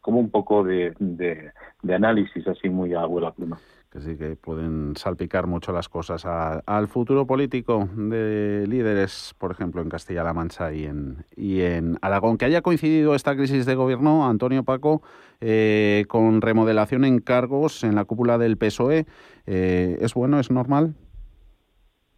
como 0.00 0.20
un 0.20 0.30
poco 0.30 0.64
de, 0.64 0.94
de, 0.98 1.94
análisis 1.94 2.46
así 2.48 2.70
muy 2.70 2.94
a 2.94 3.02
abuela 3.02 3.30
pluma 3.32 3.58
que 3.90 4.00
sí 4.02 4.16
que 4.16 4.36
pueden 4.36 4.96
salpicar 4.96 5.46
mucho 5.46 5.72
las 5.72 5.88
cosas 5.88 6.24
al 6.26 6.88
futuro 6.88 7.26
político 7.26 7.88
de 7.94 8.66
líderes, 8.68 9.34
por 9.38 9.50
ejemplo, 9.50 9.80
en 9.80 9.88
Castilla-La 9.88 10.34
Mancha 10.34 10.72
y 10.72 10.84
en, 10.84 11.24
y 11.34 11.62
en 11.62 11.98
Aragón. 12.02 12.36
Que 12.36 12.44
haya 12.44 12.60
coincidido 12.60 13.14
esta 13.14 13.34
crisis 13.34 13.64
de 13.64 13.74
gobierno, 13.74 14.28
Antonio 14.28 14.62
Paco, 14.62 15.02
eh, 15.40 16.04
con 16.08 16.42
remodelación 16.42 17.04
en 17.06 17.20
cargos 17.20 17.82
en 17.82 17.94
la 17.94 18.04
cúpula 18.04 18.36
del 18.36 18.58
PSOE, 18.58 19.06
eh, 19.46 19.98
¿es 20.00 20.12
bueno, 20.12 20.38
es 20.38 20.50
normal? 20.50 20.94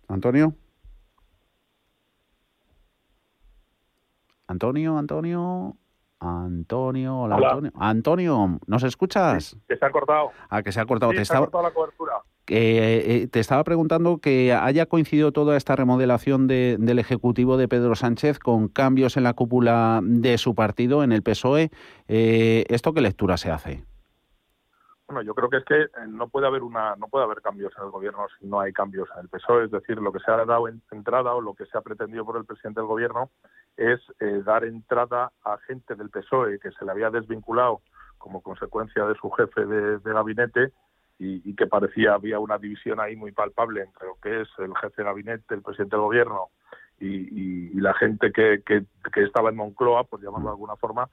Antonio. 0.08 0.54
Antonio, 4.48 4.98
Antonio. 4.98 5.76
Antonio, 6.20 7.18
hola, 7.18 7.36
Antonio. 7.36 7.72
Antonio, 7.76 8.58
¿nos 8.66 8.82
escuchas? 8.82 9.56
que 9.66 9.76
se 9.76 9.84
ha 9.84 9.90
cortado. 9.90 10.30
Ah, 10.50 10.62
que 10.62 10.70
se 10.70 10.80
ha 10.80 10.84
cortado. 10.84 11.12
te 11.12 11.16
se 11.16 11.22
estaba... 11.22 11.40
ha 11.40 11.42
cortado 11.44 11.64
la 11.64 11.70
cobertura. 11.72 12.12
Eh, 12.52 13.28
te 13.30 13.38
estaba 13.38 13.62
preguntando 13.62 14.18
que 14.18 14.52
haya 14.52 14.86
coincidido 14.86 15.30
toda 15.30 15.56
esta 15.56 15.76
remodelación 15.76 16.48
del 16.48 16.98
Ejecutivo 16.98 17.56
de 17.56 17.68
Pedro 17.68 17.94
Sánchez 17.94 18.40
con 18.40 18.68
cambios 18.68 19.16
en 19.16 19.22
la 19.22 19.34
cúpula 19.34 20.00
de 20.02 20.36
su 20.36 20.54
partido, 20.54 21.04
en 21.04 21.12
el 21.12 21.22
PSOE. 21.22 21.70
Eh, 22.08 22.64
¿Esto 22.68 22.92
qué 22.92 23.02
lectura 23.02 23.36
se 23.36 23.52
hace? 23.52 23.84
Bueno, 25.10 25.22
yo 25.22 25.34
creo 25.34 25.50
que 25.50 25.56
es 25.56 25.64
que 25.64 25.80
eh, 25.82 26.06
no 26.06 26.28
puede 26.28 26.46
haber 26.46 26.62
una, 26.62 26.94
no 26.94 27.08
puede 27.08 27.24
haber 27.24 27.42
cambios 27.42 27.72
en 27.76 27.82
el 27.82 27.90
gobierno 27.90 28.28
si 28.38 28.46
no 28.46 28.60
hay 28.60 28.72
cambios 28.72 29.08
en 29.16 29.22
el 29.22 29.28
PSOE. 29.28 29.64
Es 29.64 29.72
decir, 29.72 29.98
lo 30.00 30.12
que 30.12 30.20
se 30.20 30.30
ha 30.30 30.36
dado 30.44 30.68
en 30.68 30.80
entrada 30.92 31.34
o 31.34 31.40
lo 31.40 31.54
que 31.54 31.66
se 31.66 31.76
ha 31.76 31.80
pretendido 31.80 32.24
por 32.24 32.36
el 32.36 32.44
presidente 32.44 32.78
del 32.78 32.86
gobierno 32.86 33.28
es 33.76 33.98
eh, 34.20 34.40
dar 34.44 34.62
entrada 34.62 35.32
a 35.42 35.58
gente 35.66 35.96
del 35.96 36.10
PSOE 36.10 36.60
que 36.60 36.70
se 36.70 36.84
le 36.84 36.92
había 36.92 37.10
desvinculado 37.10 37.80
como 38.18 38.40
consecuencia 38.40 39.04
de 39.04 39.16
su 39.16 39.28
jefe 39.32 39.66
de, 39.66 39.98
gabinete 40.04 40.70
y, 41.18 41.56
que 41.56 41.66
parecía 41.66 42.14
había 42.14 42.38
una 42.38 42.58
división 42.58 43.00
ahí 43.00 43.16
muy 43.16 43.32
palpable 43.32 43.82
entre 43.82 44.06
lo 44.06 44.14
que 44.22 44.42
es 44.42 44.48
el 44.58 44.76
jefe 44.76 45.02
de 45.02 45.08
gabinete, 45.08 45.54
el 45.56 45.62
presidente 45.62 45.96
del 45.96 46.04
gobierno 46.04 46.50
y, 47.00 47.80
la 47.80 47.94
gente 47.94 48.30
que, 48.30 48.62
que, 48.64 48.84
que, 49.12 49.24
estaba 49.24 49.48
en 49.48 49.56
Moncloa, 49.56 50.04
por 50.04 50.22
llamarlo 50.22 50.48
de 50.48 50.52
alguna 50.52 50.76
forma, 50.76 51.08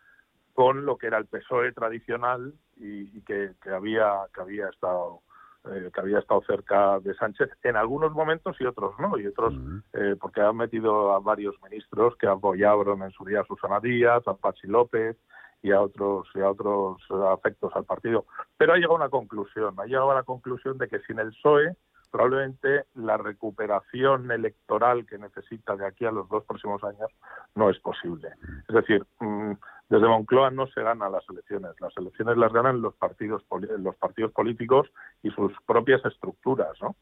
con 0.58 0.88
lo 0.88 0.98
que 0.98 1.06
era 1.06 1.20
el 1.20 1.28
PSOE 1.28 1.72
tradicional 1.72 2.52
y, 2.78 3.22
que, 3.22 3.52
había 3.72 4.26
que 4.34 4.42
había 4.42 4.70
estado 4.70 5.22
eh, 5.66 5.92
que 5.94 6.02
había 6.02 6.18
estado 6.18 6.42
cerca 6.48 7.00
de 7.00 7.14
Sánchez 7.14 7.52
en 7.62 7.76
algunos 7.76 8.12
momentos 8.14 8.60
y 8.60 8.66
otros 8.66 8.96
no 8.98 9.20
y 9.20 9.28
otros 9.28 9.54
eh, 9.94 10.16
porque 10.20 10.42
han 10.42 10.58
metido 10.58 11.14
a 11.14 11.20
varios 11.20 11.54
ministros 11.62 12.16
que 12.18 12.26
apoyaron 12.26 13.04
en 13.04 13.12
su 13.12 13.24
día 13.24 13.42
a 13.42 13.46
Susana 13.46 13.80
Díaz, 13.80 14.28
a 14.28 14.34
Pachi 14.34 14.66
López 14.66 15.16
y 15.62 15.70
a 15.70 15.80
otros 15.80 16.28
y 16.34 16.40
a 16.40 16.50
otros 16.50 17.04
afectos 17.32 17.72
al 17.76 17.86
partido. 17.86 18.26
Pero 18.58 18.74
ha 18.74 18.78
llegado 18.78 18.94
a 18.94 18.98
una 18.98 19.10
conclusión, 19.10 19.76
ha 19.78 19.86
llegado 19.86 20.10
a 20.10 20.16
la 20.16 20.24
conclusión 20.24 20.80
de 20.80 20.88
que 20.88 21.02
sin 21.02 21.20
el 21.20 21.34
PSOE 21.34 21.76
probablemente 22.12 22.86
la 22.96 23.18
recuperación 23.18 24.32
electoral 24.32 25.06
que 25.06 25.18
necesita 25.18 25.76
de 25.76 25.86
aquí 25.86 26.06
a 26.06 26.12
los 26.12 26.28
dos 26.30 26.44
próximos 26.46 26.84
años 26.84 27.10
no 27.56 27.70
es 27.70 27.80
posible. 27.80 28.30
Es 28.68 28.76
decir, 28.76 29.06
mm, 29.20 29.54
desde 29.90 30.08
Moncloa 30.08 30.52
no 30.52 30.68
se 30.68 30.82
ganan 30.82 31.12
las 31.12 31.28
elecciones, 31.30 31.72
las 31.80 31.96
elecciones 31.98 32.38
las 32.38 32.52
ganan 32.52 32.82
los 32.82 32.96
partidos 32.96 33.44
los 33.80 33.96
partidos 33.96 34.32
políticos 34.32 34.90
y 35.24 35.32
sus 35.32 35.54
propias 35.66 36.04
estructuras, 36.06 36.74
¿no? 36.82 36.96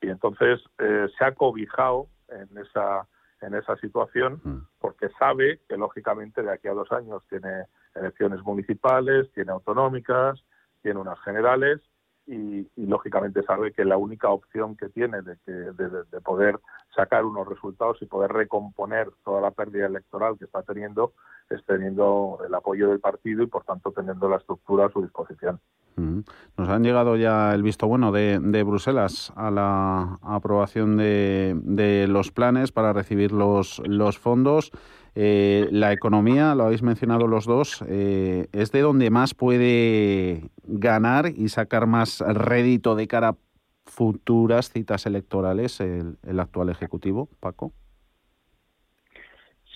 Y 0.00 0.08
entonces 0.08 0.60
eh, 0.78 1.08
se 1.16 1.24
ha 1.24 1.34
cobijado 1.34 2.08
en 2.28 2.58
esa 2.58 3.06
en 3.42 3.54
esa 3.54 3.76
situación 3.76 4.40
mm. 4.42 4.58
porque 4.78 5.08
sabe 5.18 5.60
que 5.68 5.76
lógicamente 5.76 6.42
de 6.42 6.52
aquí 6.52 6.68
a 6.68 6.72
dos 6.72 6.90
años 6.92 7.22
tiene 7.28 7.66
elecciones 7.94 8.42
municipales, 8.42 9.30
tiene 9.32 9.52
autonómicas, 9.52 10.42
tiene 10.82 11.00
unas 11.00 11.20
generales 11.20 11.80
y, 12.26 12.66
lógicamente 12.76 13.42
sabe 13.42 13.72
que 13.72 13.84
la 13.84 13.96
única 13.96 14.30
opción 14.30 14.76
que 14.76 14.88
tiene 14.88 15.22
de, 15.22 15.36
que, 15.44 15.52
de, 15.52 16.20
poder 16.20 16.58
sacar 16.96 17.24
unos 17.24 17.46
resultados 17.46 17.98
y 18.00 18.06
poder 18.06 18.32
recomponer 18.32 19.08
toda 19.24 19.40
la 19.40 19.50
pérdida 19.52 19.86
electoral 19.86 20.36
que 20.38 20.46
está 20.46 20.62
teniendo 20.62 21.12
es 21.50 21.64
teniendo 21.64 22.38
el 22.44 22.52
apoyo 22.54 22.88
del 22.88 22.98
partido 22.98 23.42
y 23.42 23.46
por 23.46 23.62
tanto 23.62 23.92
teniendo 23.92 24.28
la 24.28 24.36
estructura 24.36 24.86
a 24.86 24.90
su 24.90 25.02
disposición. 25.02 25.60
Nos 25.96 26.68
han 26.68 26.84
llegado 26.84 27.16
ya 27.16 27.54
el 27.54 27.62
visto 27.62 27.86
bueno 27.86 28.12
de, 28.12 28.62
Bruselas 28.64 29.32
a 29.34 29.50
la 29.50 30.18
aprobación 30.22 30.96
de, 30.96 32.06
los 32.08 32.32
planes 32.32 32.72
para 32.72 32.92
recibir 32.92 33.32
los, 33.32 33.80
los 33.86 34.18
fondos. 34.18 34.72
Eh, 35.14 35.68
la 35.72 35.92
economía, 35.92 36.54
lo 36.54 36.64
habéis 36.64 36.82
mencionado 36.82 37.26
los 37.26 37.46
dos, 37.46 37.82
eh, 37.88 38.48
es 38.52 38.70
de 38.72 38.82
donde 38.82 39.08
más 39.08 39.32
puede 39.32 40.50
ganar 40.64 41.30
y 41.34 41.48
sacar 41.48 41.86
más 41.86 42.20
rédito 42.20 42.94
de 42.94 43.08
cara 43.08 43.36
futuras 43.96 44.70
citas 44.70 45.06
electorales 45.06 45.80
el, 45.80 46.16
el 46.22 46.38
actual 46.38 46.68
Ejecutivo, 46.68 47.30
Paco. 47.40 47.72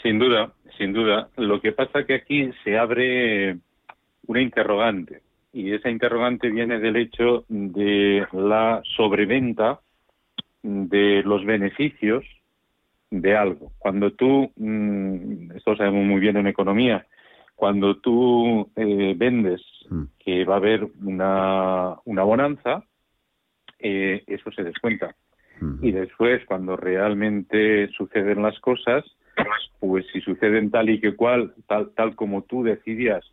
Sin 0.02 0.18
duda, 0.18 0.52
sin 0.76 0.92
duda. 0.92 1.30
Lo 1.36 1.60
que 1.60 1.72
pasa 1.72 2.04
que 2.04 2.14
aquí 2.14 2.50
se 2.62 2.78
abre 2.78 3.58
una 4.26 4.42
interrogante 4.42 5.22
y 5.52 5.72
esa 5.72 5.90
interrogante 5.90 6.50
viene 6.50 6.78
del 6.78 6.96
hecho 6.96 7.44
de 7.48 8.26
la 8.32 8.82
sobreventa 8.96 9.80
de 10.62 11.22
los 11.24 11.44
beneficios 11.46 12.24
de 13.10 13.36
algo. 13.36 13.72
Cuando 13.78 14.12
tú, 14.12 14.52
mm, 14.56 15.52
esto 15.56 15.76
sabemos 15.76 16.04
muy 16.04 16.20
bien 16.20 16.36
en 16.36 16.46
economía, 16.46 17.06
cuando 17.56 17.96
tú 17.96 18.70
eh, 18.76 19.14
vendes 19.16 19.62
Mm. 19.90 20.04
que 20.18 20.44
va 20.44 20.54
a 20.54 20.58
haber 20.58 20.88
una, 21.04 21.96
una 22.04 22.22
bonanza, 22.22 22.84
eh, 23.80 24.22
eso 24.26 24.50
se 24.52 24.62
descuenta. 24.62 25.14
Y 25.82 25.92
después, 25.92 26.44
cuando 26.46 26.76
realmente 26.76 27.88
suceden 27.88 28.42
las 28.42 28.58
cosas, 28.60 29.04
pues 29.78 30.06
si 30.12 30.20
suceden 30.20 30.70
tal 30.70 30.88
y 30.90 31.00
que 31.00 31.14
cual, 31.14 31.54
tal, 31.66 31.90
tal 31.94 32.14
como 32.16 32.42
tú 32.42 32.62
decidías 32.62 33.24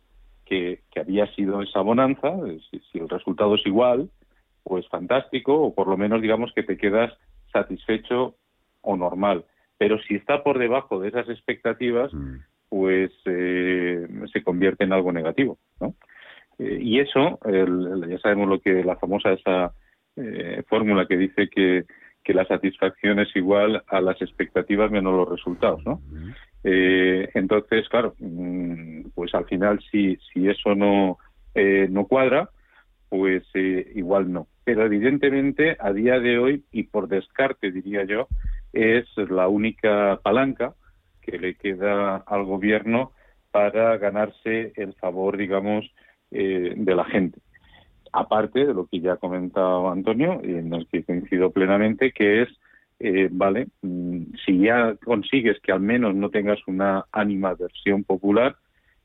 que, 0.44 0.80
que 0.90 1.00
había 1.00 1.26
sido 1.34 1.62
esa 1.62 1.80
bonanza, 1.80 2.28
eh, 2.46 2.58
si, 2.70 2.80
si 2.90 2.98
el 2.98 3.08
resultado 3.08 3.54
es 3.54 3.66
igual, 3.66 4.10
pues 4.62 4.86
fantástico, 4.88 5.54
o 5.54 5.74
por 5.74 5.88
lo 5.88 5.96
menos 5.96 6.20
digamos 6.20 6.52
que 6.54 6.62
te 6.62 6.76
quedas 6.76 7.12
satisfecho 7.52 8.36
o 8.82 8.96
normal. 8.96 9.44
Pero 9.78 9.98
si 10.02 10.14
está 10.14 10.42
por 10.42 10.58
debajo 10.58 11.00
de 11.00 11.08
esas 11.08 11.28
expectativas, 11.28 12.12
pues 12.68 13.10
eh, 13.24 14.06
se 14.32 14.42
convierte 14.42 14.84
en 14.84 14.92
algo 14.92 15.12
negativo, 15.12 15.58
¿no? 15.80 15.94
Eh, 16.58 16.78
y 16.80 17.00
eso, 17.00 17.38
el- 17.46 18.02
el- 18.04 18.10
ya 18.10 18.18
sabemos 18.18 18.48
lo 18.48 18.60
que 18.60 18.82
la 18.84 18.96
famosa 18.96 19.32
esa 19.32 19.72
eh, 20.20 20.62
fórmula 20.68 21.06
que 21.06 21.16
dice 21.16 21.48
que, 21.48 21.84
que 22.22 22.34
la 22.34 22.44
satisfacción 22.46 23.18
es 23.20 23.34
igual 23.36 23.82
a 23.86 24.00
las 24.00 24.20
expectativas 24.20 24.90
menos 24.90 25.14
los 25.14 25.28
resultados, 25.28 25.84
¿no? 25.84 26.00
Eh, 26.64 27.28
entonces, 27.34 27.88
claro, 27.88 28.14
mm, 28.18 29.10
pues 29.14 29.34
al 29.34 29.46
final 29.46 29.80
si, 29.90 30.18
si 30.32 30.48
eso 30.48 30.74
no, 30.74 31.18
eh, 31.54 31.86
no 31.90 32.06
cuadra, 32.06 32.50
pues 33.08 33.44
eh, 33.54 33.92
igual 33.94 34.32
no. 34.32 34.46
Pero 34.64 34.84
evidentemente 34.84 35.76
a 35.80 35.92
día 35.92 36.20
de 36.20 36.38
hoy, 36.38 36.64
y 36.72 36.84
por 36.84 37.08
descarte 37.08 37.70
diría 37.70 38.04
yo, 38.04 38.28
es 38.72 39.06
la 39.16 39.48
única 39.48 40.20
palanca 40.22 40.74
que 41.22 41.38
le 41.38 41.54
queda 41.54 42.16
al 42.16 42.44
gobierno 42.44 43.12
para 43.50 43.96
ganarse 43.96 44.72
el 44.76 44.94
favor, 44.94 45.36
digamos, 45.36 45.90
eh, 46.30 46.74
de 46.76 46.94
la 46.94 47.04
gente. 47.04 47.40
Aparte 48.12 48.66
de 48.66 48.74
lo 48.74 48.86
que 48.86 49.00
ya 49.00 49.14
ha 49.14 49.16
comentado 49.16 49.90
Antonio, 49.90 50.40
y 50.42 50.54
en 50.54 50.72
el 50.72 50.86
que 50.88 51.04
coincido 51.04 51.50
plenamente, 51.50 52.12
que 52.12 52.42
es, 52.42 52.48
eh, 53.00 53.28
vale, 53.30 53.68
mm, 53.82 54.22
si 54.44 54.58
ya 54.58 54.96
consigues 55.04 55.60
que 55.60 55.72
al 55.72 55.80
menos 55.80 56.14
no 56.14 56.30
tengas 56.30 56.58
una 56.66 57.06
animadversión 57.12 58.04
popular, 58.04 58.56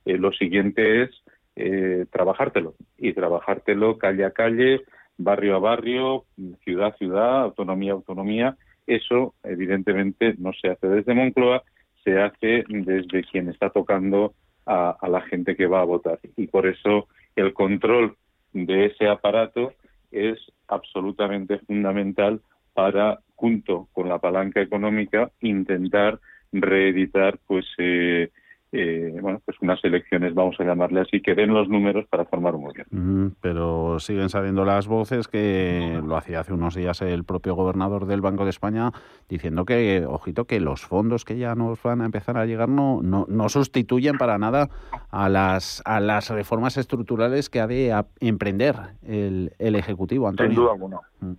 eh, 0.05 0.17
lo 0.17 0.31
siguiente 0.31 1.03
es 1.03 1.09
eh, 1.55 2.05
trabajártelo. 2.11 2.75
Y 2.97 3.13
trabajártelo 3.13 3.97
calle 3.97 4.25
a 4.25 4.31
calle, 4.31 4.81
barrio 5.17 5.55
a 5.55 5.59
barrio, 5.59 6.25
ciudad 6.63 6.87
a 6.87 6.97
ciudad, 6.97 7.41
autonomía 7.43 7.91
a 7.91 7.95
autonomía. 7.95 8.57
Eso, 8.87 9.35
evidentemente, 9.43 10.35
no 10.39 10.51
se 10.53 10.69
hace 10.69 10.87
desde 10.87 11.13
Moncloa, 11.13 11.63
se 12.03 12.19
hace 12.19 12.63
desde 12.67 13.23
quien 13.23 13.49
está 13.49 13.69
tocando 13.69 14.33
a 14.65 15.07
la 15.09 15.21
gente 15.21 15.55
que 15.55 15.67
va 15.67 15.81
a 15.81 15.85
votar. 15.85 16.19
Y 16.37 16.47
por 16.47 16.65
eso 16.67 17.07
el 17.35 17.53
control 17.53 18.15
de 18.53 18.85
ese 18.85 19.07
aparato 19.07 19.73
es 20.11 20.39
absolutamente 20.67 21.59
fundamental 21.59 22.41
para, 22.73 23.19
junto 23.35 23.87
con 23.93 24.09
la 24.09 24.19
palanca 24.19 24.61
económica, 24.61 25.31
intentar 25.41 26.19
reeditar 26.51 27.39
pues 27.47 27.65
eh, 27.77 28.29
eh, 28.73 29.17
bueno 29.21 29.41
pues 29.45 29.57
unas 29.61 29.83
elecciones 29.85 30.33
vamos 30.33 30.59
a 30.59 30.63
llamarle 30.63 31.01
así 31.01 31.21
que 31.21 31.35
den 31.35 31.53
los 31.53 31.69
números 31.69 32.05
para 32.09 32.25
formar 32.25 32.55
un 32.55 32.63
gobierno 32.63 32.83
Mm, 32.91 33.31
pero 33.41 33.99
siguen 33.99 34.29
saliendo 34.29 34.65
las 34.65 34.87
voces 34.87 35.27
que 35.27 36.01
lo 36.05 36.15
hacía 36.15 36.39
hace 36.39 36.53
unos 36.53 36.75
días 36.75 37.01
el 37.01 37.23
propio 37.23 37.55
gobernador 37.55 38.05
del 38.05 38.21
Banco 38.21 38.43
de 38.43 38.49
España 38.49 38.91
diciendo 39.29 39.65
que, 39.65 40.05
ojito, 40.07 40.45
que 40.45 40.59
los 40.59 40.85
fondos 40.85 41.25
que 41.25 41.37
ya 41.37 41.55
nos 41.55 41.81
van 41.81 42.01
a 42.01 42.05
empezar 42.05 42.37
a 42.37 42.45
llegar 42.45 42.69
no, 42.69 43.01
no, 43.01 43.25
no 43.27 43.49
sustituyen 43.49 44.17
para 44.17 44.37
nada 44.37 44.69
a 45.11 45.29
las, 45.29 45.81
a 45.85 45.99
las 45.99 46.29
reformas 46.29 46.77
estructurales 46.77 47.49
que 47.49 47.61
ha 47.61 47.67
de 47.67 47.93
emprender 48.19 48.75
el, 49.03 49.53
el 49.59 49.75
Ejecutivo, 49.75 50.27
Antonio. 50.27 50.51
Sin 50.51 50.61
duda 50.61 50.71
alguna. 50.73 50.99
Mm. 51.19 51.33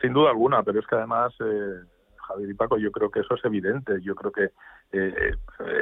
Sin 0.00 0.12
duda 0.12 0.30
alguna, 0.30 0.62
pero 0.62 0.80
es 0.80 0.86
que 0.86 0.96
además, 0.96 1.34
eh, 1.40 1.86
Javier 2.16 2.50
y 2.50 2.54
Paco, 2.54 2.78
yo 2.78 2.92
creo 2.92 3.10
que 3.10 3.20
eso 3.20 3.34
es 3.34 3.44
evidente. 3.44 4.00
Yo 4.02 4.14
creo 4.14 4.32
que 4.32 4.50
eh, 4.96 5.34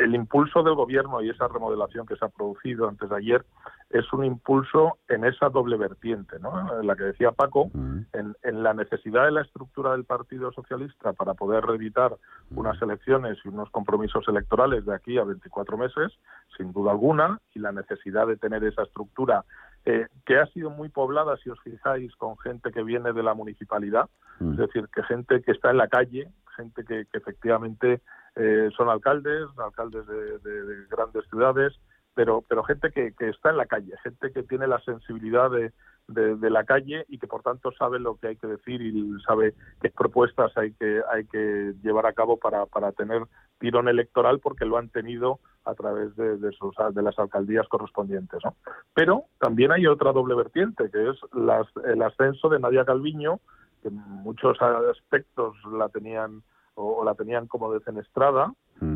el 0.03 0.15
impulso 0.15 0.63
del 0.63 0.75
gobierno 0.75 1.21
y 1.21 1.31
esa 1.31 1.49
remodelación 1.49 2.07
que 2.07 2.17
se 2.17 2.25
ha 2.25 2.29
producido 2.29 2.89
antes 2.89 3.09
de 3.11 3.17
ayer 3.17 3.45
es 3.91 4.11
un 4.13 4.25
impulso 4.25 4.99
en 5.09 5.25
esa 5.25 5.51
doble 5.51 5.77
vertiente, 5.77 6.39
¿no? 6.39 6.81
En 6.81 6.87
la 6.87 6.97
que 6.97 7.05
decía 7.05 7.33
Paco, 7.33 7.71
en, 7.75 8.35
en 8.43 8.63
la 8.63 8.73
necesidad 8.73 9.27
de 9.27 9.33
la 9.33 9.43
estructura 9.43 9.93
del 9.93 10.05
Partido 10.05 10.51
Socialista 10.53 11.13
para 11.13 11.35
poder 11.35 11.65
reeditar 11.65 12.17
unas 12.55 12.81
elecciones 12.81 13.39
y 13.45 13.49
unos 13.49 13.69
compromisos 13.71 14.27
electorales 14.29 14.87
de 14.87 14.95
aquí 14.95 15.19
a 15.19 15.25
24 15.25 15.77
meses, 15.77 16.13
sin 16.57 16.73
duda 16.73 16.93
alguna, 16.93 17.39
y 17.55 17.59
la 17.59 17.73
necesidad 17.73 18.27
de 18.27 18.37
tener 18.39 18.65
esa 18.65 18.85
estructura 18.85 19.45
eh, 19.85 20.07
que 20.25 20.39
ha 20.39 20.47
sido 20.47 20.71
muy 20.71 20.89
poblada, 20.89 21.37
si 21.39 21.51
os 21.51 21.61
fijáis, 21.61 22.15
con 22.17 22.39
gente 22.39 22.71
que 22.71 22.83
viene 22.83 23.13
de 23.13 23.23
la 23.23 23.35
municipalidad, 23.35 24.09
es 24.41 24.57
decir, 24.57 24.89
que 24.93 25.03
gente 25.05 25.43
que 25.43 25.53
está 25.53 25.71
en 25.71 25.77
la 25.77 25.89
calle, 25.89 26.29
gente 26.57 26.85
que, 26.85 27.07
que 27.07 27.19
efectivamente 27.19 28.01
eh, 28.37 28.71
son 28.77 28.89
alcaldes, 28.89 29.47
alcaldes 29.59 30.07
de, 30.07 30.39
de- 30.39 30.63
de 30.65 30.87
grandes 30.91 31.25
ciudades, 31.29 31.73
pero, 32.15 32.43
pero 32.49 32.63
gente 32.65 32.91
que, 32.91 33.13
que 33.15 33.29
está 33.31 33.51
en 33.51 33.57
la 33.57 33.67
calle, 33.67 33.95
gente 34.03 34.33
que 34.33 34.43
tiene 34.43 34.67
la 34.67 34.81
sensibilidad 34.81 35.51
de, 35.51 35.73
de, 36.09 36.37
de 36.37 36.51
la 36.51 36.65
calle 36.65 37.05
y 37.09 37.19
que 37.19 37.27
por 37.27 37.43
tanto 37.43 37.73
sabe 37.73 37.99
lo 37.99 38.17
que 38.17 38.29
hay 38.29 38.37
que 38.37 38.47
decir 38.47 38.83
y 38.83 39.11
sabe 39.27 39.55
qué 39.81 39.91
propuestas 39.91 40.55
hay 40.59 40.73
que, 40.75 41.01
hay 41.11 41.25
que 41.27 41.75
llevar 41.83 42.07
a 42.07 42.13
cabo 42.13 42.37
para, 42.39 42.67
para 42.67 42.93
tener 42.93 43.23
tirón 43.59 43.89
electoral 43.89 44.41
porque 44.41 44.65
lo 44.67 44.77
han 44.77 44.89
tenido 44.91 45.39
a 45.65 45.75
través 45.75 46.15
de, 46.17 46.37
de, 46.37 46.53
sus, 46.53 46.75
de 46.93 47.03
las 47.03 47.19
alcaldías 47.19 47.69
correspondientes. 47.69 48.41
¿no? 48.45 48.57
Pero 48.95 49.25
también 49.39 49.73
hay 49.73 49.87
otra 49.87 50.13
doble 50.13 50.35
vertiente, 50.35 50.91
que 50.91 51.11
es 51.11 51.17
las, 51.33 51.67
el 51.87 52.03
ascenso 52.03 52.49
de 52.49 52.59
Nadia 52.59 52.85
Calviño, 52.85 53.39
que 53.81 53.89
en 53.89 53.95
muchos 53.97 54.61
aspectos 54.61 55.57
la 55.73 55.89
tenían 55.89 56.43
o, 56.75 57.01
o 57.01 57.05
la 57.05 57.15
tenían 57.15 57.47
como 57.47 57.73
defenestrada 57.73 58.53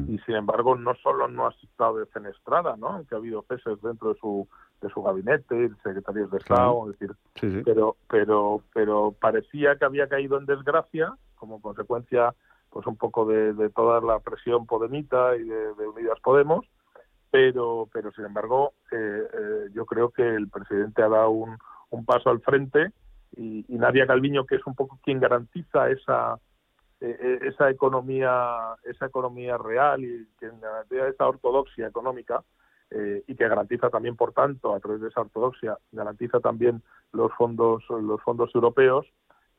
y 0.08 0.18
sin 0.26 0.34
embargo 0.34 0.74
no 0.74 0.96
solo 0.96 1.28
no 1.28 1.46
ha 1.46 1.50
estado 1.62 1.98
defenestrada, 1.98 2.76
¿no? 2.76 3.04
que 3.08 3.14
ha 3.14 3.18
habido 3.18 3.44
ceses 3.48 3.80
dentro 3.82 4.12
de 4.14 4.18
su 4.18 4.48
de 4.80 4.88
su 4.90 5.00
gabinete, 5.00 5.70
secretarios 5.84 6.28
de 6.32 6.38
Estado, 6.38 6.90
es 6.90 6.98
decir, 6.98 7.16
Sí, 7.36 7.50
sí. 7.52 7.62
pero 7.64 7.96
pero 8.10 8.62
pero 8.74 9.12
parecía 9.12 9.76
que 9.76 9.84
había 9.84 10.08
caído 10.08 10.38
en 10.38 10.46
desgracia 10.46 11.14
como 11.36 11.60
consecuencia 11.62 12.34
pues 12.70 12.84
un 12.88 12.96
poco 12.96 13.26
de, 13.26 13.52
de 13.52 13.70
toda 13.70 14.00
la 14.00 14.18
presión 14.18 14.66
podemita 14.66 15.36
y 15.36 15.44
de, 15.44 15.74
de 15.74 15.86
Unidas 15.88 16.18
Podemos 16.20 16.66
pero 17.30 17.88
pero 17.92 18.10
sin 18.12 18.24
embargo 18.24 18.72
eh, 18.90 19.22
eh, 19.32 19.68
yo 19.72 19.86
creo 19.86 20.10
que 20.10 20.22
el 20.34 20.48
presidente 20.48 21.02
ha 21.02 21.08
dado 21.08 21.30
un, 21.30 21.56
un 21.90 22.04
paso 22.04 22.30
al 22.30 22.40
frente 22.40 22.90
y, 23.36 23.64
y 23.68 23.78
Nadia 23.78 24.06
Calviño 24.06 24.46
que 24.46 24.56
es 24.56 24.66
un 24.66 24.74
poco 24.74 24.98
quien 25.04 25.20
garantiza 25.20 25.90
esa 25.90 26.38
eh, 27.00 27.16
eh, 27.20 27.38
esa 27.42 27.70
economía 27.70 28.74
esa 28.84 29.06
economía 29.06 29.58
real 29.58 30.02
y 30.02 30.26
quien 30.38 30.58
garantiza 30.60 31.08
esa 31.08 31.28
ortodoxia 31.28 31.86
económica 31.86 32.42
eh, 32.90 33.22
y 33.26 33.34
que 33.34 33.48
garantiza 33.48 33.90
también 33.90 34.16
por 34.16 34.32
tanto 34.32 34.74
a 34.74 34.80
través 34.80 35.00
de 35.00 35.08
esa 35.08 35.20
ortodoxia 35.20 35.76
garantiza 35.92 36.40
también 36.40 36.82
los 37.12 37.32
fondos 37.34 37.84
los 37.90 38.22
fondos 38.22 38.54
europeos 38.54 39.06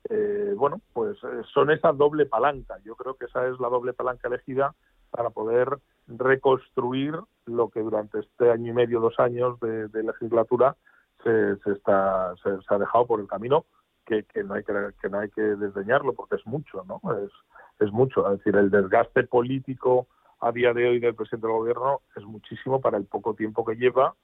eh, 0.09 0.53
bueno 0.55 0.81
pues 0.93 1.17
eh, 1.23 1.41
son 1.53 1.71
esa 1.71 1.91
doble 1.91 2.25
palanca. 2.25 2.77
Yo 2.83 2.95
creo 2.95 3.15
que 3.15 3.25
esa 3.25 3.47
es 3.47 3.59
la 3.59 3.69
doble 3.69 3.93
palanca 3.93 4.27
elegida 4.27 4.73
para 5.11 5.29
poder 5.29 5.79
reconstruir 6.07 7.19
lo 7.45 7.69
que 7.69 7.81
durante 7.81 8.19
este 8.19 8.51
año 8.51 8.71
y 8.71 8.75
medio 8.75 8.99
dos 8.99 9.19
años 9.19 9.59
de, 9.59 9.87
de 9.89 10.03
legislatura 10.03 10.75
se, 11.23 11.57
se 11.57 11.71
está 11.71 12.33
se 12.41 12.73
ha 12.73 12.77
dejado 12.77 13.05
por 13.05 13.19
el 13.19 13.27
camino 13.27 13.65
que, 14.07 14.23
que 14.23 14.43
no 14.43 14.55
hay 14.55 14.63
que, 14.63 14.73
que 15.01 15.09
no 15.09 15.19
hay 15.19 15.29
que 15.29 15.41
desdeñarlo 15.41 16.13
porque 16.13 16.37
es 16.37 16.45
mucho 16.47 16.83
no 16.85 16.99
es 17.23 17.31
es 17.79 17.91
mucho 17.91 18.25
es 18.31 18.39
decir 18.39 18.55
el 18.55 18.71
desgaste 18.71 19.23
político 19.25 20.07
a 20.39 20.51
día 20.51 20.73
de 20.73 20.87
hoy 20.87 20.99
del 20.99 21.13
presidente 21.13 21.45
del 21.47 21.55
gobierno 21.57 22.01
es 22.15 22.23
muchísimo 22.23 22.79
para 22.81 22.97
el 22.97 23.05
poco 23.05 23.35
tiempo 23.35 23.63
que 23.65 23.75
lleva 23.75 24.15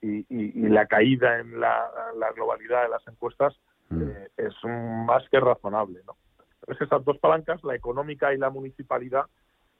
y, 0.00 0.20
y- 0.28 0.52
y 0.64 0.68
la 0.68 0.86
caída 0.86 1.38
en 1.40 1.60
la, 1.60 1.90
la 2.16 2.32
globalidad 2.32 2.82
de 2.84 2.88
las 2.88 3.06
encuestas 3.08 3.54
eh, 3.90 4.28
es 4.38 4.54
más 4.64 5.22
que 5.30 5.38
razonable. 5.38 6.00
¿no? 6.06 6.16
Entonces 6.60 6.86
esas 6.86 7.04
dos 7.04 7.18
palancas, 7.18 7.62
la 7.62 7.74
económica 7.74 8.32
y 8.32 8.38
la 8.38 8.48
municipalidad, 8.50 9.26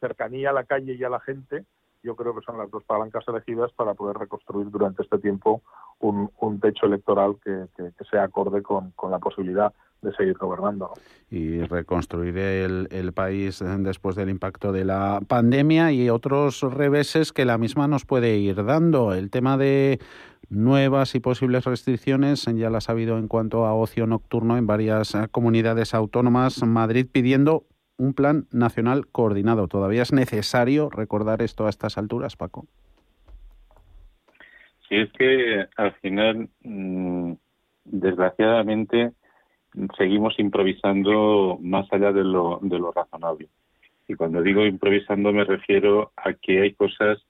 cercanía 0.00 0.50
a 0.50 0.52
la 0.52 0.64
calle 0.64 0.94
y 0.94 1.02
a 1.04 1.08
la 1.08 1.20
gente, 1.20 1.64
yo 2.02 2.16
creo 2.16 2.34
que 2.34 2.44
son 2.44 2.58
las 2.58 2.70
dos 2.70 2.82
palancas 2.84 3.24
elegidas 3.28 3.72
para 3.72 3.94
poder 3.94 4.16
reconstruir 4.16 4.70
durante 4.70 5.02
este 5.02 5.18
tiempo 5.18 5.62
un, 6.00 6.30
techo 6.60 6.86
electoral 6.86 7.36
que, 7.44 7.66
sea 8.10 8.24
acorde 8.24 8.62
con, 8.62 8.92
la 9.08 9.18
posibilidad 9.18 9.72
de 10.00 10.12
seguir 10.14 10.36
gobernando. 10.36 10.92
Y 11.30 11.62
reconstruir 11.62 12.36
el, 12.36 12.88
el, 12.90 13.12
país 13.12 13.62
después 13.78 14.16
del 14.16 14.30
impacto 14.30 14.72
de 14.72 14.84
la 14.84 15.20
pandemia 15.26 15.92
y 15.92 16.10
otros 16.10 16.62
reveses 16.62 17.32
que 17.32 17.44
la 17.44 17.56
misma 17.56 17.86
nos 17.86 18.04
puede 18.04 18.36
ir 18.36 18.64
dando. 18.64 19.14
El 19.14 19.30
tema 19.30 19.56
de 19.56 20.00
nuevas 20.50 21.14
y 21.14 21.20
posibles 21.20 21.64
restricciones 21.64 22.44
ya 22.44 22.68
las 22.68 22.88
ha 22.88 22.92
habido 22.92 23.18
en 23.18 23.28
cuanto 23.28 23.64
a 23.64 23.74
ocio 23.74 24.06
nocturno 24.06 24.56
en 24.58 24.66
varias 24.66 25.16
comunidades 25.30 25.94
autónomas. 25.94 26.62
Madrid 26.64 27.06
pidiendo 27.10 27.64
un 28.02 28.14
plan 28.14 28.46
nacional 28.50 29.06
coordinado. 29.06 29.68
¿Todavía 29.68 30.02
es 30.02 30.12
necesario 30.12 30.90
recordar 30.90 31.40
esto 31.40 31.66
a 31.66 31.70
estas 31.70 31.98
alturas, 31.98 32.36
Paco? 32.36 32.66
Sí, 34.88 34.96
es 34.96 35.12
que 35.12 35.66
al 35.76 35.92
final, 35.94 36.48
mm, 36.64 37.32
desgraciadamente, 37.84 39.12
seguimos 39.96 40.38
improvisando 40.38 41.58
más 41.62 41.86
allá 41.92 42.12
de 42.12 42.24
lo, 42.24 42.58
de 42.62 42.78
lo 42.78 42.90
razonable. 42.90 43.48
Y 44.08 44.14
cuando 44.14 44.42
digo 44.42 44.66
improvisando 44.66 45.32
me 45.32 45.44
refiero 45.44 46.12
a 46.16 46.32
que 46.32 46.60
hay 46.60 46.74
cosas 46.74 47.24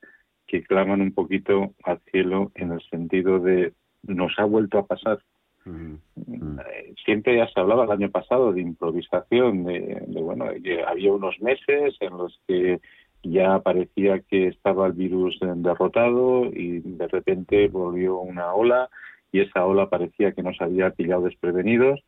que 0.47 0.62
claman 0.62 1.03
un 1.03 1.12
poquito 1.12 1.75
al 1.85 2.01
cielo 2.11 2.51
en 2.55 2.73
el 2.73 2.81
sentido 2.89 3.39
de 3.39 3.75
nos 4.03 4.33
ha 4.39 4.45
vuelto 4.45 4.79
a 4.79 4.87
pasar 4.87 5.20
eh, 5.66 6.94
siempre 7.04 7.36
ya 7.36 7.48
se 7.48 7.60
hablaba 7.60 7.84
el 7.84 7.90
año 7.90 8.10
pasado 8.10 8.52
de 8.52 8.60
improvisación, 8.60 9.64
de, 9.64 10.02
bueno, 10.08 10.46
había 10.86 11.12
unos 11.12 11.40
meses 11.40 11.96
en 12.00 12.16
los 12.16 12.40
que 12.46 12.80
ya 13.22 13.60
parecía 13.60 14.20
que 14.20 14.48
estaba 14.48 14.86
el 14.86 14.94
virus 14.94 15.38
derrotado 15.40 16.46
y 16.46 16.80
de 16.80 17.06
repente 17.06 17.68
volvió 17.68 18.18
una 18.18 18.52
ola 18.52 18.88
y 19.30 19.40
esa 19.40 19.64
ola 19.64 19.88
parecía 19.88 20.32
que 20.32 20.42
nos 20.42 20.60
había 20.60 20.90
pillado 20.90 21.22
desprevenidos. 21.22 22.00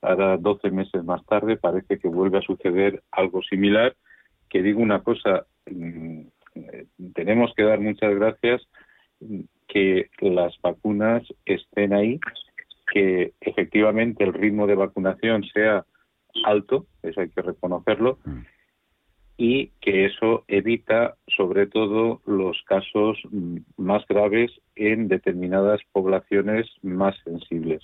Ahora, 0.00 0.36
12 0.36 0.70
meses 0.70 1.04
más 1.04 1.24
tarde, 1.26 1.56
parece 1.56 1.98
que 1.98 2.08
vuelve 2.08 2.38
a 2.38 2.42
suceder 2.42 3.02
algo 3.10 3.42
similar. 3.42 3.94
Que 4.48 4.62
digo 4.62 4.80
una 4.80 5.02
cosa, 5.02 5.46
mm, 5.70 6.20
eh, 6.56 6.86
tenemos 7.14 7.52
que 7.54 7.62
dar 7.62 7.80
muchas 7.80 8.14
gracias 8.14 8.66
que 9.68 10.08
las 10.20 10.60
vacunas 10.60 11.22
estén 11.46 11.92
ahí 11.92 12.20
que 12.94 13.32
efectivamente 13.40 14.22
el 14.22 14.32
ritmo 14.32 14.68
de 14.68 14.76
vacunación 14.76 15.42
sea 15.52 15.84
alto, 16.44 16.86
eso 17.02 17.20
hay 17.20 17.28
que 17.28 17.42
reconocerlo, 17.42 18.20
mm. 18.24 18.40
y 19.36 19.66
que 19.80 20.06
eso 20.06 20.44
evita 20.46 21.16
sobre 21.26 21.66
todo 21.66 22.20
los 22.24 22.62
casos 22.68 23.18
mm, 23.28 23.56
más 23.78 24.06
graves 24.06 24.52
en 24.76 25.08
determinadas 25.08 25.80
poblaciones 25.90 26.68
más 26.82 27.16
sensibles. 27.24 27.82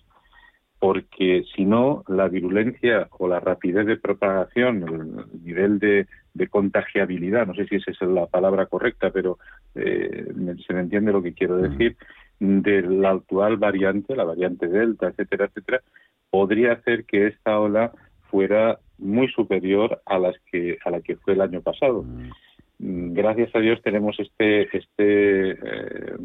Porque 0.80 1.44
si 1.54 1.64
no, 1.64 2.02
la 2.08 2.28
virulencia 2.28 3.08
o 3.18 3.28
la 3.28 3.38
rapidez 3.38 3.86
de 3.86 3.98
propagación, 3.98 4.82
el 4.82 5.44
nivel 5.44 5.78
de, 5.78 6.06
contagiabilidad, 6.48 7.46
no 7.46 7.54
sé 7.54 7.66
si 7.66 7.76
esa 7.76 7.90
es 7.90 8.00
la 8.00 8.26
palabra 8.26 8.66
correcta, 8.66 9.10
pero 9.10 9.38
eh, 9.74 10.26
se 10.66 10.74
me 10.74 10.80
entiende 10.80 11.12
lo 11.12 11.22
que 11.22 11.34
quiero 11.34 11.56
mm. 11.56 11.62
decir, 11.62 11.96
de 12.40 12.82
la 12.82 13.10
actual 13.10 13.58
variante, 13.58 14.16
la 14.16 14.24
variante 14.24 14.66
Delta, 14.66 15.08
etcétera, 15.08 15.44
etcétera, 15.44 15.82
podría 16.30 16.72
hacer 16.72 17.04
que 17.04 17.26
esta 17.26 17.60
ola 17.60 17.92
fuera 18.30 18.78
muy 18.98 19.28
superior 19.28 20.00
a 20.06 20.18
las 20.18 20.36
que 20.50 20.78
a 20.84 20.90
la 20.90 21.00
que 21.00 21.16
fue 21.16 21.34
el 21.34 21.42
año 21.42 21.60
pasado. 21.60 22.02
Mm. 22.02 23.12
Gracias 23.12 23.54
a 23.54 23.58
Dios 23.58 23.82
tenemos 23.82 24.18
este 24.18 24.74
este 24.76 25.50
eh, 25.50 26.16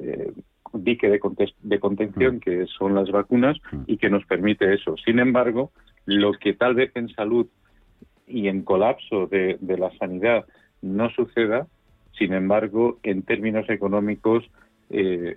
eh, 0.00 0.32
dique 0.72 1.08
de, 1.08 1.20
de 1.62 1.80
contención 1.80 2.36
mm. 2.36 2.40
que 2.40 2.66
son 2.66 2.94
las 2.94 3.10
vacunas 3.10 3.56
mm. 3.72 3.82
y 3.86 3.96
que 3.98 4.10
nos 4.10 4.24
permite 4.26 4.72
eso. 4.74 4.96
Sin 5.04 5.18
embargo, 5.18 5.70
lo 6.04 6.32
que 6.32 6.52
tal 6.52 6.74
vez 6.74 6.92
en 6.94 7.08
salud 7.10 7.46
y 8.26 8.48
en 8.48 8.62
colapso 8.62 9.26
de, 9.26 9.56
de 9.60 9.78
la 9.78 9.90
sanidad 9.98 10.44
no 10.82 11.10
suceda, 11.10 11.66
sin 12.18 12.32
embargo, 12.32 12.98
en 13.02 13.22
términos 13.22 13.68
económicos 13.68 14.44
eh, 14.90 15.36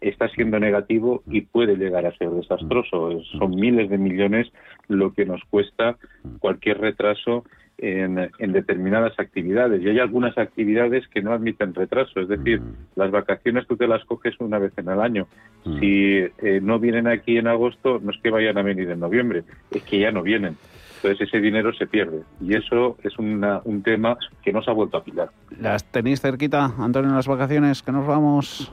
está 0.00 0.28
siendo 0.28 0.58
negativo 0.58 1.22
y 1.26 1.42
puede 1.42 1.76
llegar 1.76 2.06
a 2.06 2.16
ser 2.16 2.30
desastroso. 2.30 3.22
Son 3.38 3.54
miles 3.54 3.90
de 3.90 3.98
millones 3.98 4.50
lo 4.88 5.12
que 5.12 5.24
nos 5.24 5.42
cuesta 5.44 5.96
cualquier 6.38 6.78
retraso 6.78 7.44
en, 7.82 8.52
determinadas 8.52 9.18
actividades. 9.18 9.82
Y 9.82 9.88
hay 9.88 9.98
algunas 9.98 10.36
actividades 10.36 11.06
que 11.08 11.22
no 11.22 11.32
admiten 11.32 11.74
retraso. 11.74 12.20
Es 12.20 12.28
decir, 12.28 12.60
las 12.94 13.10
vacaciones 13.10 13.66
tú 13.66 13.76
te 13.76 13.86
las 13.86 14.04
coges 14.04 14.34
una 14.38 14.58
vez 14.58 14.72
en 14.76 14.88
el 14.88 15.00
año. 15.00 15.26
Si 15.64 16.18
eh, 16.38 16.60
no 16.62 16.78
vienen 16.78 17.06
aquí 17.06 17.38
en 17.38 17.46
agosto, 17.46 17.98
no 18.02 18.10
es 18.10 18.18
que 18.22 18.30
vayan 18.30 18.58
a 18.58 18.62
venir 18.62 18.90
en 18.90 19.00
noviembre, 19.00 19.44
es 19.70 19.82
que 19.82 19.98
ya 19.98 20.10
no 20.10 20.22
vienen. 20.22 20.56
Entonces 20.96 21.28
ese 21.28 21.40
dinero 21.40 21.72
se 21.72 21.86
pierde. 21.86 22.22
Y 22.40 22.54
eso 22.54 22.98
es 23.02 23.18
un 23.18 23.82
tema 23.82 24.18
que 24.42 24.52
no 24.52 24.62
se 24.62 24.70
ha 24.70 24.74
vuelto 24.74 24.98
a 24.98 25.04
pilar. 25.04 25.30
¿Las 25.58 25.84
tenéis 25.84 26.20
cerquita, 26.20 26.74
Antonio, 26.78 27.08
en 27.08 27.16
las 27.16 27.26
vacaciones? 27.26 27.82
Que 27.82 27.92
nos 27.92 28.06
vamos. 28.06 28.70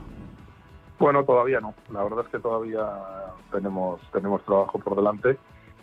Bueno, 1.00 1.24
todavía 1.24 1.62
no. 1.62 1.74
La 1.94 2.04
verdad 2.04 2.26
es 2.26 2.32
que 2.32 2.40
todavía 2.40 2.86
tenemos, 3.52 4.02
tenemos 4.12 4.44
trabajo 4.44 4.80
por 4.80 4.96
delante 4.96 5.38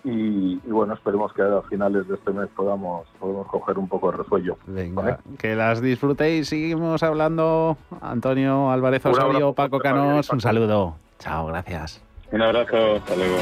y, 0.04 0.56
bueno, 0.66 0.94
esperemos 0.94 1.32
que 1.32 1.42
a 1.42 1.62
finales 1.62 2.06
de 2.06 2.14
este 2.14 2.30
mes 2.30 2.48
podamos, 2.54 3.06
podamos 3.18 3.46
coger 3.48 3.78
un 3.78 3.88
poco 3.88 4.10
de 4.10 4.18
resuello. 4.18 4.58
Venga, 4.66 5.18
que 5.38 5.56
las 5.56 5.80
disfrutéis. 5.80 6.48
Seguimos 6.48 7.02
hablando. 7.02 7.78
Antonio 8.02 8.70
Álvarez 8.70 9.04
Osorio, 9.06 9.54
Paco 9.54 9.78
Canos, 9.78 10.28
un 10.30 10.40
saludo. 10.40 10.96
Chao, 11.18 11.46
gracias. 11.46 12.02
Un 12.30 12.42
abrazo, 12.42 12.96
hasta 12.96 13.16
luego. 13.16 13.36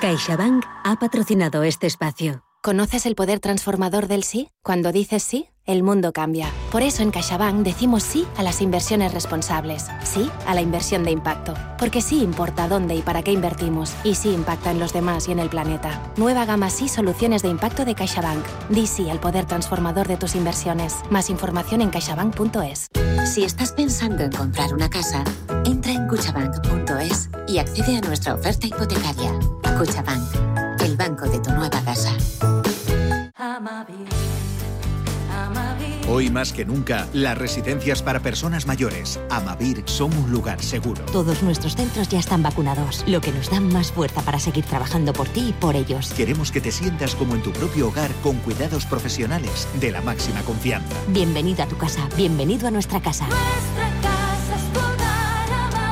CaixaBank 0.00 0.64
ha 0.84 0.96
patrocinado 0.96 1.62
este 1.62 1.86
espacio. 1.86 2.42
¿Conoces 2.62 3.06
el 3.06 3.14
poder 3.14 3.38
transformador 3.38 4.08
del 4.08 4.24
sí? 4.24 4.48
Cuando 4.62 4.90
dices 4.90 5.22
sí, 5.22 5.48
el 5.66 5.82
mundo 5.82 6.12
cambia. 6.12 6.50
Por 6.70 6.82
eso 6.82 7.02
en 7.02 7.10
CaixaBank 7.10 7.64
decimos 7.64 8.02
sí 8.02 8.26
a 8.36 8.42
las 8.42 8.60
inversiones 8.62 9.12
responsables, 9.12 9.86
sí 10.04 10.30
a 10.46 10.54
la 10.54 10.60
inversión 10.60 11.04
de 11.04 11.10
impacto, 11.10 11.54
porque 11.78 12.00
sí 12.00 12.22
importa 12.22 12.68
dónde 12.68 12.94
y 12.94 13.02
para 13.02 13.22
qué 13.22 13.32
invertimos, 13.32 13.94
y 14.04 14.14
sí 14.14 14.30
impacta 14.32 14.70
en 14.70 14.78
los 14.78 14.92
demás 14.92 15.28
y 15.28 15.32
en 15.32 15.40
el 15.40 15.48
planeta. 15.48 16.00
Nueva 16.16 16.44
gama 16.44 16.70
sí 16.70 16.88
soluciones 16.88 17.42
de 17.42 17.48
impacto 17.48 17.84
de 17.84 17.94
CaixaBank. 17.94 18.44
Di 18.70 18.86
sí 18.86 19.10
al 19.10 19.20
poder 19.20 19.46
transformador 19.46 20.08
de 20.08 20.16
tus 20.16 20.34
inversiones. 20.34 20.96
Más 21.10 21.30
información 21.30 21.80
en 21.82 21.90
caixabank.es. 21.90 22.88
Si 23.24 23.44
estás 23.44 23.72
pensando 23.72 24.22
en 24.22 24.30
comprar 24.30 24.72
una 24.72 24.88
casa, 24.88 25.24
entra 25.64 25.92
en 25.92 26.06
cuchabank.es 26.06 27.28
y 27.48 27.58
accede 27.58 27.96
a 27.96 28.00
nuestra 28.00 28.34
oferta 28.34 28.66
hipotecaria. 28.66 29.32
Cuchabank, 29.78 30.80
el 30.82 30.96
banco 30.96 31.28
de 31.28 31.40
tu 31.40 31.50
nueva 31.50 31.80
casa. 31.84 32.12
Hoy 36.08 36.30
más 36.30 36.52
que 36.52 36.64
nunca, 36.64 37.08
las 37.12 37.36
residencias 37.36 38.00
para 38.00 38.20
personas 38.20 38.66
mayores, 38.66 39.18
Amavir, 39.28 39.82
son 39.86 40.16
un 40.16 40.30
lugar 40.30 40.62
seguro. 40.62 41.02
Todos 41.06 41.42
nuestros 41.42 41.74
centros 41.74 42.08
ya 42.08 42.20
están 42.20 42.44
vacunados, 42.44 43.02
lo 43.08 43.20
que 43.20 43.32
nos 43.32 43.50
da 43.50 43.58
más 43.58 43.90
fuerza 43.90 44.22
para 44.22 44.38
seguir 44.38 44.64
trabajando 44.64 45.12
por 45.12 45.28
ti 45.28 45.48
y 45.48 45.52
por 45.52 45.74
ellos. 45.74 46.12
Queremos 46.12 46.52
que 46.52 46.60
te 46.60 46.70
sientas 46.70 47.16
como 47.16 47.34
en 47.34 47.42
tu 47.42 47.50
propio 47.52 47.88
hogar 47.88 48.12
con 48.22 48.36
cuidados 48.36 48.86
profesionales 48.86 49.66
de 49.80 49.90
la 49.90 50.00
máxima 50.00 50.42
confianza. 50.42 50.94
Bienvenido 51.08 51.64
a 51.64 51.66
tu 51.66 51.76
casa, 51.76 52.08
bienvenido 52.16 52.68
a 52.68 52.70
nuestra 52.70 53.00
casa. 53.00 53.26
Nuestra 53.26 53.90
casa 54.02 54.54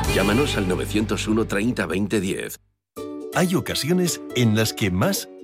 es 0.07 0.15
Llámanos 0.15 0.55
al 0.55 0.67
901 0.69 1.45
30 1.45 1.85
20 1.85 2.19
10. 2.21 2.59
Hay 3.35 3.53
ocasiones 3.55 4.21
en 4.37 4.55
las 4.55 4.71
que 4.71 4.91
más 4.91 5.27